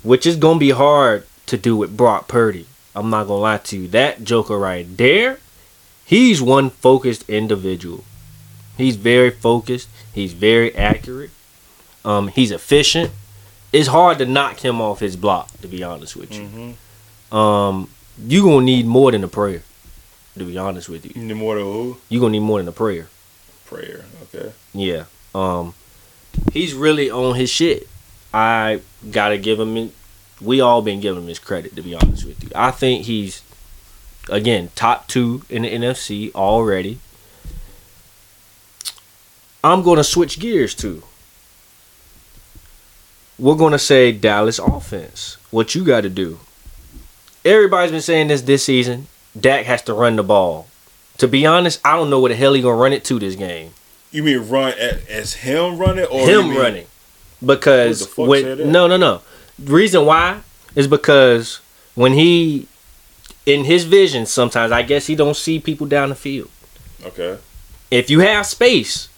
[0.03, 2.67] which is gonna be hard to do with Brock Purdy.
[2.95, 3.89] I'm not gonna lie to you.
[3.89, 5.39] That Joker right there,
[6.05, 8.05] he's one focused individual.
[8.77, 9.89] He's very focused.
[10.13, 11.31] He's very accurate.
[12.05, 13.11] Um, he's efficient.
[13.73, 16.43] It's hard to knock him off his block, to be honest with you.
[16.43, 17.35] Mm-hmm.
[17.37, 17.89] Um,
[18.19, 19.63] you gonna need more than a prayer.
[20.39, 21.97] To be honest with you, You need more than who?
[22.09, 23.09] you gonna need more than a prayer.
[23.67, 24.05] Prayer.
[24.35, 24.53] Okay.
[24.73, 25.05] Yeah.
[25.35, 25.75] Um
[26.53, 27.89] he's really on his shit.
[28.33, 28.81] I
[29.11, 29.93] gotta give him
[30.41, 32.51] we all been giving him his credit to be honest with you.
[32.55, 33.43] I think he's
[34.29, 36.99] again top two in the NFC already.
[39.63, 41.03] I'm gonna switch gears to.
[43.39, 45.39] We're gonna say Dallas offense.
[45.51, 46.41] What you gotta do.
[47.45, 49.07] Everybody's been saying this this season.
[49.39, 50.69] Dak has to run the ball.
[51.19, 53.37] To be honest, I don't know what the hell he gonna run it to this
[53.37, 53.73] game
[54.15, 56.87] You mean run as, as him running or him running.
[57.45, 59.23] Because Who the fuck when no no no.
[59.59, 60.41] Reason why
[60.77, 61.59] is because
[61.97, 62.69] when he
[63.45, 66.49] in his vision sometimes i guess he don't see people down the field.
[67.05, 67.39] Okay.
[67.91, 69.09] if you have space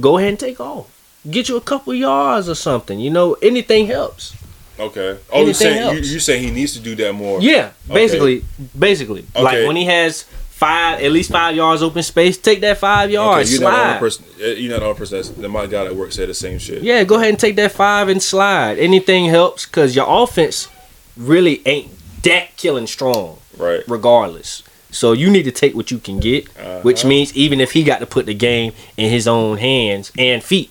[0.00, 0.86] go ahead and take off.
[1.28, 4.36] Get you a couple yards or something you know anything helps.
[4.78, 5.18] Okay.
[5.32, 7.40] Oh, you saying you, you saying he needs to do that more?
[7.40, 8.44] yeah basically
[8.78, 9.26] basically.
[9.34, 10.26] Like when he has
[10.58, 13.76] five at least five yards open space take that five Okay, yards you're not the
[13.76, 14.24] only slide person.
[14.62, 15.16] You're not the only person.
[15.18, 16.82] That's, that my guy at work said the same shit.
[16.82, 18.78] Yeah, go ahead and take that five and slide.
[18.78, 20.68] Anything helps because your offense
[21.16, 21.90] really ain't
[22.24, 23.82] that killing strong, Right.
[23.86, 24.62] regardless.
[24.90, 26.48] So you need to take what you can get,
[26.82, 27.08] which Uh-huh.
[27.08, 30.70] means even if he got to put the game in his own hands and feet.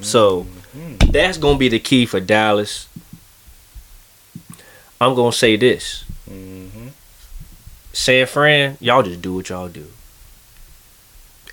[0.00, 0.46] So
[0.76, 1.12] Mm-hmm.
[1.12, 2.88] that's gonna be the key for Dallas.
[5.00, 6.03] I'm gonna say this.
[7.94, 9.86] San Fran, y'all just do what y'all do.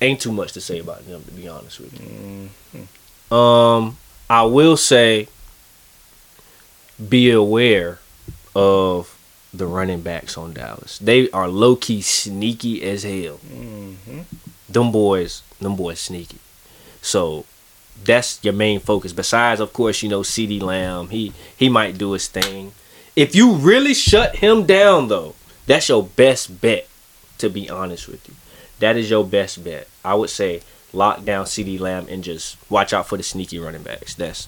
[0.01, 2.49] Ain't too much to say about them, to be honest with you.
[2.75, 3.33] Mm-hmm.
[3.33, 3.97] Um,
[4.29, 5.27] I will say,
[7.07, 7.99] be aware
[8.55, 9.17] of
[9.53, 10.97] the running backs on Dallas.
[10.97, 13.39] They are low key sneaky as hell.
[13.47, 14.21] Mm-hmm.
[14.67, 16.39] Them boys, them boys sneaky.
[17.01, 17.45] So
[18.03, 19.13] that's your main focus.
[19.13, 21.09] Besides, of course, you know, CeeDee Lamb.
[21.09, 22.71] He he might do his thing.
[23.15, 25.35] If you really shut him down, though,
[25.71, 26.87] that's your best bet.
[27.37, 28.35] To be honest with you,
[28.79, 29.87] that is your best bet.
[30.05, 30.61] I would say
[30.93, 34.13] lock down CeeDee Lamb and just watch out for the sneaky running backs.
[34.13, 34.47] That's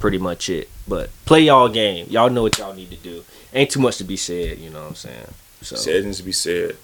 [0.00, 0.68] pretty much it.
[0.88, 2.08] But play y'all game.
[2.10, 3.24] Y'all know what y'all need to do.
[3.52, 4.58] Ain't too much to be said.
[4.58, 5.26] You know what I'm saying?
[5.62, 6.76] So Said needs to be said.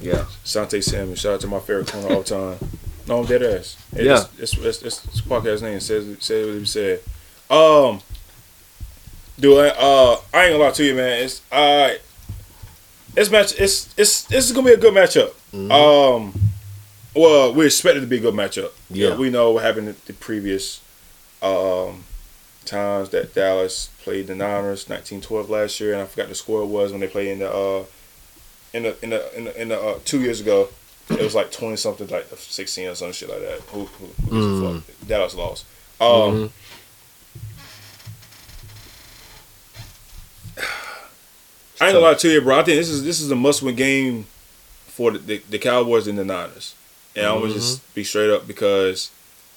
[0.00, 0.24] yeah.
[0.44, 1.14] Sante Salmon.
[1.14, 2.56] Shout out to my favorite corner of all time.
[3.06, 3.76] No, I'm dead ass.
[3.94, 4.24] Hey, Yeah.
[4.38, 5.80] It's, it's, it's podcast name.
[5.80, 7.00] Says says what he said.
[7.50, 8.00] Um,
[9.38, 11.22] dude, I, uh, I ain't gonna lie to you, man.
[11.22, 11.98] It's I.
[13.16, 15.32] This match, it's it's this is gonna be a good matchup.
[15.52, 15.70] Mhm.
[15.72, 16.34] Um,
[17.14, 18.70] well, we expect it to be a good matchup.
[18.90, 19.16] Yeah.
[19.16, 20.80] we know what happened the previous
[21.42, 22.04] um
[22.66, 26.62] times that Dallas played the Niners, nineteen twelve last year, and I forgot the score
[26.62, 27.84] it was when they played in the uh
[28.74, 30.68] in the in the in the, in the uh, two years ago.
[31.08, 33.60] It was like twenty something, like sixteen or some shit like that.
[33.68, 34.82] Who, who, who Mm.
[35.08, 35.64] Dallas lost.
[36.00, 36.50] Um,
[40.58, 40.66] Mhm.
[41.80, 42.58] I ain't gonna lie to you, bro.
[42.58, 44.26] I think this is this is a must win game
[44.86, 46.74] for the, the, the Cowboys and the Niners.
[47.14, 47.94] And I'm gonna just mm-hmm.
[47.94, 49.10] be straight up because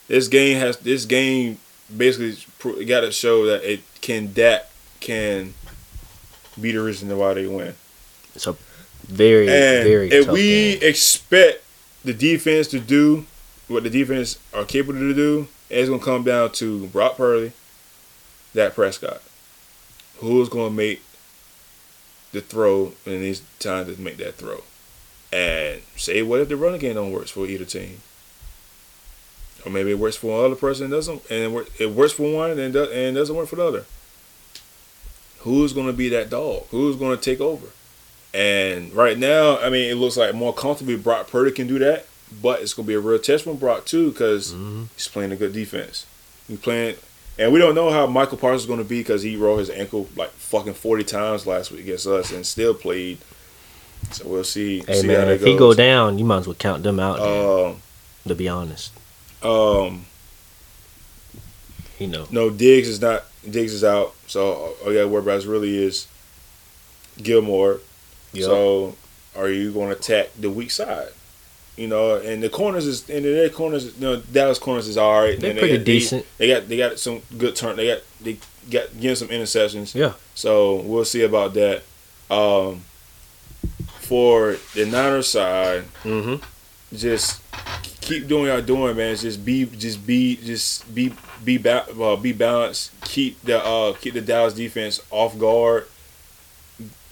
[0.08, 1.60] this game has this game
[1.96, 4.70] basically got to show that it can that
[5.00, 5.54] can
[6.60, 7.74] be the reason why they win.
[8.36, 8.56] It's a
[9.08, 10.90] very And very if we game.
[10.90, 11.64] expect
[12.04, 13.26] the defense to do
[13.68, 17.54] what the defense are capable to do, it's gonna come down to Brock Purdy,
[18.54, 19.22] Dak Prescott.
[20.18, 21.02] Who's gonna make
[22.32, 24.64] the throw and it's time to make that throw?
[25.32, 28.02] And say what if the running game don't work for either team?
[29.66, 32.14] Or maybe it works for one other person and doesn't and it, wor- it works
[32.14, 33.86] for one and, do- and doesn't work for the other.
[35.40, 36.66] Who's gonna be that dog?
[36.72, 37.68] Who's gonna take over?
[38.34, 42.06] And right now, I mean, it looks like more comfortably Brock Purdy can do that,
[42.42, 44.84] but it's gonna be a real test from Brock too because Mm-hmm.
[44.96, 46.06] he's playing a good defense.
[46.48, 46.96] He's playing,
[47.40, 50.08] and we don't know how Micah Parsons is gonna be because he rolled his ankle
[50.16, 53.18] like fucking forty times last week against us and still played.
[54.12, 54.84] So we'll see.
[54.86, 57.20] Hey see man, if he go down, you might as well count them out.
[57.20, 57.82] Um,
[58.28, 58.92] to be honest,
[59.42, 60.06] um,
[61.98, 62.28] you know.
[62.30, 63.26] no, Diggs is not.
[63.50, 64.14] Diggs is out.
[64.28, 66.08] So all you got to worry about is really is
[67.22, 67.80] Gilmore.
[68.34, 68.46] Yup.
[68.46, 68.96] So
[69.36, 71.10] are you going to attack the weak side?
[71.80, 73.86] You know, and the corners is and their corners.
[73.86, 75.40] You know, Dallas corners is all right.
[75.40, 76.26] They're And they pretty got- they- decent.
[76.38, 77.78] They got they got some good turn.
[77.78, 78.38] They got they
[78.70, 79.96] got getting some interceptions.
[79.96, 80.14] Yeah.
[80.36, 81.84] So we'll see about that.
[82.30, 82.84] Um,
[84.02, 86.44] for the Niners side, Mm-hmm.
[86.96, 87.42] just
[88.02, 89.16] keep doing what y'all doing, man.
[89.16, 91.14] Just be, just be, just be,
[91.46, 92.92] be, ba- uh, be balanced.
[93.06, 95.88] Keep the, uh, keep the Dallas defense off guard.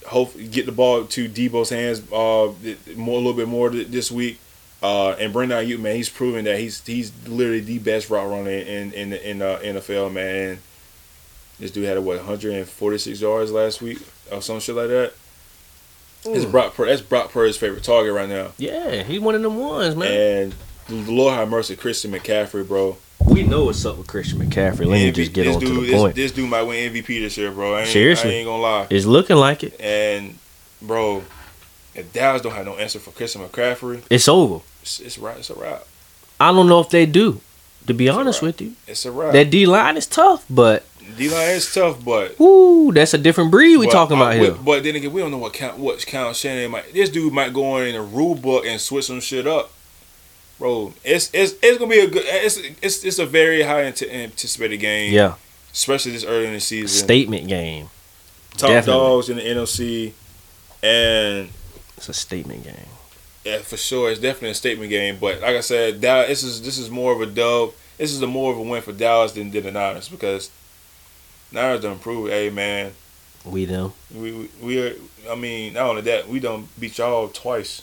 [0.08, 2.52] Hope get the ball to Deebo's hands, uh,
[2.96, 4.40] more a little bit more th- this week.
[4.82, 8.52] Uh, and Brandon Aiyuk, man, he's proven that he's he's literally the best route runner
[8.52, 10.60] in in the in, uh, NFL, man.
[11.60, 13.98] This dude had what 146 yards last week
[14.32, 15.14] or some shit like that.
[16.26, 16.76] It's Brock.
[16.76, 18.52] Pur- That's Brock Purdy's favorite target right now.
[18.58, 20.54] Yeah, he's one of them ones, man.
[20.90, 22.98] And the Lord have mercy, Christian McCaffrey, bro.
[23.26, 24.86] we know what's up with Christian McCaffrey.
[24.86, 26.16] Let me just get this on dude, to the this, point.
[26.16, 27.76] This dude might win MVP this year, bro.
[27.76, 28.30] I ain't, Seriously.
[28.30, 28.88] I ain't gonna lie.
[28.90, 29.80] It's looking like it.
[29.80, 30.38] And
[30.82, 31.24] bro,
[31.98, 34.64] if Dallas don't have no answer for Christian McCaffrey, It's over.
[34.82, 35.38] it's, it's right.
[35.38, 35.86] It's a wrap.
[36.40, 37.42] I don't know if they do.
[37.88, 39.32] To be It's honest with you, It's a wrap.
[39.34, 40.84] that D line is tough, but
[41.18, 44.52] D line is tough, but whoo, that's a different breed we but, talking about here.
[44.52, 46.94] But then again, we don't know what count what Kyle Shanahan might.
[46.94, 49.72] This dude might go in a rule book and switch some shit up,
[50.60, 50.94] bro.
[51.06, 52.24] It's it's it's gonna be a good.
[52.26, 55.14] It's it's it's a very high anticipated game.
[55.14, 55.36] Yeah,
[55.72, 56.90] especially this early in the season.
[56.90, 57.88] statement game.
[58.58, 59.00] top definitely.
[59.02, 60.12] dogs in the NFC,
[60.84, 61.48] and
[61.98, 62.76] It's a statement game.
[63.44, 65.18] yeah, for sure, it's definitely a statement game.
[65.20, 67.72] But like I said, Dallas, this is this is more of a dub.
[67.98, 70.52] This is a more of a win for Dallas than, than the Niners because
[71.52, 72.92] Niners done prove, hey man,
[73.44, 73.94] We them.
[74.14, 74.94] we we, we are,
[75.32, 77.82] I mean, not only that, we done beat y'all twice.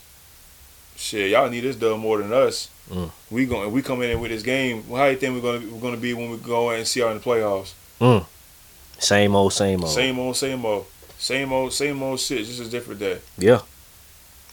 [0.97, 2.71] Shit, y'all need this dub more than us.
[2.89, 3.11] Mm.
[3.31, 4.85] We going we coming in with this game.
[4.89, 7.01] Well, how you think we're gonna we're gonna be when we go in and see
[7.01, 7.73] y'all in the playoffs?
[8.99, 9.93] Same old, same old.
[9.93, 10.87] Same old, same old,
[11.19, 12.47] same old, same old shit.
[12.47, 13.19] Just a different day.
[13.39, 13.63] Yeah.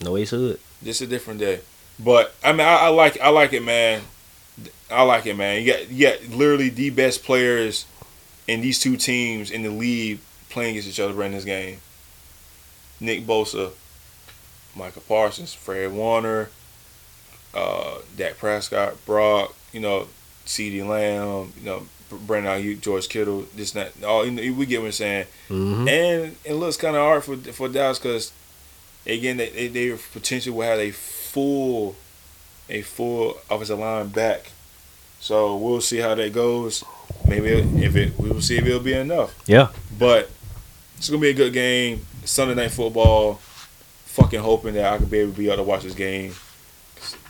[0.02, 0.60] No Ace Hood.
[0.84, 1.62] Just a different day.
[2.00, 4.02] But I mean, I, I like I like it, man.
[4.90, 5.62] I like it, man.
[5.62, 7.86] You got you got literally the best players
[8.48, 10.20] in these two teams in the league
[10.50, 11.78] playing against each other in this game.
[13.00, 13.72] Nick Bosa,
[14.76, 16.50] Micah Parsons, Fred Warner,
[17.54, 20.08] uh, Dak Prescott, Brock, you know,
[20.46, 24.04] CeeDee Lamb, you know, Brandon Aiyuk, George Kittle, this that.
[24.04, 25.26] All you know, we get what I'm saying.
[25.50, 25.88] Mm-hmm.
[25.88, 28.34] And it looks kind of hard for for Dallas because
[29.06, 31.96] again they, they they potentially will have a full
[32.70, 34.52] a full offensive line back.
[35.20, 36.84] So we'll see how that goes.
[37.28, 39.36] Maybe if it we will see if it'll be enough.
[39.46, 39.70] Yeah.
[39.98, 40.30] But
[40.98, 42.06] it's gonna be a good game.
[42.26, 43.36] Sunday night football.
[44.06, 46.34] Fucking hoping that I could be able to be able to watch this game.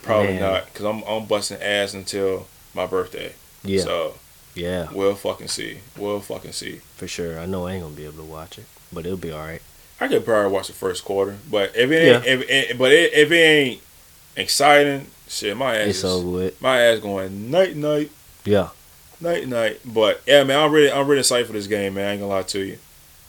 [0.02, 0.40] Probably Man.
[0.40, 3.34] not because I'm I'm busting ass until my birthday.
[3.62, 3.82] Yeah.
[3.82, 4.14] So
[4.54, 4.88] yeah.
[4.92, 5.78] we'll fucking see.
[5.96, 6.80] We'll fucking see.
[6.96, 7.38] For sure.
[7.38, 9.62] I know I ain't gonna be able to watch it, but it'll be all right.
[10.02, 13.12] I could probably watch the first quarter, but if it ain't, if, if, but it,
[13.12, 13.80] if it ain't
[14.36, 16.60] exciting, shit, my ass, It's is, over with.
[16.60, 18.10] my ass going night night
[18.44, 18.70] Yeah.
[19.20, 19.78] night night.
[19.84, 22.08] But yeah, man, I'm really I'm really excited for this game, man.
[22.08, 22.78] I ain't gonna lie to you.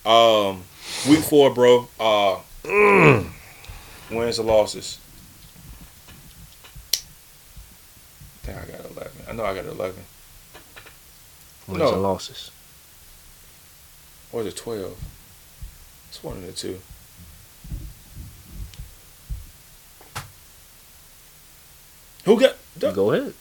[0.10, 0.64] Um,
[1.08, 1.88] week four, bro.
[2.00, 2.40] Uh,
[4.10, 4.98] wins or losses?
[8.44, 9.12] I think I got eleven.
[9.30, 10.04] I know I got eleven.
[11.68, 11.94] Wins No.
[11.94, 12.50] and losses.
[14.32, 14.98] Or is it twelve?
[16.14, 16.80] It's one of the two.
[22.26, 23.34] Who got the, Go ahead.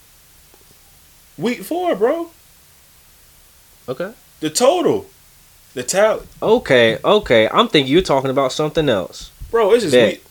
[1.37, 2.31] week four, bro?
[3.91, 4.13] Okay.
[4.41, 5.05] The total,
[5.75, 6.97] the tally, Okay.
[7.05, 7.47] Okay.
[7.53, 9.31] I'm thinking you're talking about something else.
[9.51, 9.73] bro.
[9.75, 10.09] It's just Bet.
[10.15, 10.25] week.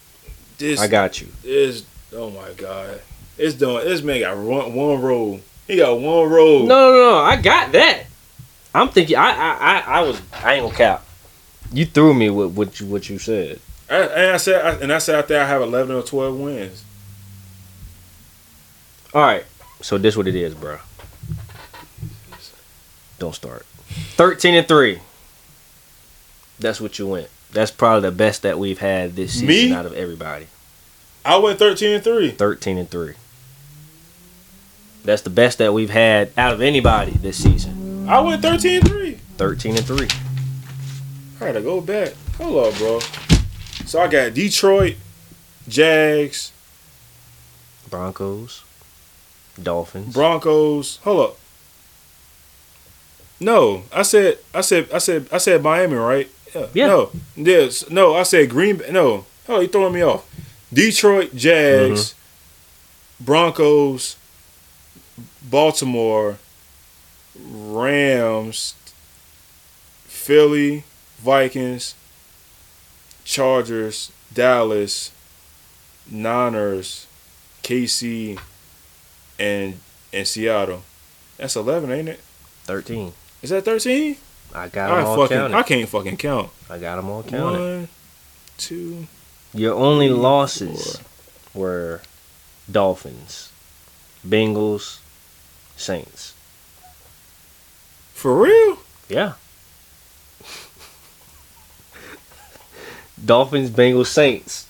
[0.58, 1.28] This I got you.
[1.44, 3.02] is oh my god.
[3.38, 3.86] It's doing.
[3.86, 5.42] This man got one, one roll.
[5.68, 6.66] He got one roll.
[6.66, 7.18] No, no, no.
[7.20, 8.06] I got that.
[8.74, 9.16] I'm thinking.
[9.16, 10.20] I, I, I, I was.
[10.44, 11.06] I ain't gonna cap.
[11.72, 13.60] You threw me with what you, what you said.
[13.90, 16.38] I, and I said, I, and I said out there, I have eleven or twelve
[16.38, 16.84] wins.
[19.14, 19.46] All right.
[19.82, 20.78] So this what it is, bro.
[23.20, 23.66] Don't start.
[24.16, 25.00] Thirteen and three.
[26.60, 27.30] That's what you went.
[27.52, 29.74] That's probably the best that we've had this season Me?
[29.74, 30.48] out of everybody.
[31.26, 32.32] I went 13 and 3.
[32.32, 33.14] Thirteen and three.
[35.04, 38.08] That's the best that we've had out of anybody this season.
[38.08, 39.14] I went 13 and 3.
[39.38, 40.08] Thirteen and three.
[41.42, 42.14] I gotta go back.
[42.38, 43.00] Hold up, bro.
[43.88, 44.96] So I got Detroit,
[45.68, 46.52] Jags,
[47.90, 48.64] Broncos,
[49.62, 50.14] Dolphins.
[50.14, 50.98] Broncos.
[50.98, 51.38] Hold up.
[53.40, 56.30] No, I said, I said, I said, I said Miami, right?
[56.54, 56.68] Yeah.
[56.76, 56.88] Yeah.
[56.88, 58.14] No, yes, no.
[58.14, 58.78] I said Green.
[58.78, 58.92] Bay.
[58.92, 60.30] No, oh, you throwing me off.
[60.72, 63.26] Detroit, Jags, mm-hmm.
[63.26, 64.16] Broncos,
[65.42, 66.38] Baltimore,
[67.36, 68.76] Rams,
[70.06, 70.84] Philly,
[71.24, 71.96] Vikings,
[73.24, 75.12] Chargers, Dallas,
[76.10, 77.08] Niners,
[77.64, 78.40] KC,
[79.40, 79.80] and
[80.12, 80.82] and Seattle.
[81.38, 82.20] That's eleven, ain't it?
[82.64, 83.14] Thirteen.
[83.42, 84.18] Is that thirteen?
[84.54, 85.58] I got them I all fucking counted.
[85.58, 86.50] I can't fucking count.
[86.70, 87.60] I got them all counted.
[87.60, 87.88] One,
[88.58, 89.08] two.
[89.54, 90.98] Your only three, losses
[91.52, 91.62] four.
[91.62, 92.02] were
[92.70, 93.52] Dolphins,
[94.28, 95.00] Bengals,
[95.78, 96.34] Saints.
[98.14, 98.78] For real?
[99.10, 99.34] Yeah.
[103.26, 104.68] Dolphins, Bengals, Saints.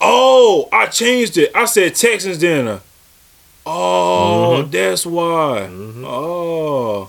[0.00, 1.50] Oh, I changed it.
[1.54, 2.80] I said Texans dinner.
[3.64, 4.70] Oh, Mhm.
[4.70, 5.68] that's why.
[5.70, 6.04] Mhm.
[6.06, 7.08] Oh.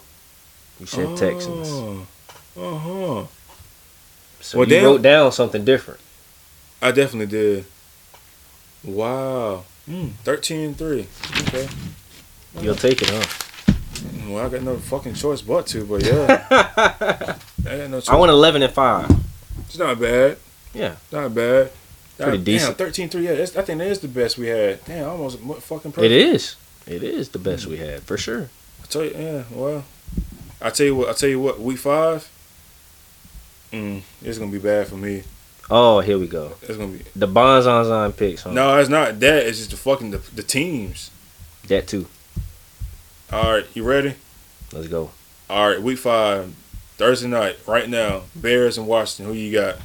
[0.79, 1.67] You said Texans.
[1.69, 3.23] Uh huh.
[4.41, 4.85] So Well, you damn.
[4.85, 5.99] wrote down something different.
[6.81, 7.65] I definitely did.
[8.83, 9.63] Wow.
[9.89, 11.07] Mm, 13 and 3.
[11.47, 11.67] Okay.
[12.61, 13.73] You'll take it, huh?
[14.27, 16.43] Well, I got no fucking choice but to, but yeah.
[17.69, 18.01] I no.
[18.07, 19.11] I went 11 and 5.
[19.67, 20.37] It's not bad.
[20.77, 20.95] Yeah.
[21.11, 21.71] Not bad.
[22.17, 22.77] Pretty Damn, decent.
[22.77, 23.25] 13 3.
[23.25, 24.83] Yeah, that's, I think that is the best we had.
[24.85, 26.11] Damn, almost fucking It perfect.
[26.11, 26.55] is.
[26.87, 28.49] It is the best we had, for sure.
[28.81, 29.83] I tell you, yeah, well,
[30.61, 32.27] I tell you what, I tell you what, week five,
[33.71, 35.23] mm, it's gonna be bad for me.
[35.69, 36.53] Oh, here we go.
[36.61, 38.51] It's gonna be The Bonzonzon picks, huh?
[38.53, 39.45] no, it's not that.
[39.45, 41.11] It's just the fucking the, the teams.
[41.67, 42.07] That too.
[43.31, 44.15] All right, you ready?
[44.71, 45.11] Let's go.
[45.49, 46.53] All right, week five,
[46.97, 49.33] Thursday night, right now, Bears and Washington.
[49.33, 49.75] Who you got?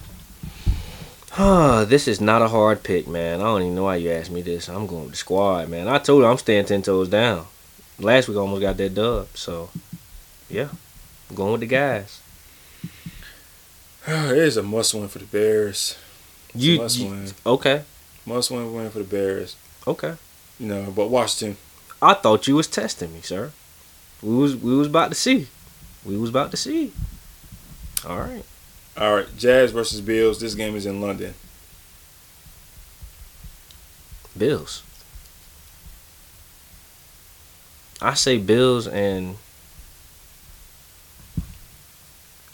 [1.37, 3.41] This is not a hard pick, man.
[3.41, 4.69] I don't even know why you asked me this.
[4.69, 5.89] I'm going with the squad, man.
[5.89, 7.47] I told you I'm staying 10 toes down.
[7.99, 9.71] Last week I almost got that dub, so
[10.51, 10.69] yeah.
[11.31, 12.21] I'm going with the guys.
[14.07, 15.97] it is a must win for the Bears.
[16.55, 17.83] It's You, must you- win, okay,
[18.27, 19.57] must win win for the Bears.
[19.87, 20.15] okay.
[20.59, 21.57] You know, but Washington.
[22.01, 23.53] I thought you was testing me, sir.
[24.23, 25.49] We was we was about to see.
[26.05, 26.93] We was about to see.
[28.07, 28.45] All right.
[28.97, 30.40] All right, Jags versus Bills.
[30.40, 31.35] This game is in London.
[34.36, 34.82] Bills.
[38.01, 39.36] I say Bills and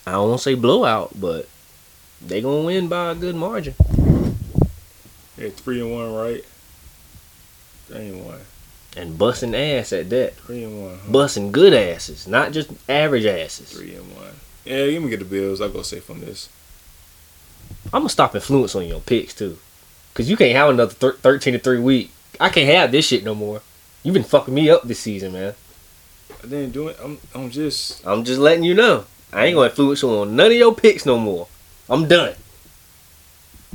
[0.07, 1.49] I don't say blowout, but
[2.25, 3.75] they gonna win by a good margin.
[5.37, 6.45] They're three and one, right?
[7.87, 8.41] Three and one.
[8.97, 10.35] And busting ass at that.
[10.37, 10.99] Three and one.
[10.99, 11.13] Huh?
[11.13, 13.71] Busting good asses, not just average asses.
[13.71, 14.33] Three and one.
[14.69, 15.63] Yeah, give me get the Bills.
[15.63, 16.51] I'll go safe on this.
[17.87, 19.57] I'm gonna stop influence on your picks too,
[20.13, 22.11] cause you can't have another thir- thirteen to three week.
[22.39, 23.63] I can't have this shit no more.
[24.03, 25.55] You've been fucking me up this season, man.
[26.45, 26.99] I didn't do it.
[27.03, 29.07] I'm I'm just I'm just letting you know.
[29.33, 31.49] I ain't gonna influence you on none of your picks no more.
[31.89, 32.35] I'm done.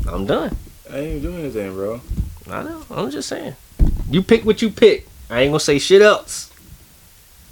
[0.07, 0.55] I'm done.
[0.91, 2.01] I ain't doing anything, bro.
[2.51, 2.85] I know.
[2.91, 3.55] I'm just saying.
[4.11, 5.07] You pick what you pick.
[5.27, 6.51] I ain't gonna say shit else.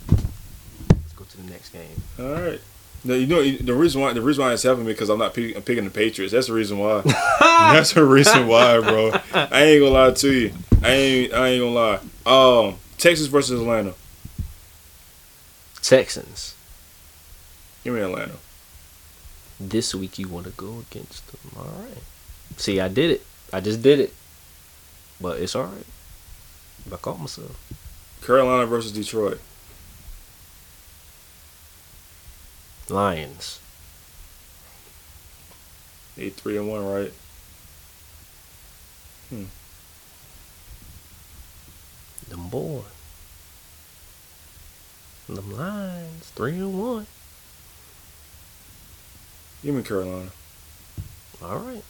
[0.09, 2.03] Let's go to the next game.
[2.19, 2.61] All right.
[3.03, 5.33] No, you know the reason why the reason why it's helping me because I'm not
[5.33, 6.33] pick, I'm picking the Patriots.
[6.33, 7.01] That's the reason why.
[7.39, 9.11] That's the reason why, bro.
[9.33, 10.53] I ain't gonna lie to you.
[10.83, 12.67] I ain't I ain't gonna lie.
[12.67, 13.95] Um, Texas versus Atlanta.
[15.81, 16.55] Texans.
[17.83, 18.35] Give me Atlanta.
[19.59, 21.51] This week you want to go against them.
[21.57, 22.03] All right.
[22.57, 23.25] See, I did it.
[23.51, 24.13] I just did it.
[25.19, 25.85] But it's all right.
[26.91, 27.57] I caught myself.
[28.23, 29.39] Carolina versus Detroit.
[32.89, 33.59] Lions.
[36.17, 37.13] They three and one, right?
[39.29, 39.43] Hmm.
[42.27, 42.81] Them boy.
[45.27, 46.29] Them Lions.
[46.35, 47.07] Three and one.
[49.63, 50.29] Give me Carolina.
[51.41, 51.83] All right.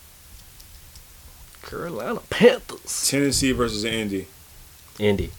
[1.64, 3.10] Carolina Panthers.
[3.10, 4.28] Tennessee versus Indy.
[5.00, 5.32] Indy.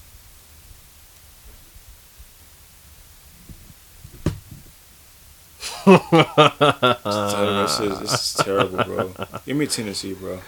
[5.84, 9.12] This, is, this is terrible, bro.
[9.46, 10.38] Give me Tennessee, bro.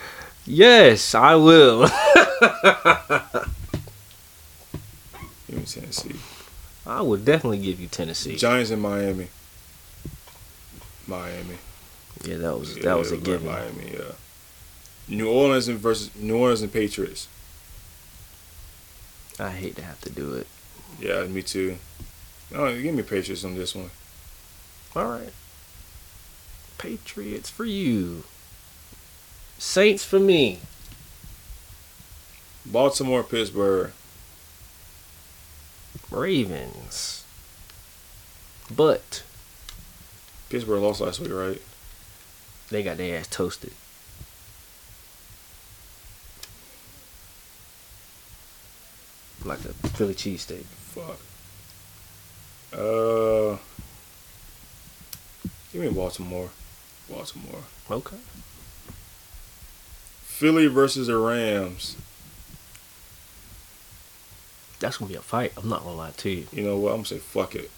[0.47, 1.89] yes, I will.
[5.48, 6.16] Give me Tennessee.
[6.86, 8.36] I would definitely give you Tennessee.
[8.36, 9.28] Giants in Miami.
[11.06, 11.56] Miami.
[12.24, 13.47] Yeah, that was Yeah, that was a given.
[13.47, 14.12] Miami, yeah.
[15.09, 17.28] New Orleans and versus New Orleans and Patriots.
[19.39, 20.47] I hate to have to do it.
[21.01, 21.77] Yeah, me too.
[22.51, 23.90] No, give me Patriots on this one.
[24.95, 25.33] All right.
[26.79, 28.25] Patriots for you.
[29.59, 30.61] Saints for me.
[32.66, 33.93] Baltimore, Pittsburgh.
[36.11, 37.25] Ravens.
[38.75, 39.23] But
[40.49, 41.61] Pittsburgh lost last week, right?
[42.71, 43.73] they got their ass toasted.
[49.45, 50.65] Like a Philly cheesesteak.
[50.65, 51.19] Fuck.
[52.73, 53.59] Uh,
[55.75, 56.51] give me Baltimore.
[57.11, 57.65] Baltimore.
[57.91, 58.17] Okay.
[60.23, 61.97] Philly versus the Rams.
[64.79, 65.53] That's gonna be a fight.
[65.57, 66.47] I'm not gonna lie to you.
[66.53, 66.91] You know what?
[66.91, 67.71] I'm gonna say fuck it.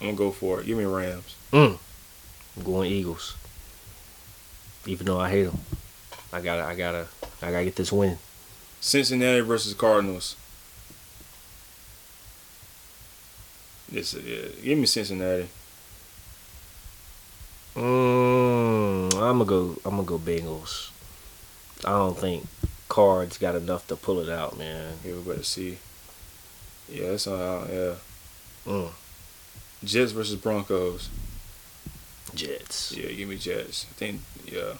[0.00, 0.66] I'm gonna go for it.
[0.66, 1.34] Give me Rams.
[1.52, 1.78] Mm.
[2.56, 3.36] I'm going Eagles.
[4.86, 5.60] Even though I hate them,
[6.32, 7.06] I gotta, I gotta,
[7.42, 8.18] I gotta get this win.
[8.80, 10.36] Cincinnati versus Cardinals.
[13.90, 14.48] This yeah.
[14.62, 15.48] Give me Cincinnati.
[17.76, 19.76] Mm, I'm gonna go.
[19.84, 20.90] I'm gonna go Bengals.
[21.84, 22.46] I don't think
[22.88, 24.94] Cards got enough to pull it out, man.
[25.04, 25.78] Yeah, we're about to see.
[26.88, 27.98] Yeah, that's uh,
[28.66, 28.72] yeah.
[28.72, 28.90] Mm.
[29.84, 31.08] Jets versus Broncos.
[32.34, 32.92] Jets.
[32.96, 33.86] Yeah, give me Jets.
[33.90, 34.74] I think yeah.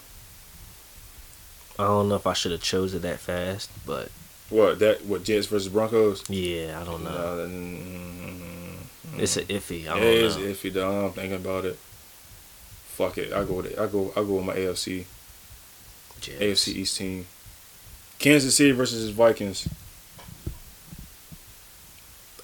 [1.79, 4.11] I don't know if I should have chose it that fast, but
[4.51, 5.05] What that?
[5.07, 6.29] What Jets versus Broncos?
[6.29, 7.11] yeah, I don't know.
[7.37, 8.77] No, mm,
[9.17, 9.89] It's an iffy.
[9.89, 11.07] I it is iffy though.
[11.07, 11.79] I'm thinking about it.
[13.01, 13.33] Fuck it.
[13.33, 13.79] I go with it.
[13.79, 14.13] I go.
[14.15, 15.07] I go with my AFC.
[16.21, 16.39] Jets.
[16.39, 17.27] AFC East team.
[18.19, 19.67] Kansas City versus Vikings.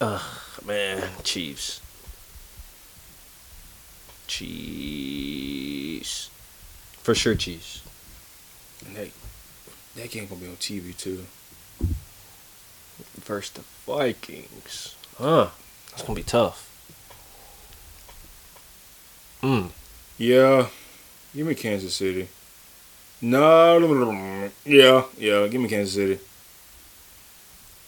[0.00, 0.22] Ugh,
[0.64, 1.82] man, Chiefs.
[4.26, 5.50] Chiefs.
[7.02, 7.82] For sure, Chiefs.
[8.86, 9.08] And that
[9.96, 11.26] that game gonna be on TV too.
[13.20, 14.94] Versus the Vikings.
[15.18, 15.50] Huh.
[15.90, 16.70] That's gonna be tough.
[19.42, 19.68] Mm.
[20.18, 20.68] Yeah,
[21.34, 22.28] give me Kansas City.
[23.20, 23.78] No,
[24.64, 25.47] yeah, yeah.
[25.47, 26.18] Give me Kansas City.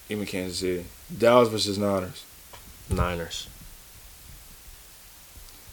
[0.09, 0.85] Give me Kansas City.
[1.17, 2.25] Dallas versus Niners.
[2.91, 3.49] Niners.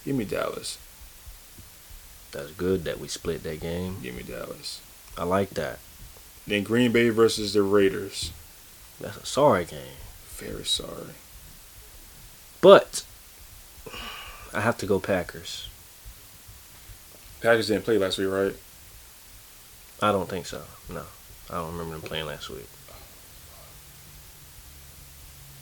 [0.04, 0.78] Give me Dallas.
[2.32, 3.98] That's good that we split that game.
[4.02, 4.82] Give me Dallas.
[5.18, 5.80] I like that.
[6.46, 8.32] Then Green Bay versus the Raiders.
[9.00, 9.98] That's a sorry game.
[10.36, 11.16] Very sorry.
[12.62, 13.04] But
[14.54, 15.70] I have to go Packers.
[17.46, 18.56] Packers didn't play last week, right?
[20.02, 20.64] I don't think so.
[20.92, 21.04] No.
[21.52, 22.66] I don't remember them playing last week.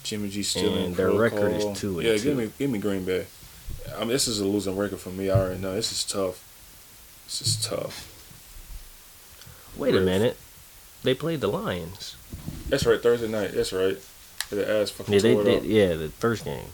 [0.03, 1.76] Jimmy G still in And their record is protocol.
[1.76, 2.23] two Yeah, two.
[2.23, 3.26] give me give me Green Bay.
[3.95, 5.30] I mean, this is a losing record for me.
[5.30, 5.76] I already know.
[5.76, 6.41] This is tough.
[7.26, 8.10] This is tough.
[9.76, 10.38] Wait a minute.
[11.03, 12.15] They played the Lions.
[12.69, 13.01] That's right.
[13.03, 13.51] Thursday night.
[13.53, 13.97] That's right.
[14.51, 15.64] The ass fucking Yeah, they, tore it they, up.
[15.65, 16.68] yeah, the first game.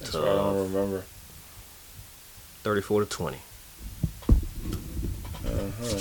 [0.00, 0.24] That's right.
[0.24, 1.04] I don't remember.
[2.62, 3.38] 34 to 20.
[5.68, 6.00] Uh huh.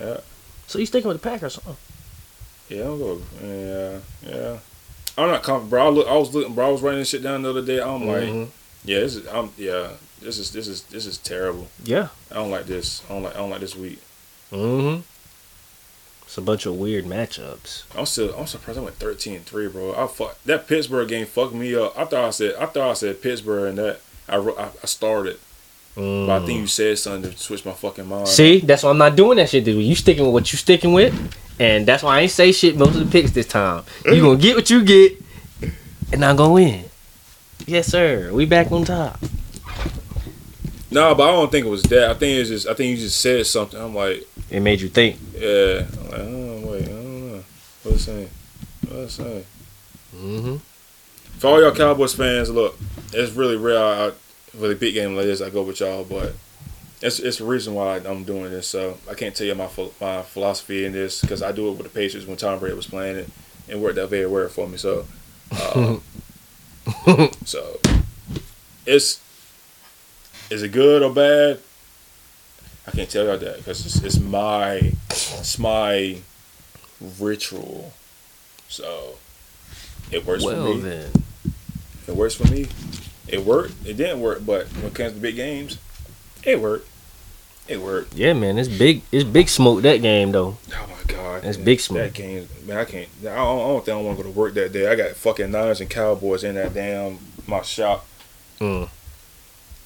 [0.00, 0.20] Yeah.
[0.66, 1.72] So you sticking with the Packers, huh?
[2.68, 3.22] Yeah, I'll go.
[3.42, 4.58] Yeah, yeah.
[5.18, 5.86] I'm not confident, bro.
[5.86, 6.68] I, look, I was looking, bro.
[6.68, 7.80] I was writing this shit down the other day.
[7.82, 8.48] I'm like, Mhm.
[8.84, 9.90] yeah, this is, I'm, yeah,
[10.22, 11.68] this is, this is, this is terrible.
[11.84, 12.08] Yeah.
[12.30, 13.02] I don't like this.
[13.04, 14.00] I don't like, I don't like this week.
[14.50, 15.02] Mm-hmm.
[16.24, 17.82] It's a bunch of weird matchups.
[17.98, 19.94] I'm still, I'm surprised I went 13-3, bro.
[19.94, 21.98] I fuck that Pittsburgh game fucked me up.
[21.98, 24.86] I thought I said, I thought I said Pittsburgh and that I, wrote- I, I
[24.86, 25.38] started,
[25.96, 26.26] Mm.
[26.26, 28.26] but I think you said something to switch my fucking mind.
[28.28, 29.64] See, that's why I'm not doing that shit.
[29.64, 29.84] Dude.
[29.84, 31.12] You sticking with what you sticking with,
[31.60, 33.84] and that's why I ain't say shit most of the picks this time.
[34.06, 35.20] You gonna get what you get,
[36.12, 36.84] and I'm gonna win.
[37.66, 38.32] Yes, sir.
[38.32, 39.18] We back on top.
[40.90, 42.10] No, but I don't think it was that.
[42.10, 43.80] I think it's just, I think you just said something.
[43.80, 45.18] I'm like, It made you think.
[45.34, 45.86] yeah.
[45.94, 47.44] I'm like, oh wait, I don't know.
[47.82, 48.30] What it's saying?
[48.88, 49.44] What it's saying?
[50.16, 50.56] Mm-hmm.
[51.38, 52.78] For all y'all Cowboys fans, look,
[53.12, 54.12] it's really rare I,
[54.52, 55.40] For the big game like this.
[55.40, 56.34] I go with y'all, but
[57.00, 58.68] it's it's the reason why I'm doing this.
[58.68, 59.68] So I can't tell you my
[60.00, 62.86] my philosophy in this because I do it with the Patriots when Tom Brady was
[62.86, 63.30] playing it
[63.68, 64.76] and worked out very well for me.
[64.76, 65.06] So,
[65.52, 65.98] uh,
[67.44, 67.80] so
[68.86, 69.20] it's
[70.50, 71.60] is it good or bad?
[72.86, 76.18] I can't tell y'all that because it's, it's my it's my
[77.18, 77.92] ritual.
[78.68, 79.14] So
[80.10, 80.80] it works for Well me.
[80.80, 81.10] then,
[82.06, 82.66] It works for me.
[83.28, 83.74] It worked.
[83.86, 85.78] It didn't work, but when it comes to big games,
[86.44, 86.88] it worked.
[87.68, 88.14] It worked.
[88.14, 89.02] yeah, man, it's big.
[89.12, 90.56] It's big smoke that game though.
[90.74, 91.44] Oh my god.
[91.44, 91.98] it's big smoke.
[92.02, 93.08] That game, man, I can't.
[93.20, 94.88] I don't, I don't think I want to go to work that day.
[94.88, 98.04] I got fucking Niners and Cowboys in that damn my shop.
[98.60, 98.88] Mm.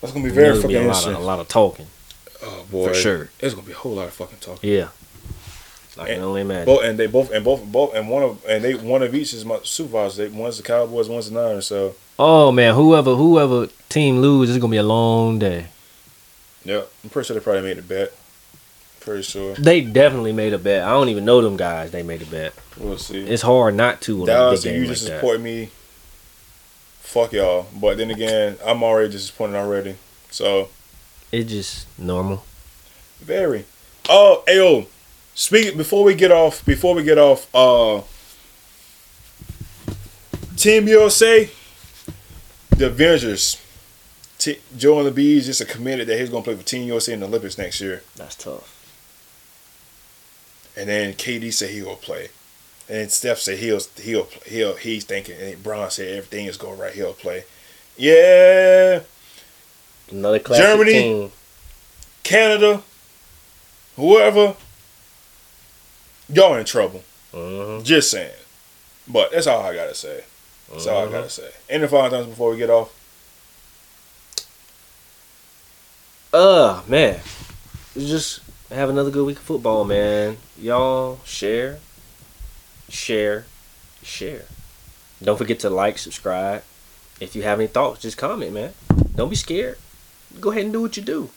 [0.01, 1.87] That's gonna be very There's fucking be a lot, of, a lot of talking.
[2.43, 3.29] oh boy, for sure.
[3.41, 4.71] It's gonna be a whole lot of fucking talking.
[4.71, 4.89] Yeah.
[5.99, 6.67] I can And- only imagine.
[6.67, 9.33] Both and they both and both both and one of and they one of each
[9.33, 10.29] is my supervisor.
[10.29, 11.67] They, one's the Cowboys, one's the Niners.
[11.67, 15.67] So Oh man, whoever whoever team lose, it's gonna be a long day.
[16.65, 18.13] yeah, I'm pretty sure they probably made a bet.
[19.01, 19.55] Pretty sure.
[19.55, 20.83] They definitely made a bet.
[20.83, 21.93] I don't even know them guys.
[21.93, 22.53] They made a bet.
[22.77, 23.21] We'll see.
[23.25, 24.27] It's hard not to.
[24.27, 25.21] Dallas, a if big you like just that.
[25.21, 25.71] support me,
[27.01, 27.67] fuck y'all.
[27.81, 29.95] But then again, I'm already disappointed already.
[30.31, 30.69] So
[31.33, 32.45] It's just normal.
[33.21, 33.65] very.
[34.09, 34.87] Oh, ayo.
[35.37, 38.01] Speaking before we get off, before we get off, uh,
[40.57, 41.51] Team USA,
[42.71, 43.61] the Avengers.
[44.39, 47.59] T- Joel Embiid just committed that he's gonna play for Team USA in the Olympics
[47.59, 48.03] next year.
[48.17, 48.73] That's tough.
[50.75, 52.29] And then KD said he will play.
[52.89, 56.95] And Steph said he'll he'll he'll he's thinking and Bron said everything is going right,
[56.95, 57.45] he'll play.
[57.99, 59.01] Yeah.
[60.11, 60.93] Another classic Germany.
[60.93, 61.33] team.
[62.23, 62.83] Canada,
[63.97, 64.57] whoever,
[66.33, 67.03] y'all in trouble.
[67.33, 67.85] Mhm.
[67.85, 68.33] Just saying.
[69.09, 70.25] But that's all I gotta say.
[70.73, 71.13] That's all I Mhm.
[71.13, 71.51] gotta say.
[71.69, 72.91] Any final thoughts before we get off?
[76.33, 77.21] Uh man,
[77.97, 78.41] just
[78.71, 80.37] have another good week of football, man.
[80.61, 81.79] Y'all share,
[82.89, 83.47] share,
[84.03, 84.45] share.
[85.23, 86.63] Don't forget to like, subscribe.
[87.21, 88.75] If you have any thoughts, just comment, man.
[89.15, 89.79] Don't be scared.
[90.41, 91.31] Go ahead and do what you do.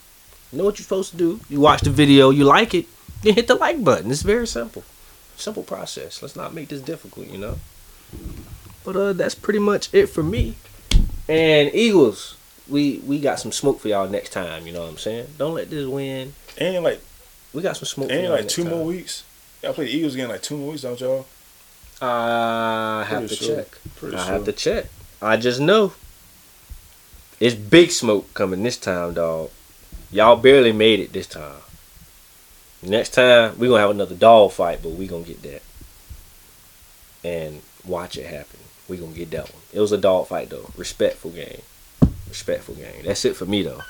[0.51, 1.39] You know what you're supposed to do.
[1.49, 2.85] You watch the video, you like it,
[3.23, 4.11] then hit the like button.
[4.11, 4.83] It's very simple.
[5.37, 6.21] Simple process.
[6.21, 7.59] Let's not make this difficult, you know.
[8.83, 10.55] But uh that's pretty much it for me.
[11.27, 12.35] And Eagles,
[12.67, 15.27] we we got some smoke for y'all next time, you know what I'm saying?
[15.37, 16.33] Don't let this win.
[16.57, 17.01] And like
[17.53, 18.71] We got some smoke y'all like two time.
[18.73, 19.23] more weeks.
[19.63, 21.25] Y'all play the Eagles again like two more weeks, don't y'all?
[22.01, 23.55] I have Pretty to sure.
[23.57, 23.67] check.
[23.97, 24.33] Pretty I sure.
[24.33, 24.85] have to check.
[25.21, 25.93] I just know.
[27.41, 29.49] It's big smoke coming this time, dog.
[30.11, 31.55] Y'all barely made it this time.
[32.81, 35.61] Next time we gonna have another dog fight, but we gonna get that.
[37.23, 38.59] And watch it happen.
[38.87, 39.61] We gonna get that one.
[39.73, 40.71] It was a dog fight though.
[40.77, 41.61] Respectful game.
[42.27, 43.03] Respectful game.
[43.03, 43.81] That's it for me though.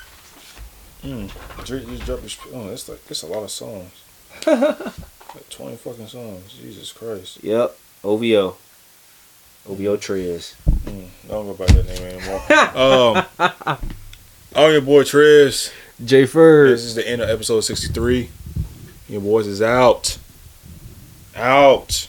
[1.03, 1.31] Mm.
[1.65, 2.37] Drake just dropped his.
[2.53, 3.91] Oh, that's like that's a lot of songs.
[4.47, 6.53] like twenty fucking songs.
[6.53, 7.43] Jesus Christ.
[7.43, 7.77] Yep.
[8.03, 8.57] OVO.
[9.67, 10.55] OVO Trez.
[10.85, 11.07] Mm.
[11.25, 12.41] I don't go by that name anymore.
[12.75, 13.77] um,
[14.55, 15.71] I'm your boy Trez.
[16.03, 16.69] Jay Ferb.
[16.69, 18.29] This is the end of episode sixty three.
[19.09, 20.19] Your boys is out.
[21.35, 22.08] Out.